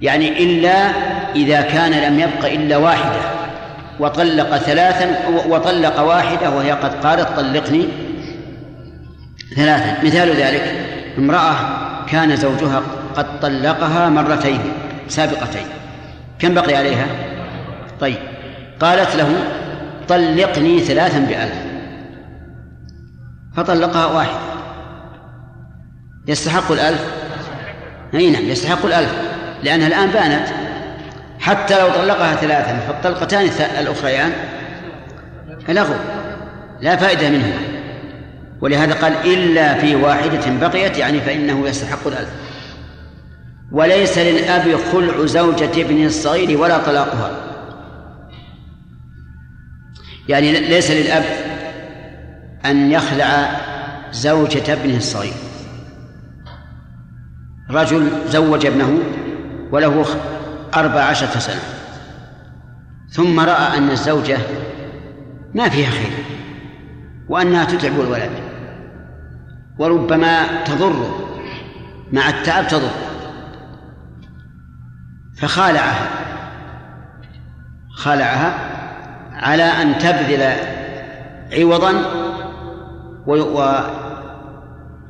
يعني 0.00 0.44
إلا 0.44 0.90
إذا 1.34 1.60
كان 1.60 1.90
لم 1.90 2.20
يبق 2.20 2.46
إلا 2.46 2.76
واحدة. 2.76 3.20
وطلق 4.00 4.56
ثلاثا 4.56 5.28
وطلق 5.48 6.00
واحدة 6.00 6.50
وهي 6.50 6.72
قد 6.72 7.06
قالت 7.06 7.28
طلقني 7.36 7.84
ثلاثا. 9.56 10.04
مثال 10.04 10.36
ذلك 10.36 10.74
امرأة 11.18 11.54
كان 12.06 12.36
زوجها 12.36 12.82
قد 13.16 13.40
طلقها 13.40 14.08
مرتين 14.08 14.60
سابقتين. 15.08 15.66
كم 16.38 16.54
بقي 16.54 16.76
عليها؟ 16.76 17.06
طيب. 18.00 18.18
قالت 18.80 19.16
له 19.16 19.34
طلقني 20.08 20.80
ثلاثا 20.80 21.18
بألف. 21.18 21.58
فطلقها 23.56 24.06
واحدة. 24.06 24.57
يستحق 26.28 26.72
الألف؟ 26.72 27.04
أي 28.14 28.30
نعم 28.30 28.44
يستحق 28.44 28.86
الألف 28.86 29.12
لأنها 29.62 29.86
الآن 29.86 30.10
بانت. 30.10 30.48
حتى 31.40 31.80
لو 31.80 31.88
طلقها 31.88 32.34
ثلاثا 32.34 32.78
فالطلقتان 32.78 33.50
الأخريان 33.80 34.32
لغو 35.68 35.94
لا 36.80 36.96
فائدة 36.96 37.28
منهما. 37.28 37.58
ولهذا 38.60 38.94
قال 38.94 39.12
إلا 39.12 39.74
في 39.74 39.94
واحدة 39.94 40.68
بقيت 40.68 40.98
يعني 40.98 41.20
فإنه 41.20 41.68
يستحق 41.68 42.06
الألف. 42.06 42.28
وليس 43.72 44.18
للأب 44.18 44.76
خلع 44.92 45.26
زوجة 45.26 45.80
ابن 45.80 46.06
الصغير 46.06 46.60
ولا 46.60 46.78
طلاقها. 46.78 47.30
يعني 50.28 50.60
ليس 50.60 50.90
للأب 50.90 51.24
أن 52.64 52.92
يخلع 52.92 53.60
زوجة 54.12 54.72
ابنه 54.72 54.96
الصغير. 54.96 55.47
رجل 57.70 58.10
زوج 58.28 58.66
ابنه 58.66 58.98
وله 59.72 60.04
أربع 60.74 61.00
عشرة 61.00 61.38
سنة. 61.38 61.60
ثم 63.10 63.40
رأى 63.40 63.78
أن 63.78 63.90
الزوجة 63.90 64.38
ما 65.54 65.68
فيها 65.68 65.90
خير 65.90 66.12
وأنها 67.28 67.64
تتعب 67.64 68.00
الولد. 68.00 68.30
وربما 69.78 70.62
تضره 70.64 71.28
مع 72.12 72.28
التعب 72.28 72.68
تضر. 72.68 72.90
فخالعها. 75.36 76.08
خالعها 77.90 78.54
على 79.32 79.62
أن 79.62 79.98
تبذل 79.98 80.52
عوضا 81.52 81.92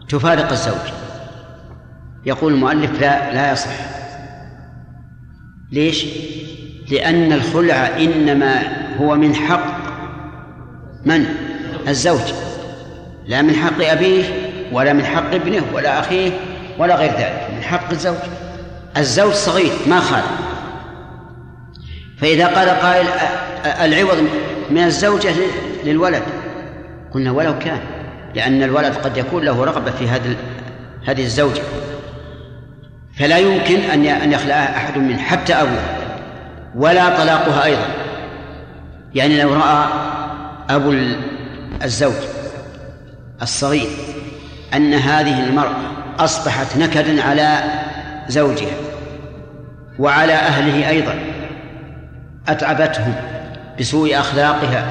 وتفارق 0.07 0.51
الزوج. 0.51 1.08
يقول 2.27 2.53
المؤلف 2.53 3.01
لا 3.01 3.35
لا 3.35 3.53
يصح. 3.53 3.71
ليش؟ 5.73 6.07
لأن 6.91 7.33
الخلع 7.33 7.97
إنما 7.97 8.63
هو 9.01 9.17
من 9.17 9.35
حق 9.35 9.79
من؟ 11.05 11.27
الزوج. 11.89 12.33
لا 13.27 13.43
من 13.43 13.55
حق 13.55 13.85
أبيه 13.85 14.25
ولا 14.73 14.93
من 14.93 15.05
حق 15.05 15.35
ابنه 15.35 15.63
ولا 15.73 16.01
أخيه 16.01 16.31
ولا 16.79 16.97
غير 16.97 17.11
ذلك 17.11 17.49
من 17.57 17.63
حق 17.63 17.91
الزوج. 17.91 18.17
الزوج 18.97 19.33
صغير 19.33 19.73
ما 19.87 20.01
خال. 20.01 20.23
فإذا 22.19 22.47
قال 22.47 22.69
قائل 22.69 23.07
العوض 23.65 24.29
من 24.71 24.85
الزوجة 24.85 25.35
للولد. 25.85 26.23
قلنا 27.13 27.31
ولو 27.31 27.59
كان 27.59 27.81
لأن 28.35 28.63
الولد 28.63 28.95
قد 28.95 29.17
يكون 29.17 29.45
له 29.45 29.65
رغبة 29.65 29.91
في 29.91 30.09
هذه 30.09 30.37
هذه 31.07 31.23
الزوجة. 31.23 31.63
فلا 33.19 33.39
يمكن 33.39 33.81
أن 33.81 34.07
أن 34.07 34.33
يخلعها 34.33 34.77
أحد 34.77 34.99
من 34.99 35.19
حتى 35.19 35.55
أبوه 35.55 35.83
ولا 36.75 37.17
طلاقها 37.17 37.65
أيضا 37.65 37.87
يعني 39.15 39.43
لو 39.43 39.55
رأى 39.55 39.87
أبو 40.71 40.95
الزوج 41.85 42.13
الصغير 43.43 43.89
أن 44.75 44.95
هذه 44.95 45.45
المرأة 45.45 45.75
أصبحت 46.19 46.77
نكدا 46.77 47.23
على 47.23 47.59
زوجها 48.29 48.77
وعلى 49.99 50.33
أهله 50.33 50.89
أيضا 50.89 51.15
أتعبتهم 52.49 53.15
بسوء 53.81 54.19
أخلاقها 54.19 54.85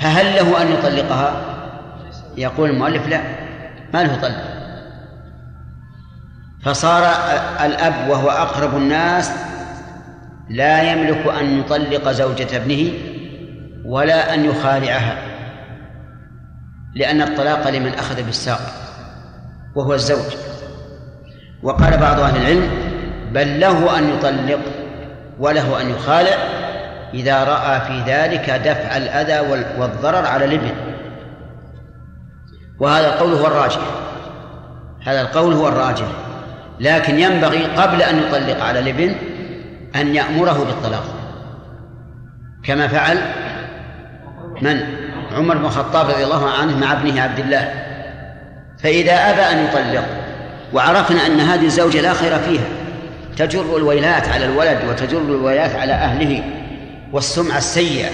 فهل 0.00 0.34
له 0.36 0.62
أن 0.62 0.72
يطلقها؟ 0.72 1.32
يقول 2.36 2.70
المؤلف 2.70 3.08
لا 3.08 3.20
ما 3.94 4.02
له 4.02 4.16
طلق 4.16 4.51
فصار 6.64 7.02
الأب 7.64 8.08
وهو 8.08 8.30
أقرب 8.30 8.76
الناس 8.76 9.32
لا 10.50 10.92
يملك 10.92 11.26
أن 11.26 11.58
يطلق 11.58 12.10
زوجة 12.10 12.56
ابنه 12.56 12.92
ولا 13.84 14.34
أن 14.34 14.44
يخالعها 14.44 15.16
لأن 16.94 17.22
الطلاق 17.22 17.70
لمن 17.70 17.94
أخذ 17.94 18.22
بالساق 18.22 18.60
وهو 19.74 19.94
الزوج. 19.94 20.36
وقال 21.62 21.98
بعض 21.98 22.20
أهل 22.20 22.36
العلم 22.36 22.70
بل 23.32 23.60
له 23.60 23.98
أن 23.98 24.08
يطلق 24.08 24.60
وله 25.38 25.80
أن 25.80 25.90
يخالع 25.90 26.36
إذا 27.14 27.44
رأى 27.44 27.80
في 27.80 28.10
ذلك 28.12 28.50
دفع 28.50 28.96
الأذى 28.96 29.40
والضرر 29.78 30.26
على 30.26 30.44
الابن. 30.44 30.70
وهذا 32.80 33.06
القول 33.14 33.32
هو 33.32 33.46
الراجح 33.46 33.80
هذا 35.06 35.20
القول 35.20 35.52
هو 35.52 35.68
الراجح. 35.68 36.06
لكن 36.82 37.18
ينبغي 37.18 37.64
قبل 37.64 38.02
أن 38.02 38.18
يطلق 38.18 38.64
على 38.64 38.78
الابن 38.78 39.14
أن 39.96 40.14
يأمره 40.14 40.64
بالطلاق. 40.64 41.04
كما 42.64 42.88
فعل 42.88 43.18
من؟ 44.62 44.80
عمر 45.36 45.56
بن 45.56 45.64
الخطاب 45.64 46.10
رضي 46.10 46.24
الله 46.24 46.50
عنه 46.50 46.78
مع 46.78 46.92
ابنه 46.92 47.22
عبد 47.22 47.38
الله. 47.38 47.72
فإذا 48.82 49.12
أبى 49.12 49.40
أن 49.40 49.64
يطلق 49.64 50.04
وعرفنا 50.72 51.26
أن 51.26 51.40
هذه 51.40 51.66
الزوجة 51.66 52.00
لا 52.00 52.12
خير 52.12 52.38
فيها 52.38 52.64
تجر 53.36 53.76
الويلات 53.76 54.28
على 54.28 54.44
الولد 54.44 54.78
وتجر 54.88 55.18
الويلات 55.18 55.74
على 55.74 55.92
أهله 55.92 56.44
والسمعة 57.12 57.58
السيئة 57.58 58.10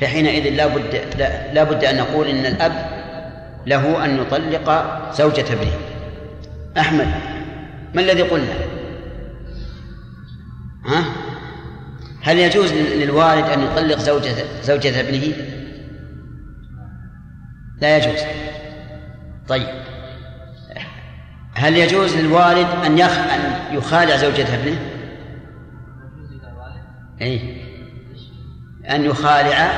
فحينئذ 0.00 0.54
لا 0.54 0.66
بد 0.66 1.00
لا 1.52 1.64
بد 1.64 1.84
أن 1.84 1.96
نقول 1.96 2.26
إن 2.26 2.46
الأب 2.46 2.72
له 3.66 4.04
أن 4.04 4.20
يطلق 4.20 4.98
زوجة 5.12 5.44
ابنه. 5.52 5.72
أحمد. 6.78 7.08
ما 7.94 8.00
الذي 8.00 8.22
قلنا؟ 8.22 8.54
ها؟ 10.86 11.04
هل 12.22 12.38
يجوز 12.38 12.72
للوالد 12.72 13.44
أن 13.44 13.62
يطلق 13.62 13.98
زوجة 13.98 14.34
زوجة 14.62 15.00
ابنه؟ 15.00 15.34
لا 17.80 17.96
يجوز. 17.96 18.20
طيب. 19.48 19.68
هل 21.54 21.76
يجوز 21.76 22.16
للوالد 22.16 22.66
أن 22.86 22.98
يخ... 22.98 23.18
أن 23.18 23.76
يخالع 23.76 24.16
زوجة 24.16 24.54
ابنه؟ 24.54 24.78
أي 27.22 27.56
أن 28.90 29.04
يخالع 29.04 29.70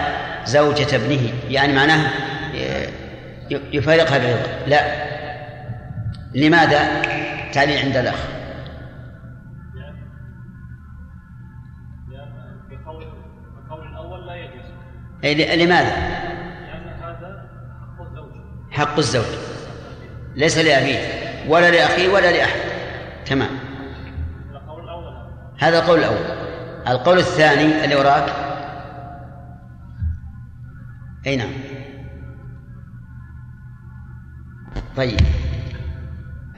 زوجة 0.46 0.96
ابنه. 0.96 1.32
يعني 1.48 1.72
معناه 1.72 2.10
يفارقها 3.50 4.18
بالرضا 4.18 4.48
لا. 4.66 5.12
لماذا؟ 6.34 7.02
تعليل 7.53 7.78
عند 7.78 7.96
الأخ. 7.96 8.42
أي 15.24 15.64
لماذا؟ 15.66 15.96
لأن 15.96 16.88
هذا 16.88 17.48
حق 17.80 18.00
الزوج 18.00 18.32
حق 18.70 18.98
الزوج. 18.98 19.38
ليس 20.34 20.59
لأبيه 20.59 20.98
ولا 21.48 21.70
لأخيه 21.70 22.09
ولا 22.09 22.32
لأحد. 22.32 22.61
تمام. 23.26 23.50
هذا 25.59 25.78
القول 25.78 25.98
الأول. 25.98 26.42
القول 26.88 27.18
الثاني 27.18 27.84
اللي 27.84 27.96
وراك. 27.96 28.32
أي 31.26 31.36
نعم. 31.36 31.53
طيب. 34.96 35.20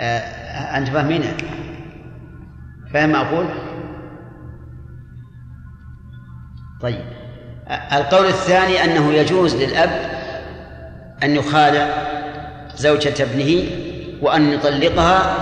آه 0.01 0.44
أنت 0.55 0.89
فاهمين 0.89 1.23
فاهم 2.93 3.09
ما 3.09 3.21
أقول؟ 3.21 3.47
طيب. 6.81 7.05
القول 7.93 8.27
الثاني 8.27 8.85
أنه 8.85 9.13
يجوز 9.13 9.55
للأب 9.55 10.11
أن 11.23 11.37
يخالع 11.37 11.89
زوجة 12.77 13.15
ابنه 13.23 13.65
وأن 14.23 14.53
يطلقها 14.53 15.37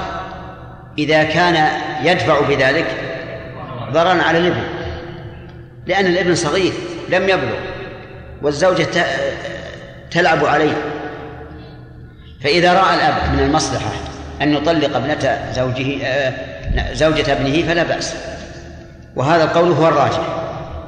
إذا 0.99 1.23
كان 1.23 1.69
يدفع 2.07 2.41
بذلك 2.41 2.87
ضررا 3.93 4.23
على 4.23 4.39
الابن. 4.39 4.63
لأن 5.87 6.07
الابن 6.07 6.35
صغير 6.35 6.73
لم 7.09 7.23
يبلغ 7.23 7.59
والزوجة 8.43 9.05
تلعب 10.11 10.45
عليه. 10.45 10.75
فإذا 12.41 12.73
رأى 12.75 12.95
الأب 12.95 13.33
من 13.33 13.41
المصلحة 13.41 14.12
أن 14.43 14.55
يطلق 14.55 14.97
ابنة 14.97 15.53
زوجه 15.53 15.99
زوجة 16.93 17.33
ابنه 17.33 17.63
فلا 17.63 17.83
بأس. 17.83 18.15
وهذا 19.17 19.45
القول 19.45 19.73
هو 19.73 19.89
الراجح 19.89 20.21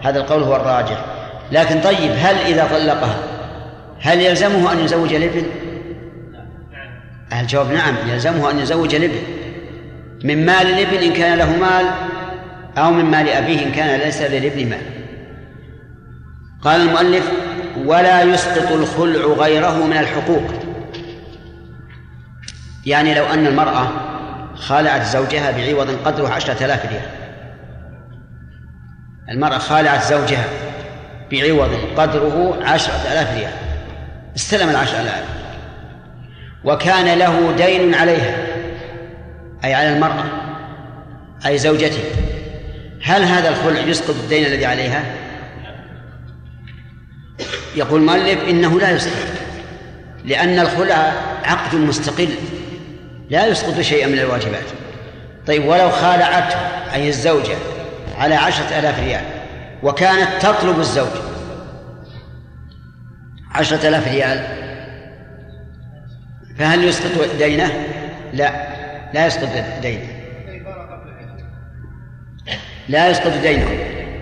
هذا 0.05 0.19
القول 0.19 0.43
هو 0.43 0.57
الراجح. 0.57 1.05
لكن 1.53 1.81
طيب 1.81 2.11
هل 2.19 2.37
إذا 2.37 2.69
طلقها 2.73 3.17
هل 4.01 4.21
يلزمه 4.21 4.73
أن 4.73 4.79
يزوج 4.79 5.15
الابن؟ 5.15 5.43
الجواب 7.41 7.73
نعم 7.73 7.95
يلزمه 8.09 8.51
أن 8.51 8.59
يزوج 8.59 8.95
الابن. 8.95 9.19
من 10.25 10.47
مال 10.47 10.67
الابن 10.67 11.03
إن 11.03 11.13
كان 11.13 11.39
له 11.39 11.51
مال 11.57 11.87
أو 12.79 12.91
من 12.91 13.05
مال 13.05 13.29
أبيه 13.29 13.67
إن 13.67 13.73
كان 13.73 14.01
ليس 14.01 14.23
للابن 14.23 14.69
مال. 14.69 14.81
قال 16.63 16.81
المؤلف 16.81 17.31
ولا 17.85 18.23
يسقط 18.23 18.73
الخلع 18.73 19.27
غيره 19.27 19.87
من 19.87 19.97
الحقوق. 19.97 20.64
يعني 22.87 23.15
لو 23.15 23.25
أن 23.25 23.47
المرأة 23.47 23.89
خالعت 24.55 25.03
زوجها 25.03 25.51
بعوض 25.51 25.91
قدره 26.05 26.29
عشرة 26.29 26.65
آلاف 26.65 26.87
ريال. 26.87 27.09
المرأة 29.31 29.59
خالعت 29.59 30.03
زوجها 30.03 30.45
بعوض 31.31 31.71
قدره 31.97 32.59
عشرة 32.65 33.13
آلاف 33.13 33.35
ريال. 33.39 33.53
استلم 34.37 34.69
العشرة 34.71 35.01
آلاف. 35.01 35.25
وكان 36.65 37.19
له 37.19 37.53
دين 37.57 37.95
عليها. 37.95 38.37
أي 39.65 39.75
على 39.75 39.93
المرأة. 39.93 40.25
أي 41.47 41.59
زوجته. 41.59 42.05
هل 43.03 43.23
هذا 43.23 43.49
الخلع 43.49 43.81
يسقط 43.81 44.15
الدين 44.15 44.47
الذي 44.47 44.67
عليها؟ 44.67 45.05
يقول 47.77 48.01
المؤلف 48.01 48.49
إنه 48.49 48.81
لا 48.81 48.91
يسقط. 48.91 49.29
لأن 50.25 50.59
الخلع 50.59 51.13
عقد 51.45 51.75
مستقل. 51.75 52.29
لا 53.31 53.47
يسقط 53.47 53.81
شيئا 53.81 54.07
من 54.07 54.19
الواجبات. 54.19 54.65
طيب 55.47 55.65
ولو 55.65 55.91
خالعته 55.91 56.57
أي 56.95 57.09
الزوجة 57.09 57.57
على 58.19 58.35
عشرة 58.35 58.79
آلاف 58.79 59.01
ريال 59.01 59.25
وكانت 59.83 60.29
تطلب 60.41 60.79
الزوج. 60.79 61.09
عشرة 63.51 63.89
آلاف 63.89 64.09
ريال. 64.09 64.47
فهل 66.59 66.85
يسقط 66.85 67.35
دينه؟ 67.39 67.73
لا 68.33 68.53
لا 69.15 69.27
يسقط 69.27 69.49
دينه. 69.83 70.09
لا 72.89 73.09
يسقط 73.09 73.33
دينه 73.43 73.69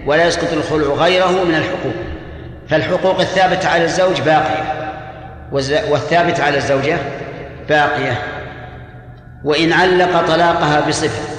ولا 0.07 0.27
يسقط 0.27 0.53
الخلع 0.53 0.95
غيره 0.95 1.45
من 1.45 1.55
الحقوق. 1.55 1.95
فالحقوق 2.69 3.21
الثابتة 3.21 3.69
على 3.69 3.85
الزوج 3.85 4.21
باقية 4.21 4.93
والثابتة 5.91 6.45
على 6.45 6.57
الزوجة 6.57 6.99
باقية. 7.69 8.32
وإن 9.45 9.73
علق 9.73 10.27
طلاقها 10.27 10.89
بصفة 10.89 11.33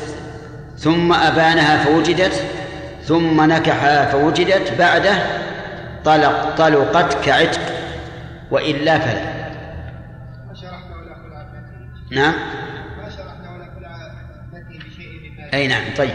ثم 0.77 1.13
أبانها 1.13 1.83
فوجدت 1.83 2.43
ثم 3.05 3.41
نكحها 3.41 4.05
فوجدت 4.05 4.73
بعده 4.79 5.15
طلق 6.05 6.55
طلقت 6.57 7.25
كعتق 7.25 7.61
وإلا 8.51 8.99
فلا. 8.99 9.33
نعم. 12.11 12.33
أي 15.53 15.67
نعم 15.67 15.83
طيب. 15.97 16.13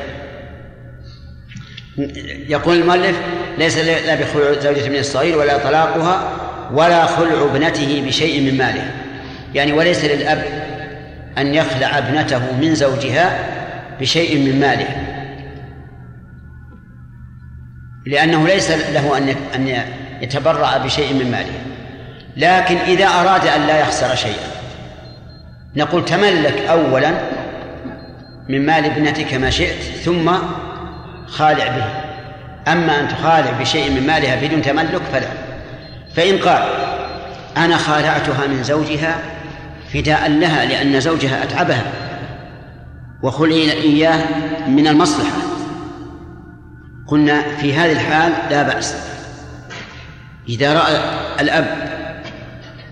يقول 2.48 2.76
المؤلف 2.76 3.20
ليس 3.58 3.78
لا 3.78 4.14
بخلع 4.14 4.52
زوجة 4.60 4.88
من 4.88 4.96
الصغير 4.96 5.38
ولا 5.38 5.58
طلاقها 5.58 6.32
ولا 6.72 7.06
خلع 7.06 7.42
ابنته 7.42 8.02
بشيء 8.06 8.40
من 8.40 8.58
ماله. 8.58 8.90
يعني 9.54 9.72
وليس 9.72 10.04
للأب 10.04 10.67
أن 11.38 11.54
يخلع 11.54 11.98
ابنته 11.98 12.52
من 12.60 12.74
زوجها 12.74 13.38
بشيء 14.00 14.38
من 14.38 14.60
ماله. 14.60 14.88
لأنه 18.06 18.46
ليس 18.46 18.70
له 18.70 19.18
أن 19.18 19.34
أن 19.54 19.82
يتبرع 20.20 20.76
بشيء 20.76 21.14
من 21.14 21.30
ماله. 21.30 21.60
لكن 22.36 22.76
إذا 22.76 23.06
أراد 23.06 23.46
أن 23.46 23.66
لا 23.66 23.80
يخسر 23.80 24.14
شيئا 24.14 24.48
نقول 25.76 26.04
تملك 26.04 26.60
أولا 26.70 27.10
من 28.48 28.66
مال 28.66 28.84
ابنتك 28.84 29.34
ما 29.34 29.50
شئت 29.50 29.82
ثم 29.82 30.32
خالع 31.26 31.68
به. 31.68 31.86
أما 32.72 33.00
أن 33.00 33.08
تخالع 33.08 33.50
بشيء 33.60 33.90
من 33.90 34.06
مالها 34.06 34.46
بدون 34.46 34.62
تملك 34.62 35.02
فلا. 35.12 35.28
فإن 36.14 36.38
قال 36.38 36.62
أنا 37.56 37.76
خالعتها 37.76 38.46
من 38.46 38.62
زوجها 38.62 39.37
فداء 39.94 40.30
لها 40.30 40.64
لأن 40.64 41.00
زوجها 41.00 41.42
أتعبها 41.42 41.84
وخلي 43.22 43.72
إياه 43.72 44.24
من 44.68 44.86
المصلحة. 44.86 45.38
قلنا 47.06 47.42
في 47.42 47.74
هذه 47.74 47.92
الحال 47.92 48.32
لا 48.50 48.62
بأس. 48.62 48.94
إذا 50.48 50.74
رأى 50.74 51.00
الأب 51.40 51.88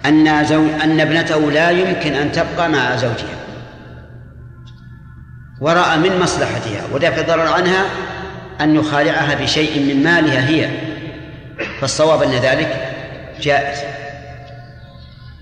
أن 0.06 0.44
زوج 0.44 0.68
أن 0.82 1.00
ابنته 1.00 1.50
لا 1.50 1.70
يمكن 1.70 2.14
أن 2.14 2.32
تبقى 2.32 2.68
مع 2.68 2.96
زوجها 2.96 3.36
ورأى 5.60 5.96
من 5.96 6.20
مصلحتها 6.20 6.82
ودافع 6.92 7.20
الضرر 7.20 7.52
عنها 7.52 7.84
أن 8.60 8.76
يخالعها 8.76 9.34
بشيء 9.34 9.94
من 9.94 10.02
مالها 10.02 10.48
هي 10.48 10.70
فالصواب 11.80 12.22
أن 12.22 12.30
ذلك 12.30 12.92
جائز. 13.40 13.78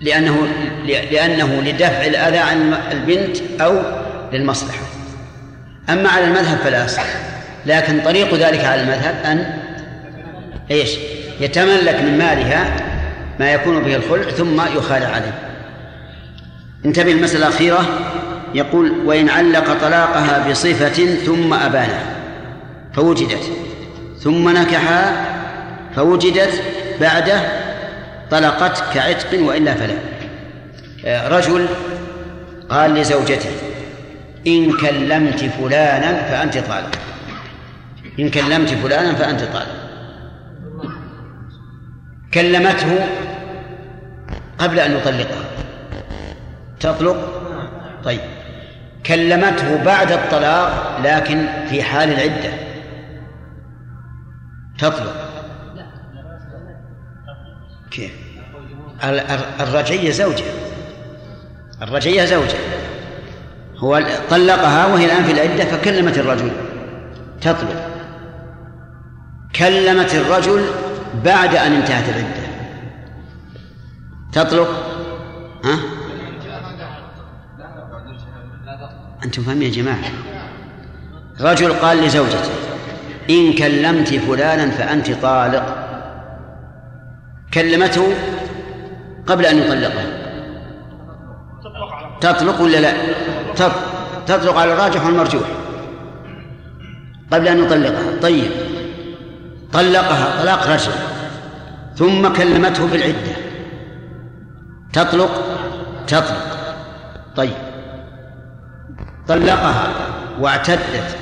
لأنه 0.05 0.49
لأنه 0.87 1.63
لدفع 1.63 2.07
الأذى 2.07 2.39
عن 2.39 2.75
البنت 2.93 3.37
أو 3.61 3.83
للمصلحة 4.33 4.83
أما 5.91 6.09
على 6.09 6.25
المذهب 6.25 6.59
فلا 6.59 6.85
أصل 6.85 7.03
لكن 7.67 8.01
طريق 8.01 8.35
ذلك 8.35 8.65
على 8.65 8.81
المذهب 8.81 9.15
أن 9.25 9.61
إيش؟ 10.71 10.91
يتملك 11.41 12.01
من 12.01 12.19
مالها 12.19 12.77
ما 13.41 13.53
يكون 13.53 13.83
به 13.83 13.97
الخلع 13.97 14.31
ثم 14.31 14.61
يخالع 14.77 15.07
عليه 15.07 15.35
انتبه 16.85 17.13
المسألة 17.13 17.47
الأخيرة 17.49 17.85
يقول 18.55 18.93
وإن 19.05 19.29
علق 19.29 19.81
طلاقها 19.81 20.51
بصفة 20.51 21.15
ثم 21.15 21.55
أبانها 21.55 22.17
فوجدت 22.95 23.53
ثم 24.21 24.49
نكحها 24.49 25.27
فوجدت 25.97 26.63
بعده 27.01 27.64
طلقت 28.35 28.95
كعتق 28.95 29.41
وإلا 29.43 29.75
فلا. 29.75 29.95
آه، 31.05 31.29
رجل 31.29 31.69
قال 32.69 32.95
لزوجته 32.95 33.51
إن 34.47 34.77
كلمت 34.77 35.45
فلانا 35.45 36.23
فأنت 36.23 36.59
طالق. 36.59 36.99
إن 38.19 38.31
كلمت 38.31 38.69
فلانا 38.69 39.15
فأنت 39.15 39.41
طالق. 39.41 39.85
كلمته 42.35 43.07
قبل 44.59 44.81
أن 44.81 44.97
يطلقها 44.97 45.45
تطلق؟ 46.81 47.43
طيب. 48.05 48.21
كلمته 49.07 49.85
بعد 49.85 50.13
الطلاق 50.13 51.01
لكن 51.05 51.47
في 51.69 51.83
حال 51.83 52.09
العدة. 52.09 52.53
تطلق. 54.79 55.31
كيف؟ 57.91 58.24
الرجية 59.61 60.11
زوجة. 60.11 60.45
الرجية 61.83 62.25
زوجة. 62.25 62.59
هو 63.77 64.03
طلقها 64.31 64.87
وهي 64.87 65.05
الآن 65.05 65.25
في 65.25 65.33
العدة 65.33 65.65
فكلمت 65.65 66.19
الرجل. 66.19 66.51
تطلق. 67.41 67.91
كلمت 69.57 70.15
الرجل 70.15 70.65
بعد 71.25 71.55
أن 71.55 71.73
انتهت 71.73 72.09
العدة. 72.09 72.45
تطلق. 74.33 74.69
ها؟ 75.65 75.79
أنتم 79.25 79.43
فاهمين 79.43 79.63
يا 79.63 79.75
جماعة؟ 79.83 80.05
رجل 81.41 81.73
قال 81.73 81.99
لزوجته 81.99 82.51
إن 83.31 83.53
كلمت 83.53 84.15
فلانا 84.15 84.71
فأنت 84.71 85.11
طالق. 85.11 85.85
كلمته 87.55 88.15
قبل 89.27 89.47
أن 89.47 89.59
يطلقها 89.59 90.25
تطلق 92.21 92.61
ولا 92.61 92.77
لا؟ 92.77 92.93
تطلق 94.27 94.59
على 94.59 94.73
الراجح 94.73 95.07
والمرجوح. 95.07 95.49
قبل 97.33 97.49
أن 97.49 97.65
يطلقها. 97.65 98.21
طيب. 98.23 98.51
طلقها 99.73 100.43
طلاق 100.43 100.67
رجل. 100.67 100.93
ثم 101.97 102.29
كلمته 102.33 102.87
بالعدة. 102.87 103.37
تطلق؟ 104.93 105.31
تطلق. 106.07 106.59
طيب. 107.37 107.57
طلقها 109.29 109.93
واعتدت 110.41 111.17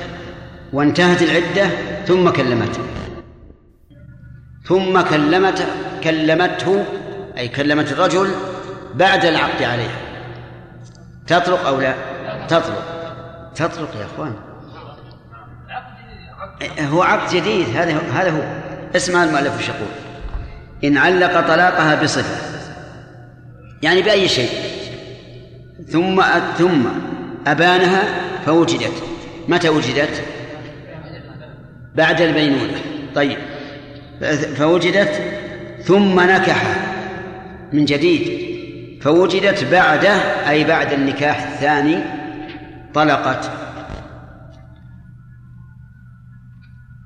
وانتهت 0.73 1.21
العدة 1.21 1.69
ثم 2.05 2.29
كلمته. 2.29 2.81
ثم 4.65 5.01
كلمت 5.01 5.67
كلمته 6.03 6.85
أي 7.37 7.47
كلمت 7.47 7.91
الرجل 7.91 8.31
بعد 8.93 9.25
العقد 9.25 9.63
عليها. 9.63 9.97
تطلق 11.27 11.67
أو 11.67 11.79
لا؟ 11.81 11.93
تطلق. 12.47 12.83
تطلق 13.55 13.95
يا 13.95 14.05
أخوان. 14.05 14.33
هو 16.79 17.03
عقد 17.03 17.35
جديد. 17.35 17.77
هذا 17.77 17.97
هذا 18.13 18.29
هو. 18.29 18.41
اسمع 18.95 19.23
المؤلف 19.23 19.57
إيش 19.57 19.69
يقول. 19.69 19.87
إن 20.83 20.97
علق 20.97 21.47
طلاقها 21.47 22.03
بصفة. 22.03 22.59
يعني 23.81 24.01
بأي 24.01 24.27
شيء. 24.27 24.49
ثم 25.87 26.21
ثم 26.57 26.85
أبانها 27.47 28.03
فوجدت. 28.45 29.03
متى 29.47 29.69
وجدت؟ 29.69 30.23
بعد 31.95 32.21
البينونة. 32.21 32.81
طيب. 33.15 33.37
فوجدت 34.55 35.21
ثم 35.83 36.19
نكح. 36.19 36.92
من 37.73 37.85
جديد 37.85 38.43
فوجدت 39.01 39.63
بعده 39.63 40.13
أي 40.49 40.63
بعد 40.63 40.93
النكاح 40.93 41.43
الثاني 41.43 42.03
طلقت. 42.93 43.51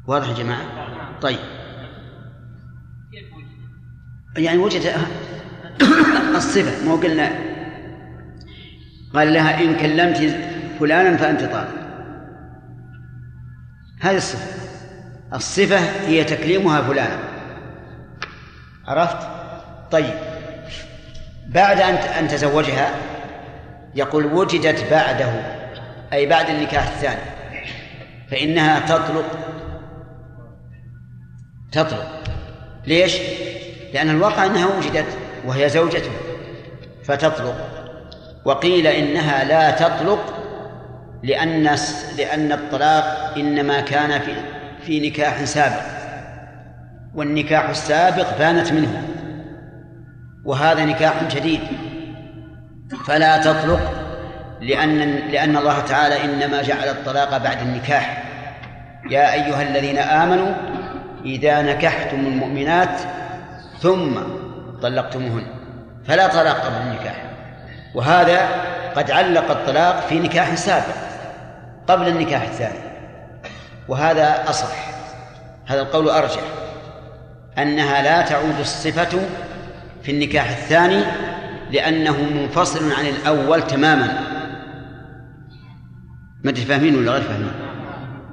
واضح 0.07 0.29
يا 0.29 0.33
جماعة؟ 0.33 0.61
طيب. 1.21 1.39
يعني 4.37 4.57
وجد 4.57 4.81
الصفة 6.35 6.85
مو 6.85 6.95
قلنا 6.95 7.31
قال 9.13 9.33
لها 9.33 9.63
إن 9.63 9.75
كلمت 9.75 10.35
فلانا 10.79 11.17
فأنت 11.17 11.41
طالق. 11.41 11.87
هذه 14.01 14.17
الصفة. 14.17 14.57
الصفة 15.33 15.79
هي 16.07 16.23
تكليمها 16.23 16.81
فلانا 16.81 17.19
عرفت؟ 18.87 19.27
طيب. 19.91 20.26
بعد 21.47 21.81
أن 21.81 21.95
أن 21.95 22.27
تزوجها 22.27 22.91
يقول 23.95 24.25
وجدت 24.25 24.91
بعده 24.91 25.29
أي 26.13 26.25
بعد 26.25 26.49
النكاح 26.49 26.87
الثاني 26.87 27.21
فإنها 28.31 28.79
تطلق. 28.79 29.25
تطلق. 31.71 32.23
ليش؟ 32.87 33.17
لأن 33.93 34.09
الواقع 34.09 34.45
أنها 34.45 34.65
وجدت 34.77 35.17
وهي 35.45 35.69
زوجته 35.69 36.11
فتطلق. 37.03 37.55
وقيل 38.45 38.87
إنها 38.87 39.43
لا 39.43 39.71
تطلق 39.71 40.33
لأن 41.23 41.75
لأن 42.17 42.51
الطلاق 42.51 43.33
إنما 43.37 43.81
كان 43.81 44.19
في 44.19 44.35
في 44.85 45.09
نكاح 45.09 45.43
سابق 45.43 45.83
والنكاح 47.15 47.69
السابق 47.69 48.37
بانت 48.37 48.71
منه. 48.71 49.07
وهذا 50.47 50.85
نكاح 50.85 51.23
جديد. 51.23 51.61
فلا 53.07 53.37
تطلق 53.37 53.79
لأن 54.61 54.99
لأن 55.31 55.57
الله 55.57 55.79
تعالى 55.79 56.23
إنما 56.25 56.61
جعل 56.61 56.87
الطلاق 56.87 57.37
بعد 57.37 57.61
النكاح. 57.61 58.23
يا 59.09 59.33
أيها 59.33 59.61
الذين 59.61 59.97
آمنوا 59.97 60.53
إذا 61.25 61.61
نكحتم 61.61 62.19
المؤمنات 62.19 63.01
ثم 63.79 64.19
طلقتموهن 64.81 65.47
فلا 66.07 66.27
طلاق 66.27 66.65
قبل 66.65 66.75
النكاح. 66.75 67.23
وهذا 67.95 68.47
قد 68.95 69.11
علق 69.11 69.51
الطلاق 69.51 70.07
في 70.07 70.19
نكاح 70.19 70.55
سابق 70.55 70.95
قبل 71.87 72.07
النكاح 72.07 72.41
الثاني. 72.41 72.79
وهذا 73.87 74.49
أصح 74.49 74.75
هذا 75.67 75.81
القول 75.81 76.09
أرجح 76.09 76.41
أنها 77.57 78.01
لا 78.01 78.21
تعود 78.21 78.59
الصفة 78.59 79.19
في 80.07 80.13
النكاح 80.13 80.49
الثاني 80.49 81.03
لأنه 81.71 82.17
منفصل 82.33 82.91
عن 82.91 83.05
الأول 83.05 83.67
تماما. 83.67 84.19
ما 86.43 86.49
أدري 86.51 86.65
فاهمين 86.65 86.95
ولا 86.95 87.11
غير 87.11 87.21
فاهمين؟ 87.21 87.51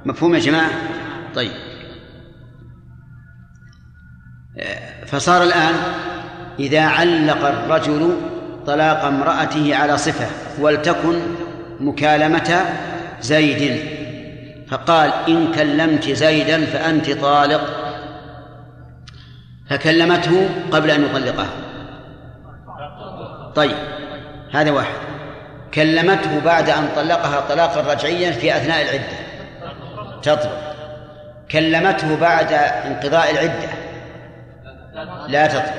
مفهوم 0.05 0.35
يا 0.35 0.39
جماعة؟ 0.39 0.69
طيب. 1.35 1.51
فصار 5.07 5.43
الآن 5.43 5.73
إذا 6.59 6.81
علق 6.81 7.47
الرجل 7.47 8.17
طلاق 8.65 9.05
امرأته 9.05 9.75
على 9.75 9.97
صفة 9.97 10.27
ولتكن 10.59 11.19
مكالمة 11.79 12.65
زيد 13.21 13.79
فقال 14.67 15.13
إن 15.27 15.51
كلمت 15.51 16.09
زيدا 16.09 16.65
فأنت 16.65 17.11
طالق. 17.11 17.84
فكلمته 19.69 20.49
قبل 20.71 20.91
أن 20.91 21.05
يطلقها 21.05 21.49
طيب 23.55 23.77
هذا 24.53 24.71
واحد. 24.71 24.95
كلمته 25.73 26.39
بعد 26.45 26.69
أن 26.69 26.89
طلقها 26.95 27.39
طلاقا 27.49 27.93
رجعيا 27.93 28.31
في 28.31 28.57
أثناء 28.57 28.81
العدة. 28.81 29.17
تطلق. 30.21 30.75
كلمته 31.51 32.19
بعد 32.19 32.53
انقضاء 32.53 33.31
العدة. 33.31 33.69
لا 35.27 35.47
تطلق. 35.47 35.73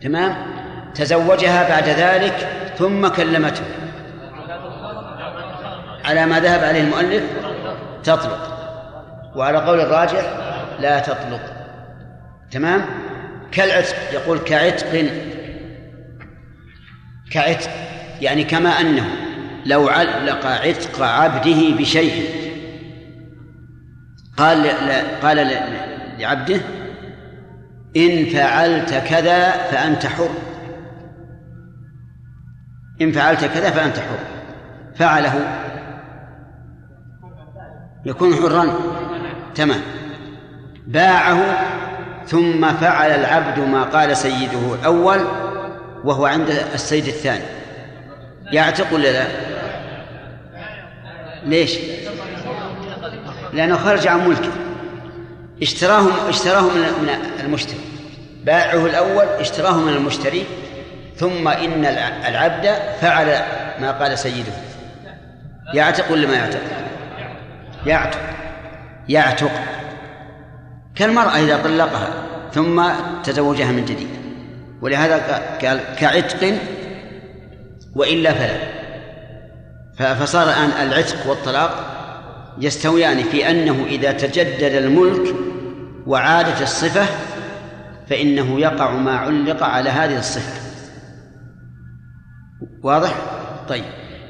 تمام؟ 0.00 0.36
تزوجها 0.94 1.68
بعد 1.68 1.88
ذلك 1.88 2.48
ثم 2.78 3.08
كلمته. 3.08 3.64
على 6.04 6.26
ما 6.26 6.40
ذهب 6.40 6.64
عليه 6.64 6.80
المؤلف 6.80 7.22
تطلق. 8.04 8.56
وعلى 9.36 9.58
قول 9.58 9.80
الراجح 9.80 10.22
لا 10.80 10.98
تطلق. 10.98 11.59
تمام؟ 12.50 12.84
كالعتق 13.52 13.96
يقول 14.12 14.38
كعتق 14.38 15.10
كعتق 17.30 17.70
يعني 18.20 18.44
كما 18.44 18.80
أنه 18.80 19.06
لو 19.66 19.88
علق 19.88 20.46
عتق 20.46 21.02
عبده 21.02 21.76
بشيء 21.78 22.40
قال 24.36 24.70
قال 25.22 25.50
لعبده 26.18 26.60
إن 27.96 28.24
فعلت 28.24 28.94
كذا 28.94 29.50
فأنت 29.50 30.06
حر. 30.06 30.30
إن 33.02 33.12
فعلت 33.12 33.44
كذا 33.44 33.70
فأنت 33.70 33.96
حر. 33.96 34.18
فعله 34.94 35.34
يكون 38.06 38.34
حرا. 38.34 38.74
تمام. 39.54 39.80
باعه 40.86 41.79
ثم 42.26 42.72
فعل 42.72 43.10
العبد 43.10 43.58
ما 43.58 43.82
قال 43.82 44.16
سيده 44.16 44.74
الأول 44.74 45.20
وهو 46.04 46.26
عند 46.26 46.50
السيد 46.74 47.06
الثاني 47.06 47.44
يعتق 48.52 48.94
ولا 48.94 49.12
لا؟ 49.12 49.24
ليش؟ 51.44 51.78
لأنه 53.52 53.76
خرج 53.76 54.06
عن 54.06 54.28
ملكه 54.28 54.52
اشتراه 55.62 56.28
اشتراه 56.28 56.62
من 56.62 57.08
المشتري 57.40 57.80
باعه 58.44 58.86
الأول 58.86 59.24
اشتراه 59.24 59.78
من 59.78 59.92
المشتري 59.92 60.44
ثم 61.16 61.48
إن 61.48 61.84
العبد 62.26 62.74
فعل 63.00 63.26
ما 63.80 63.90
قال 63.90 64.18
سيده 64.18 64.52
يعتق 65.74 66.12
ولا 66.12 66.26
ما 66.26 66.34
يعتق؟ 66.34 66.60
يعتق 67.86 68.20
يعتق 69.08 69.50
كالمرأة 71.00 71.36
إذا 71.36 71.62
طلقها 71.62 72.10
ثم 72.52 72.82
تزوجها 73.24 73.72
من 73.72 73.84
جديد 73.84 74.08
ولهذا 74.82 75.16
قال 75.62 75.80
كعتق 75.98 76.58
وإلا 77.94 78.32
فلا. 78.32 80.14
فصار 80.14 80.48
الآن 80.48 80.88
العتق 80.88 81.26
والطلاق 81.26 81.84
يستويان 82.58 83.22
في 83.22 83.50
أنه 83.50 83.84
إذا 83.86 84.12
تجدد 84.12 84.72
الملك 84.72 85.34
وعادت 86.06 86.62
الصفة 86.62 87.06
فإنه 88.08 88.60
يقع 88.60 88.90
ما 88.90 89.16
علق 89.16 89.62
على 89.62 89.90
هذه 89.90 90.18
الصفة. 90.18 90.60
واضح؟ 92.82 93.14
طيب. 93.68 93.84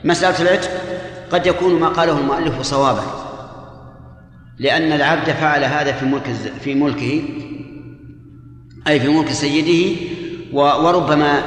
مسألة 0.05 0.43
العتق 0.43 0.71
قد 1.31 1.47
يكون 1.47 1.81
ما 1.81 1.89
قاله 1.89 2.19
المؤلف 2.19 2.63
صوابا. 2.63 3.20
لأن 4.61 4.93
العبد 4.93 5.31
فعل 5.31 5.65
هذا 5.65 5.93
في 5.93 6.07
ملك 6.07 6.31
في 6.61 6.75
ملكه 6.75 7.23
أي 8.89 9.01
في 9.01 9.09
ملك 9.09 9.29
سيده 9.29 10.01
وربما 10.53 11.43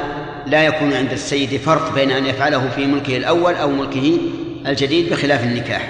لا 0.48 0.64
يكون 0.64 0.94
عند 0.94 1.12
السيد 1.12 1.58
فرق 1.58 1.94
بين 1.96 2.12
أن 2.12 2.26
يفعله 2.26 2.70
في 2.70 2.86
ملكه 2.86 3.18
الأول 3.18 3.54
أو 3.56 3.70
ملكه 3.72 4.18
الجديد 4.68 5.10
بخلاف 5.10 5.44
النكاح. 5.44 5.90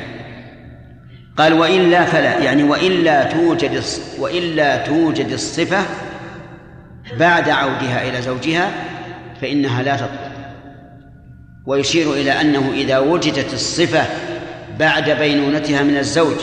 قال 1.37 1.53
وإلا 1.53 2.05
فلا 2.05 2.39
يعني 2.39 2.63
وإلا 2.63 3.23
توجد 3.23 3.83
وإلا 4.19 4.85
توجد 4.85 5.31
الصفة 5.31 5.85
بعد 7.19 7.49
عودها 7.49 8.09
إلى 8.09 8.21
زوجها 8.21 8.71
فإنها 9.41 9.83
لا 9.83 9.95
تطلق. 9.95 10.31
ويشير 11.65 12.13
إلى 12.13 12.41
أنه 12.41 12.71
إذا 12.73 12.99
وجدت 12.99 13.53
الصفة 13.53 14.05
بعد 14.79 15.09
بينونتها 15.09 15.83
من 15.83 15.97
الزوج 15.97 16.37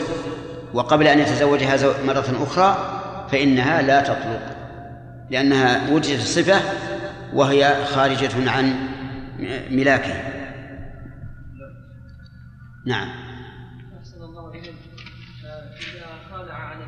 وقبل 0.74 1.06
أن 1.06 1.18
يتزوجها 1.18 2.02
مرة 2.04 2.42
أخرى 2.42 3.00
فإنها 3.32 3.82
لا 3.82 4.00
تطلق 4.02 4.56
لأنها 5.30 5.90
وجدت 5.90 6.20
الصفة 6.20 6.60
وهي 7.34 7.84
خارجة 7.84 8.50
عن 8.50 8.88
ملاكه 9.70 10.14
نعم 12.86 13.08
أحسن 13.98 14.22
الله 14.22 14.50
إليك 14.50 14.74
إذا 15.94 16.06
خالع 16.30 16.54
عن 16.54 16.78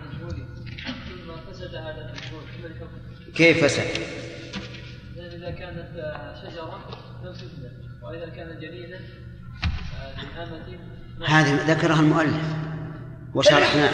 ثم 0.87 1.53
فسد 1.53 1.74
هذا؟ 1.74 2.12
كيف 3.35 3.64
فسد؟ 3.64 4.03
لأن 5.16 5.43
إذا 5.43 5.51
كانت 5.51 5.89
شجرة 6.43 6.80
لم 7.24 7.33
تفسد 7.33 7.72
وإذا 8.03 8.28
كان 8.28 8.61
جنينا 8.61 8.99
لأمة 10.37 10.83
هذه 11.26 11.72
ذكرها 11.72 12.01
المؤلف 12.01 12.72
وشرحناه 13.35 13.93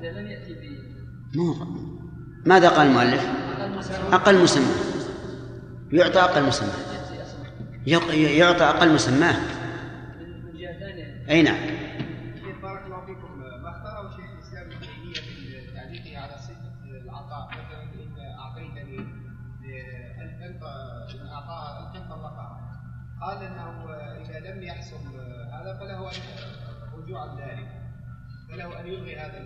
إذا 0.00 0.30
ماذا 2.46 2.68
قال 2.68 2.86
المؤلف؟ 2.86 3.26
أقل 4.12 4.42
مسمى 4.42 4.74
يعطى 5.92 6.20
أقل 6.20 6.46
مسمى 6.46 6.72
يعطى 7.86 8.64
أقل 8.64 8.94
ثانية 10.80 11.26
أي 11.30 11.42
نعم 11.42 11.60
بارك 12.62 12.84
الله 12.86 13.06
فيكم 13.06 13.38
ما 13.38 13.70
اختاره 13.70 14.10
شيخ 14.10 14.30
الاسلام 14.38 14.66
ابن 14.66 14.80
تيميه 14.80 15.14
في 15.14 15.74
تعليقه 15.74 16.18
على 16.18 16.38
صفه 16.38 17.00
العطاء 17.04 17.48
مثلا 17.48 17.80
اعطاها 21.32 21.96
ان 21.96 22.08
طلقها 22.08 22.60
قال 23.20 23.42
انه 23.42 23.94
اذا 23.94 24.38
لم 24.38 24.62
يحصل 24.62 24.96
هذا 25.52 25.78
فله 25.80 26.08
ان 26.08 26.22
عن 27.18 27.36
ذلك. 27.38 27.68
فله 28.50 28.80
أن 28.80 28.86
يلغي 28.86 29.16
هذا 29.16 29.40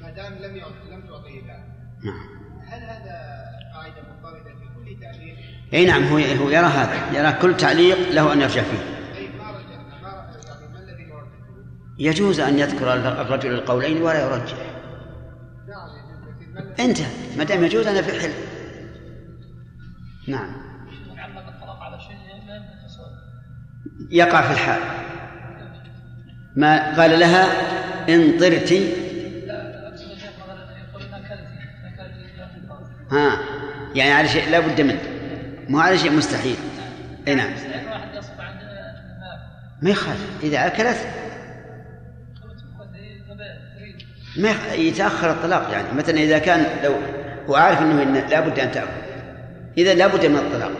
ما 0.00 0.10
دام 0.10 0.32
لم 0.32 0.56
يعط 0.56 0.72
لم 0.90 1.00
تعطيه 1.00 1.40
ذلك. 1.40 1.64
نعم. 2.04 2.44
هل 2.66 2.82
هذا 2.82 3.44
قاعدة 3.74 4.02
مضطردة 4.02 4.54
في 4.54 4.66
كل 4.74 5.00
تعليق؟ 5.00 5.36
إي 5.74 5.86
نعم 5.86 6.04
هو 6.04 6.16
هو 6.16 6.48
يرى 6.48 6.66
هذا. 6.66 7.18
يرى 7.18 7.32
كل 7.32 7.56
تعليق 7.56 8.10
له 8.10 8.32
أن 8.32 8.40
يرجع 8.40 8.62
فيه. 8.62 8.78
طيب 9.14 9.36
ما 9.36 9.50
رجع 9.50 9.82
ما 10.02 10.32
يعني 10.46 10.72
ما 10.72 10.78
الذي 10.78 11.02
يرجع؟ 11.02 11.28
يجوز 11.98 12.40
أن 12.40 12.58
يذكر 12.58 12.94
الرجل 12.94 13.54
القولين 13.54 14.02
ولا 14.02 14.20
يرجع. 14.20 14.56
نعم 15.68 15.88
لكن 16.26 16.54
ما 16.54 16.60
الذي 16.60 16.84
انت 16.84 16.98
ما 17.38 17.44
دام 17.44 17.64
يجوز 17.64 17.86
أنا 17.86 18.02
في 18.02 18.20
حل 18.20 18.32
نعم. 20.28 20.64
تصور. 22.86 23.06
يقع 24.10 24.42
في 24.42 24.52
الحال. 24.52 24.80
ما 26.56 27.00
قال 27.00 27.20
لها 27.20 27.46
إن 28.08 28.38
طرت. 28.38 28.72
ها 33.10 33.38
يعني 33.94 34.12
على 34.12 34.28
شيء 34.28 34.50
لا 34.50 34.60
بد 34.60 34.80
منه. 34.80 35.00
مو 35.68 35.78
على 35.80 35.98
شيء 35.98 36.12
مستحيل. 36.12 36.56
إي 37.28 37.34
نعم. 37.34 37.50
ما 39.82 39.90
يخالف. 39.90 40.26
إذا 40.42 40.66
اكلت 40.66 40.96
ما 44.36 44.54
يتأخر 44.74 45.30
الطلاق 45.30 45.70
يعني. 45.72 45.92
مثلا 45.92 46.16
إذا 46.16 46.38
كان 46.38 46.66
لو 46.84 46.94
هو 47.48 47.54
عارف 47.54 47.82
إنه 47.82 48.02
إن 48.02 48.14
لابد 48.30 48.58
أن 48.58 48.72
تاكل 48.72 48.88
إذا 49.78 49.94
لابد 49.94 50.26
من 50.26 50.36
الطلاق. 50.36 50.72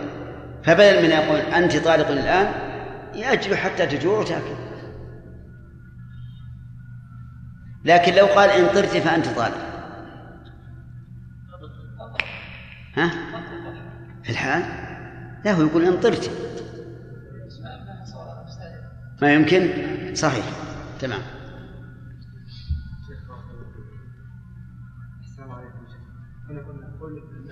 فبدل 0.64 1.02
من 1.02 1.10
يقول 1.10 1.38
أنت 1.38 1.76
طالق 1.76 2.08
الآن 2.08 2.52
ياجل 3.14 3.56
حتى 3.56 3.86
تجوع 3.86 4.18
وتأكل. 4.18 4.63
لكن 7.84 8.14
لو 8.14 8.26
قال 8.26 8.50
إن 8.50 8.74
طرت 8.74 8.96
فأنت 8.96 9.28
طالق 9.28 9.74
ها؟ 12.94 13.10
في 14.22 14.30
الحال؟ 14.30 14.62
لا 15.44 15.52
هو 15.52 15.62
يقول 15.62 15.84
إن 15.84 16.00
طرت. 16.00 16.30
ما 19.22 19.34
يمكن؟ 19.34 19.70
صحيح. 20.14 20.44
تمام. 21.00 21.20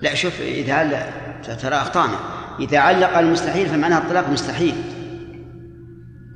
لا 0.01 0.15
شوف 0.15 0.41
إذا 0.41 0.73
علق 0.73 1.09
ترى 1.41 1.75
أخطأنا. 1.75 2.17
إذا 2.59 2.79
علق 2.79 3.07
على 3.07 3.27
المستحيل 3.27 3.67
فمعناها 3.67 4.03
الطلاق 4.03 4.29
مستحيل. 4.29 4.75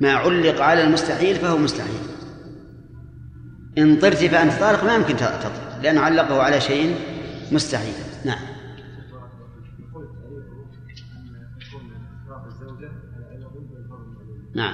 ما 0.01 0.13
علق 0.13 0.61
على 0.61 0.83
المستحيل 0.83 1.35
فهو 1.35 1.57
مستحيل. 1.57 2.16
إن 3.77 3.99
طرت 3.99 4.15
فأنت 4.15 4.53
طالق 4.53 4.83
ما 4.83 4.95
يمكن 4.95 5.15
تطلق 5.15 5.79
لأنه 5.83 6.01
علقه 6.01 6.41
على 6.41 6.61
شيء 6.61 6.95
مستحيل. 7.51 7.93
نعم. 8.25 8.37
نعم. 14.55 14.73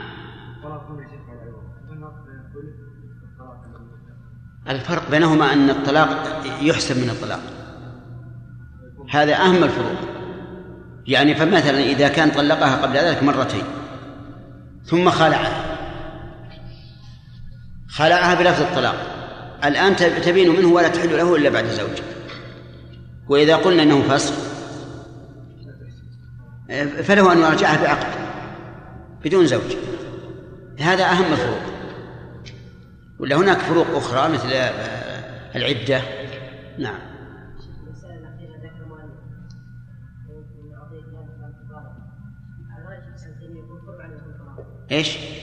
الفرق 4.70 5.12
بينهما 5.12 5.54
أن 5.54 5.70
الطلاق 5.70 6.42
يحسب 6.62 6.98
من 6.98 7.10
الطلاق. 7.10 7.40
هذا 9.10 9.36
أهم 9.36 9.64
الفروق. 9.64 9.98
يعني 11.08 11.36
فمثلا 11.36 11.80
إذا 11.80 12.08
كان 12.08 12.32
طلقها 12.32 12.82
قبل 12.82 12.94
ذلك 12.94 13.24
مرتين 13.24 13.64
ثم 14.84 15.10
خلعها. 15.10 15.73
خلعها 17.94 18.34
بلفظ 18.36 18.62
الطلاق. 18.62 18.96
الآن 19.64 19.96
تبين 19.96 20.50
منه 20.50 20.68
ولا 20.68 20.88
تحل 20.88 21.18
له 21.18 21.36
إلا 21.36 21.50
بعد 21.50 21.66
زوج 21.66 22.02
وإذا 23.30 23.56
قلنا 23.56 23.84
أنه 23.84 24.02
فسخ 24.02 24.34
فله 27.04 27.34
أن 27.34 27.38
يراجعها 27.38 27.84
بعقد 27.84 28.08
بدون 29.26 29.48
زوج. 29.48 29.76
هذا 30.80 31.04
أهم 31.04 31.32
الفروق. 31.32 31.62
ولا 33.20 33.36
هناك 33.36 33.58
فروق 33.58 33.88
أخرى 33.96 34.34
مثل 34.34 34.50
العدة؟ 35.56 36.02
نعم. 36.78 37.00
المسألة 44.90 45.43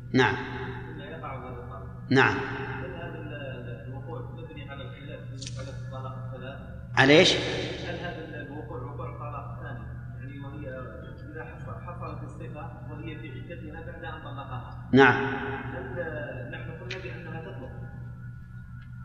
نعم 0.13 0.35
نعم 2.09 2.35
على 6.97 7.19
إيش؟ 7.19 7.33
هل 7.87 7.95
هذا 7.99 8.41
الوقوع 8.41 8.77
وقوع 8.81 9.09
الطلاق 9.09 9.57
الثاني 9.57 9.85
يعني 10.19 10.39
وهي 10.39 10.81
حصل- 11.43 11.81
حصلت 11.87 12.23
الصفة 12.23 12.71
وهي 12.91 13.15
في 13.19 13.27
عدتها 13.29 13.81
بعد 13.91 14.03
أن 14.13 14.21
طلقها 14.23 14.89
نعم 14.91 15.25
هل 15.75 16.51
نحن 16.51 16.71
قلنا 16.71 17.03
بأنها 17.03 17.41
تطلق 17.41 17.71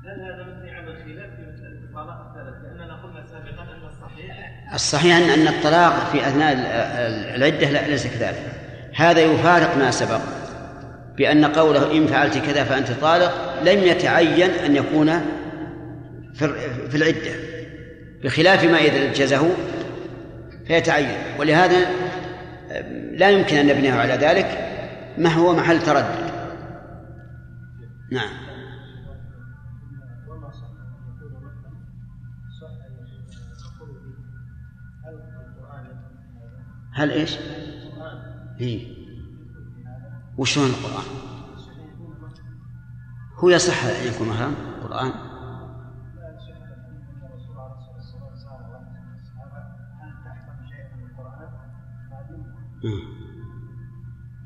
هل 0.07 0.21
هذا 0.21 0.43
مبني 0.57 0.71
على 0.71 0.91
الخلاف 0.91 1.31
في 1.37 1.43
مسألة 1.53 1.85
الطلاق 1.85 2.27
الثلاث؟ 2.29 2.55
لأننا 2.63 3.03
قلنا 3.03 3.27
سابقا 3.27 3.63
أن 3.63 3.87
الصحيح 3.87 4.37
الصحيح 4.75 5.17
أن 5.17 5.23
أن 5.41 5.49
الطلاق 5.55 5.93
في 5.93 6.29
أثناء 6.29 6.53
ال- 6.53 6.59
ال- 6.59 7.43
العدة 7.43 7.71
لا 7.71 7.89
ليس 7.89 8.07
كذلك 8.07 8.53
هذا 8.97 9.21
يفارق 9.21 9.77
ما 9.77 9.91
سبق 9.91 10.21
بأن 11.17 11.45
قوله 11.45 11.97
إن 11.97 12.07
فعلت 12.07 12.39
كذا 12.39 12.65
فأنت 12.65 12.91
طالق 12.91 13.63
لم 13.63 13.79
يتعين 13.79 14.51
أن 14.51 14.77
يكون 14.77 15.21
في 16.91 16.95
العدة 16.95 17.33
بخلاف 18.25 18.65
ما 18.65 18.79
إذا 18.79 19.13
جزه 19.13 19.51
فيتعين. 20.67 21.19
ولهذا 21.39 21.77
لا 23.13 23.31
يمكن 23.31 23.57
أن 23.57 23.67
نبنيه 23.67 23.93
على 23.93 24.13
ذلك 24.13 24.47
ما 25.19 25.29
هو 25.29 25.53
محل 25.53 25.83
تردد. 25.83 26.31
نعم. 28.13 28.31
وما 30.29 30.51
صح 30.51 30.67
أن 38.61 38.96
وشلون 40.39 40.67
القرآن؟ 40.67 41.05
هو 43.37 43.49
يصح 43.49 43.85
أن 43.85 44.07
يكون 44.15 44.29
مثلا 44.29 44.53
القرآن؟ 44.79 45.13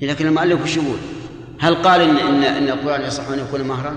بعدين 0.00 0.10
لكن 0.10 0.26
المؤلف 0.26 0.62
وش 0.62 0.76
يقول؟ 0.76 0.98
هل 1.60 1.74
قال 1.74 2.00
ان 2.00 2.16
ان 2.16 2.42
إن 2.42 2.68
القرآن 2.68 3.02
يصح 3.02 3.28
أن 3.28 3.38
يكون 3.38 3.62
مهرا؟ 3.62 3.96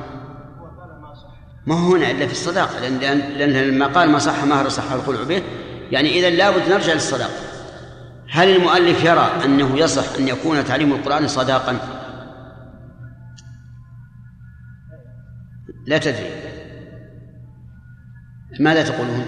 ما 1.65 1.79
هو 1.79 1.95
هنا 1.95 2.11
إلا 2.11 2.27
في 2.27 2.31
الصداقة 2.31 2.79
لأن 2.79 2.99
لأن, 3.37 3.51
لما 3.51 3.87
قال 3.87 4.09
ما 4.09 4.19
صح 4.19 4.43
مهر 4.43 4.69
صح 4.69 4.91
الخلع 4.91 5.23
به 5.23 5.43
يعني 5.91 6.19
إذا 6.19 6.29
لابد 6.29 6.69
نرجع 6.69 6.93
للصداقة. 6.93 7.52
هل 8.33 8.55
المؤلف 8.55 9.03
يرى 9.03 9.31
أنه 9.45 9.77
يصح 9.77 10.15
أن 10.19 10.27
يكون 10.27 10.65
تعليم 10.65 10.93
القرآن 10.93 11.27
صداقا؟ 11.27 11.77
لا 15.87 15.97
تدري. 15.97 16.29
ماذا 18.59 18.83
تقولون؟ 18.89 19.25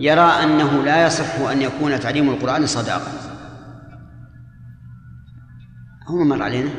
يرى 0.00 0.20
أنه 0.20 0.82
لا 0.84 1.06
يصح 1.06 1.40
أن 1.50 1.62
يكون 1.62 2.00
تعليم 2.00 2.30
القرآن 2.30 2.66
صداقا. 2.66 3.12
هو 6.08 6.24
مر 6.24 6.42
علينا 6.42 6.70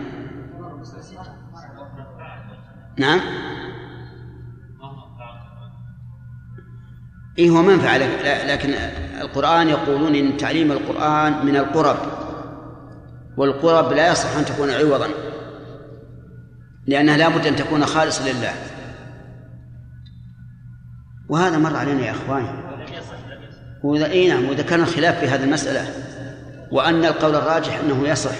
نعم 2.97 3.19
إيه 7.37 7.49
هو 7.49 7.61
منفعة 7.61 7.97
لك- 7.97 8.45
لكن 8.47 8.73
القرآن 9.21 9.69
يقولون 9.69 10.15
إن 10.15 10.37
تعليم 10.37 10.71
القرآن 10.71 11.45
من 11.45 11.55
القرب 11.55 11.97
والقرب 13.37 13.93
لا 13.93 14.11
يصح 14.11 14.37
أن 14.37 14.45
تكون 14.45 14.69
عوضا 14.69 15.07
لأنها 16.87 17.17
لا 17.17 17.29
بد 17.29 17.47
أن 17.47 17.55
تكون 17.55 17.85
خالصة 17.85 18.31
لله. 18.31 18.53
وهذا 21.29 21.57
مر 21.57 21.75
علينا 21.75 22.05
يا 22.05 22.11
إخواني. 22.11 22.47
وإذا 23.83 24.05
إي 24.05 24.27
نعم 24.27 24.45
وإذا 24.49 24.63
كان 24.63 24.81
الخلاف 24.81 25.19
في 25.19 25.27
هذه 25.27 25.43
المسألة 25.43 25.87
وأن 26.71 27.05
القول 27.05 27.35
الراجح 27.35 27.79
أنه 27.79 28.07
يصح 28.07 28.35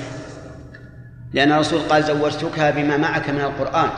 لأن 1.34 1.52
الرسول 1.52 1.80
قال 1.80 2.04
زوجتك 2.04 2.60
بما 2.60 2.98
معك 2.98 3.30
من 3.30 3.42
القرآن. 3.42 3.90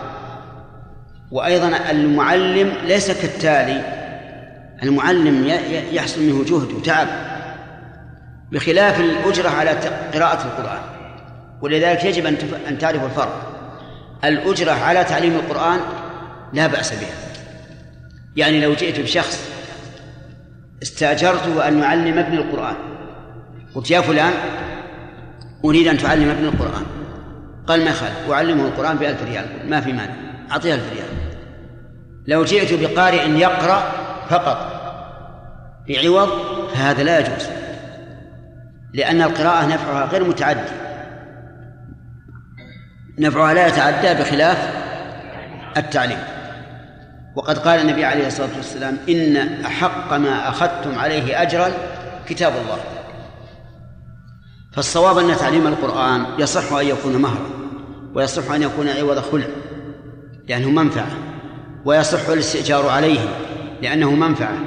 وأيضا 1.32 1.92
المعلم 1.92 2.74
ليس 2.84 3.12
كالتالي 3.12 4.05
المعلم 4.84 5.48
يحصل 5.92 6.22
منه 6.22 6.44
جهد 6.44 6.74
وتعب 6.74 7.08
بخلاف 8.52 9.00
الأجرة 9.00 9.50
على 9.50 9.72
قراءة 10.14 10.46
القرآن. 10.46 10.80
ولذلك 11.62 12.04
يجب 12.04 12.26
أن 12.68 12.78
تعرف 12.78 13.04
الفرق. 13.04 13.52
الأجرة 14.24 14.72
على 14.72 15.04
تعليم 15.04 15.36
القرآن 15.36 15.80
لا 16.54 16.68
بأس 16.68 16.94
بها. 16.94 17.16
يعني 18.36 18.62
لو 18.62 18.74
جئت 18.74 19.00
بشخص 19.00 19.50
استاجرته 20.84 21.68
ان 21.68 21.80
يعلم 21.80 22.18
ابن 22.18 22.38
القرآن 22.38 22.76
قلت 23.76 23.92
يا 23.92 24.02
فلان 24.02 24.34
أريد 25.66 25.88
أن 25.88 25.98
تعلم 25.98 26.30
ابن 26.30 26.46
القرآن. 26.46 26.86
قال 27.68 27.80
ما 27.80 27.90
يخالف 27.90 28.32
أعلمه 28.32 28.66
القرآن 28.66 28.98
بألف 28.98 29.24
ريال 29.24 29.46
ما 29.70 29.82
في 29.82 29.94
مانع 29.94 30.14
اعطيه 30.52 30.74
ألف 30.74 30.84
ريال. 30.94 31.08
لو 32.28 32.44
جئت 32.44 32.74
بقارئ 32.74 33.30
يقرأ 33.30 34.05
فقط. 34.30 34.82
بعوض 35.88 36.30
فهذا 36.74 37.04
لا 37.04 37.20
يجوز 37.20 37.48
لأن 38.94 39.22
القراءة 39.22 39.66
نفعها 39.66 40.06
غير 40.06 40.24
متعدي. 40.24 40.72
نفعها 43.20 43.54
لا 43.54 43.68
يتعدى 43.68 44.22
بخلاف 44.22 44.74
التعليم. 45.78 46.20
وقد 47.36 47.58
قال 47.58 47.80
النبي 47.80 48.06
عليه 48.06 48.28
الصلاة 48.28 48.56
والسلام 48.56 48.98
إن 49.10 49.38
أحق 49.66 50.14
ما 50.14 50.50
أخذتم 50.50 51.00
عليه 51.00 51.42
أجرا 51.42 51.72
كتاب 52.28 52.54
الله. 52.64 52.78
فالصواب 54.74 55.18
أن 55.18 55.36
تعليم 55.38 55.68
القرآن 55.68 56.26
يصح 56.40 56.74
أن 56.74 56.88
يكون 56.88 57.18
مهرا 57.18 57.50
ويصح 58.16 58.52
أن 58.52 58.62
يكون 58.62 58.90
عوض 58.90 59.20
خلع 59.20 59.46
لأنه 60.48 60.70
منفعة 60.70 61.08
ويصح 61.86 62.30
الاستئجار 62.30 62.90
عليه 62.90 63.20
لأنه 63.82 64.16
منفعة. 64.16 64.58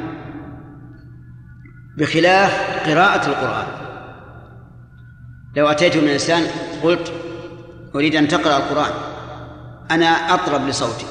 بخلاف 1.99 2.81
قراءة 2.89 3.27
القرآن. 3.29 3.67
لو 5.57 5.67
أتيت 5.67 5.97
من 5.97 6.09
إنسان 6.09 6.43
قلت 6.83 7.13
أريد 7.95 8.17
أن 8.17 8.29
تقرأ 8.29 8.57
القرآن 8.57 8.93
أنا 9.91 10.07
أطرب 10.07 10.67
لصوتك. 10.69 11.09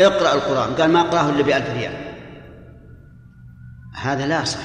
اقرأ 0.00 0.34
القرآن. 0.34 0.74
قال 0.74 0.92
ما 0.92 1.00
أقرأه 1.00 1.30
إلا 1.30 1.42
بألف 1.42 1.70
ريال. 1.70 1.92
هذا 3.94 4.26
لا 4.26 4.44
صح. 4.44 4.60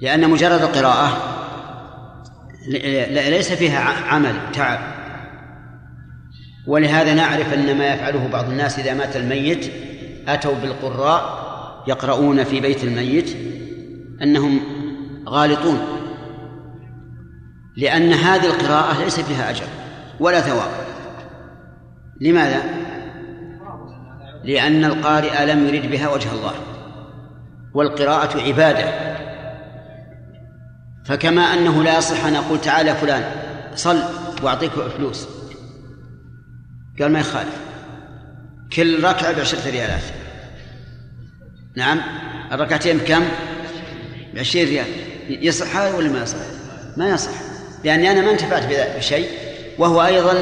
لأن 0.00 0.30
مجرد 0.30 0.62
القراءة 0.62 1.36
ليس 3.10 3.52
فيها 3.52 3.80
عمل 3.80 4.34
تعب. 4.52 4.78
ولهذا 6.66 7.14
نعرف 7.14 7.52
أن 7.54 7.78
ما 7.78 7.86
يفعله 7.94 8.28
بعض 8.28 8.50
الناس 8.50 8.78
إذا 8.78 8.94
مات 8.94 9.16
الميت 9.16 9.85
أتوا 10.28 10.54
بالقراء 10.54 11.46
يقرؤون 11.86 12.44
في 12.44 12.60
بيت 12.60 12.84
الميت 12.84 13.36
أنهم 14.22 14.60
غالطون 15.28 15.78
لأن 17.76 18.12
هذه 18.12 18.46
القراءة 18.46 19.02
ليس 19.02 19.20
فيها 19.20 19.50
أجر 19.50 19.66
ولا 20.20 20.40
ثواب. 20.40 20.70
لماذا؟ 22.20 22.62
لأن 24.44 24.84
القارئ 24.84 25.44
لم 25.46 25.66
يرد 25.66 25.90
بها 25.90 26.08
وجه 26.14 26.32
الله 26.32 26.52
والقراءة 27.74 28.40
عبادة. 28.40 29.16
فكما 31.04 31.42
أنه 31.42 31.82
لا 31.82 31.98
يصح 31.98 32.24
أن 32.24 32.34
أقول 32.34 32.60
تعالى 32.60 32.94
فلان 32.94 33.24
صل 33.74 34.02
وأعطيك 34.42 34.70
فلوس. 34.70 35.28
قال 37.00 37.12
ما 37.12 37.20
يخالف. 37.20 37.65
كل 38.72 39.04
ركعة 39.04 39.32
بعشرة 39.32 39.70
ريالات. 39.70 40.02
نعم. 41.76 42.00
الركعتين 42.52 42.98
بكم؟ 42.98 43.22
بعشرين 44.34 44.68
ريال. 44.68 44.86
يصح 45.28 45.76
هذا 45.76 45.96
ولا 45.96 46.08
ما 46.08 46.22
يصح؟ 46.22 46.38
ما 46.96 47.08
يصح. 47.08 47.32
لأني 47.84 48.10
أنا 48.10 48.20
ما 48.20 48.30
انتفعت 48.30 48.96
بشيء. 48.96 49.30
وهو 49.78 50.04
أيضا 50.04 50.34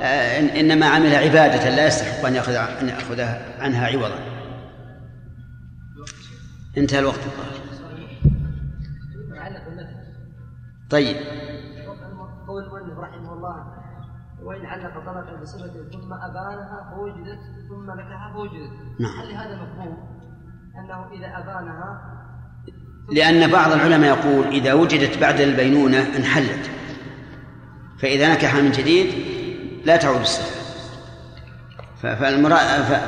آه، 0.00 0.60
إنما 0.60 0.86
عمل 0.86 1.14
عبادة 1.14 1.76
لا 1.76 1.86
يستحق 1.86 2.26
أن 2.26 2.34
يأخذ 2.34 2.52
أن 2.54 2.88
يأخذ 2.88 3.20
عنها 3.60 3.86
عوضا. 3.86 4.18
انتهى 6.76 6.98
الوقت. 6.98 7.20
الظاهر 7.26 7.62
طيب. 10.90 11.16
قول 12.48 12.62
المؤلف 12.62 12.98
رحمه 12.98 13.32
الله. 13.32 13.81
وإن 14.44 14.66
علق 14.66 14.94
طلقا 14.94 15.40
بصفة 15.42 15.72
ثم 15.92 16.12
أبانها 16.12 16.94
فوجدت 16.94 17.40
ثم 17.68 17.90
نكحها 17.90 18.32
فوجدت. 18.34 18.72
نعم. 19.00 19.20
هل 19.20 19.34
هذا 19.34 19.62
مفهوم؟ 19.62 19.96
أنه 20.78 21.12
إذا 21.12 21.26
أبانها 21.26 22.12
لأن 23.12 23.50
بعض 23.50 23.72
العلماء 23.72 24.18
يقول 24.18 24.46
إذا 24.46 24.72
وجدت 24.72 25.18
بعد 25.18 25.40
البينونة 25.40 26.16
انحلت. 26.16 26.70
فإذا 27.98 28.32
نكح 28.32 28.54
من 28.54 28.70
جديد 28.70 29.14
لا 29.84 29.96
تعود 29.96 30.20
الصفة. 30.20 30.62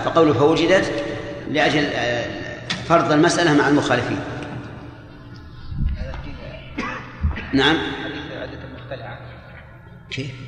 فقوله 0.04 0.32
فوجدت 0.32 1.04
لأجل 1.50 1.84
آه، 1.84 2.24
فرض 2.68 3.12
المسألة 3.12 3.58
مع 3.58 3.68
المخالفين. 3.68 4.18
نعم. 7.52 7.76
حديث 8.04 8.32
عدة 8.32 8.58
المختلعة 8.64 9.18
كيف؟ 10.10 10.43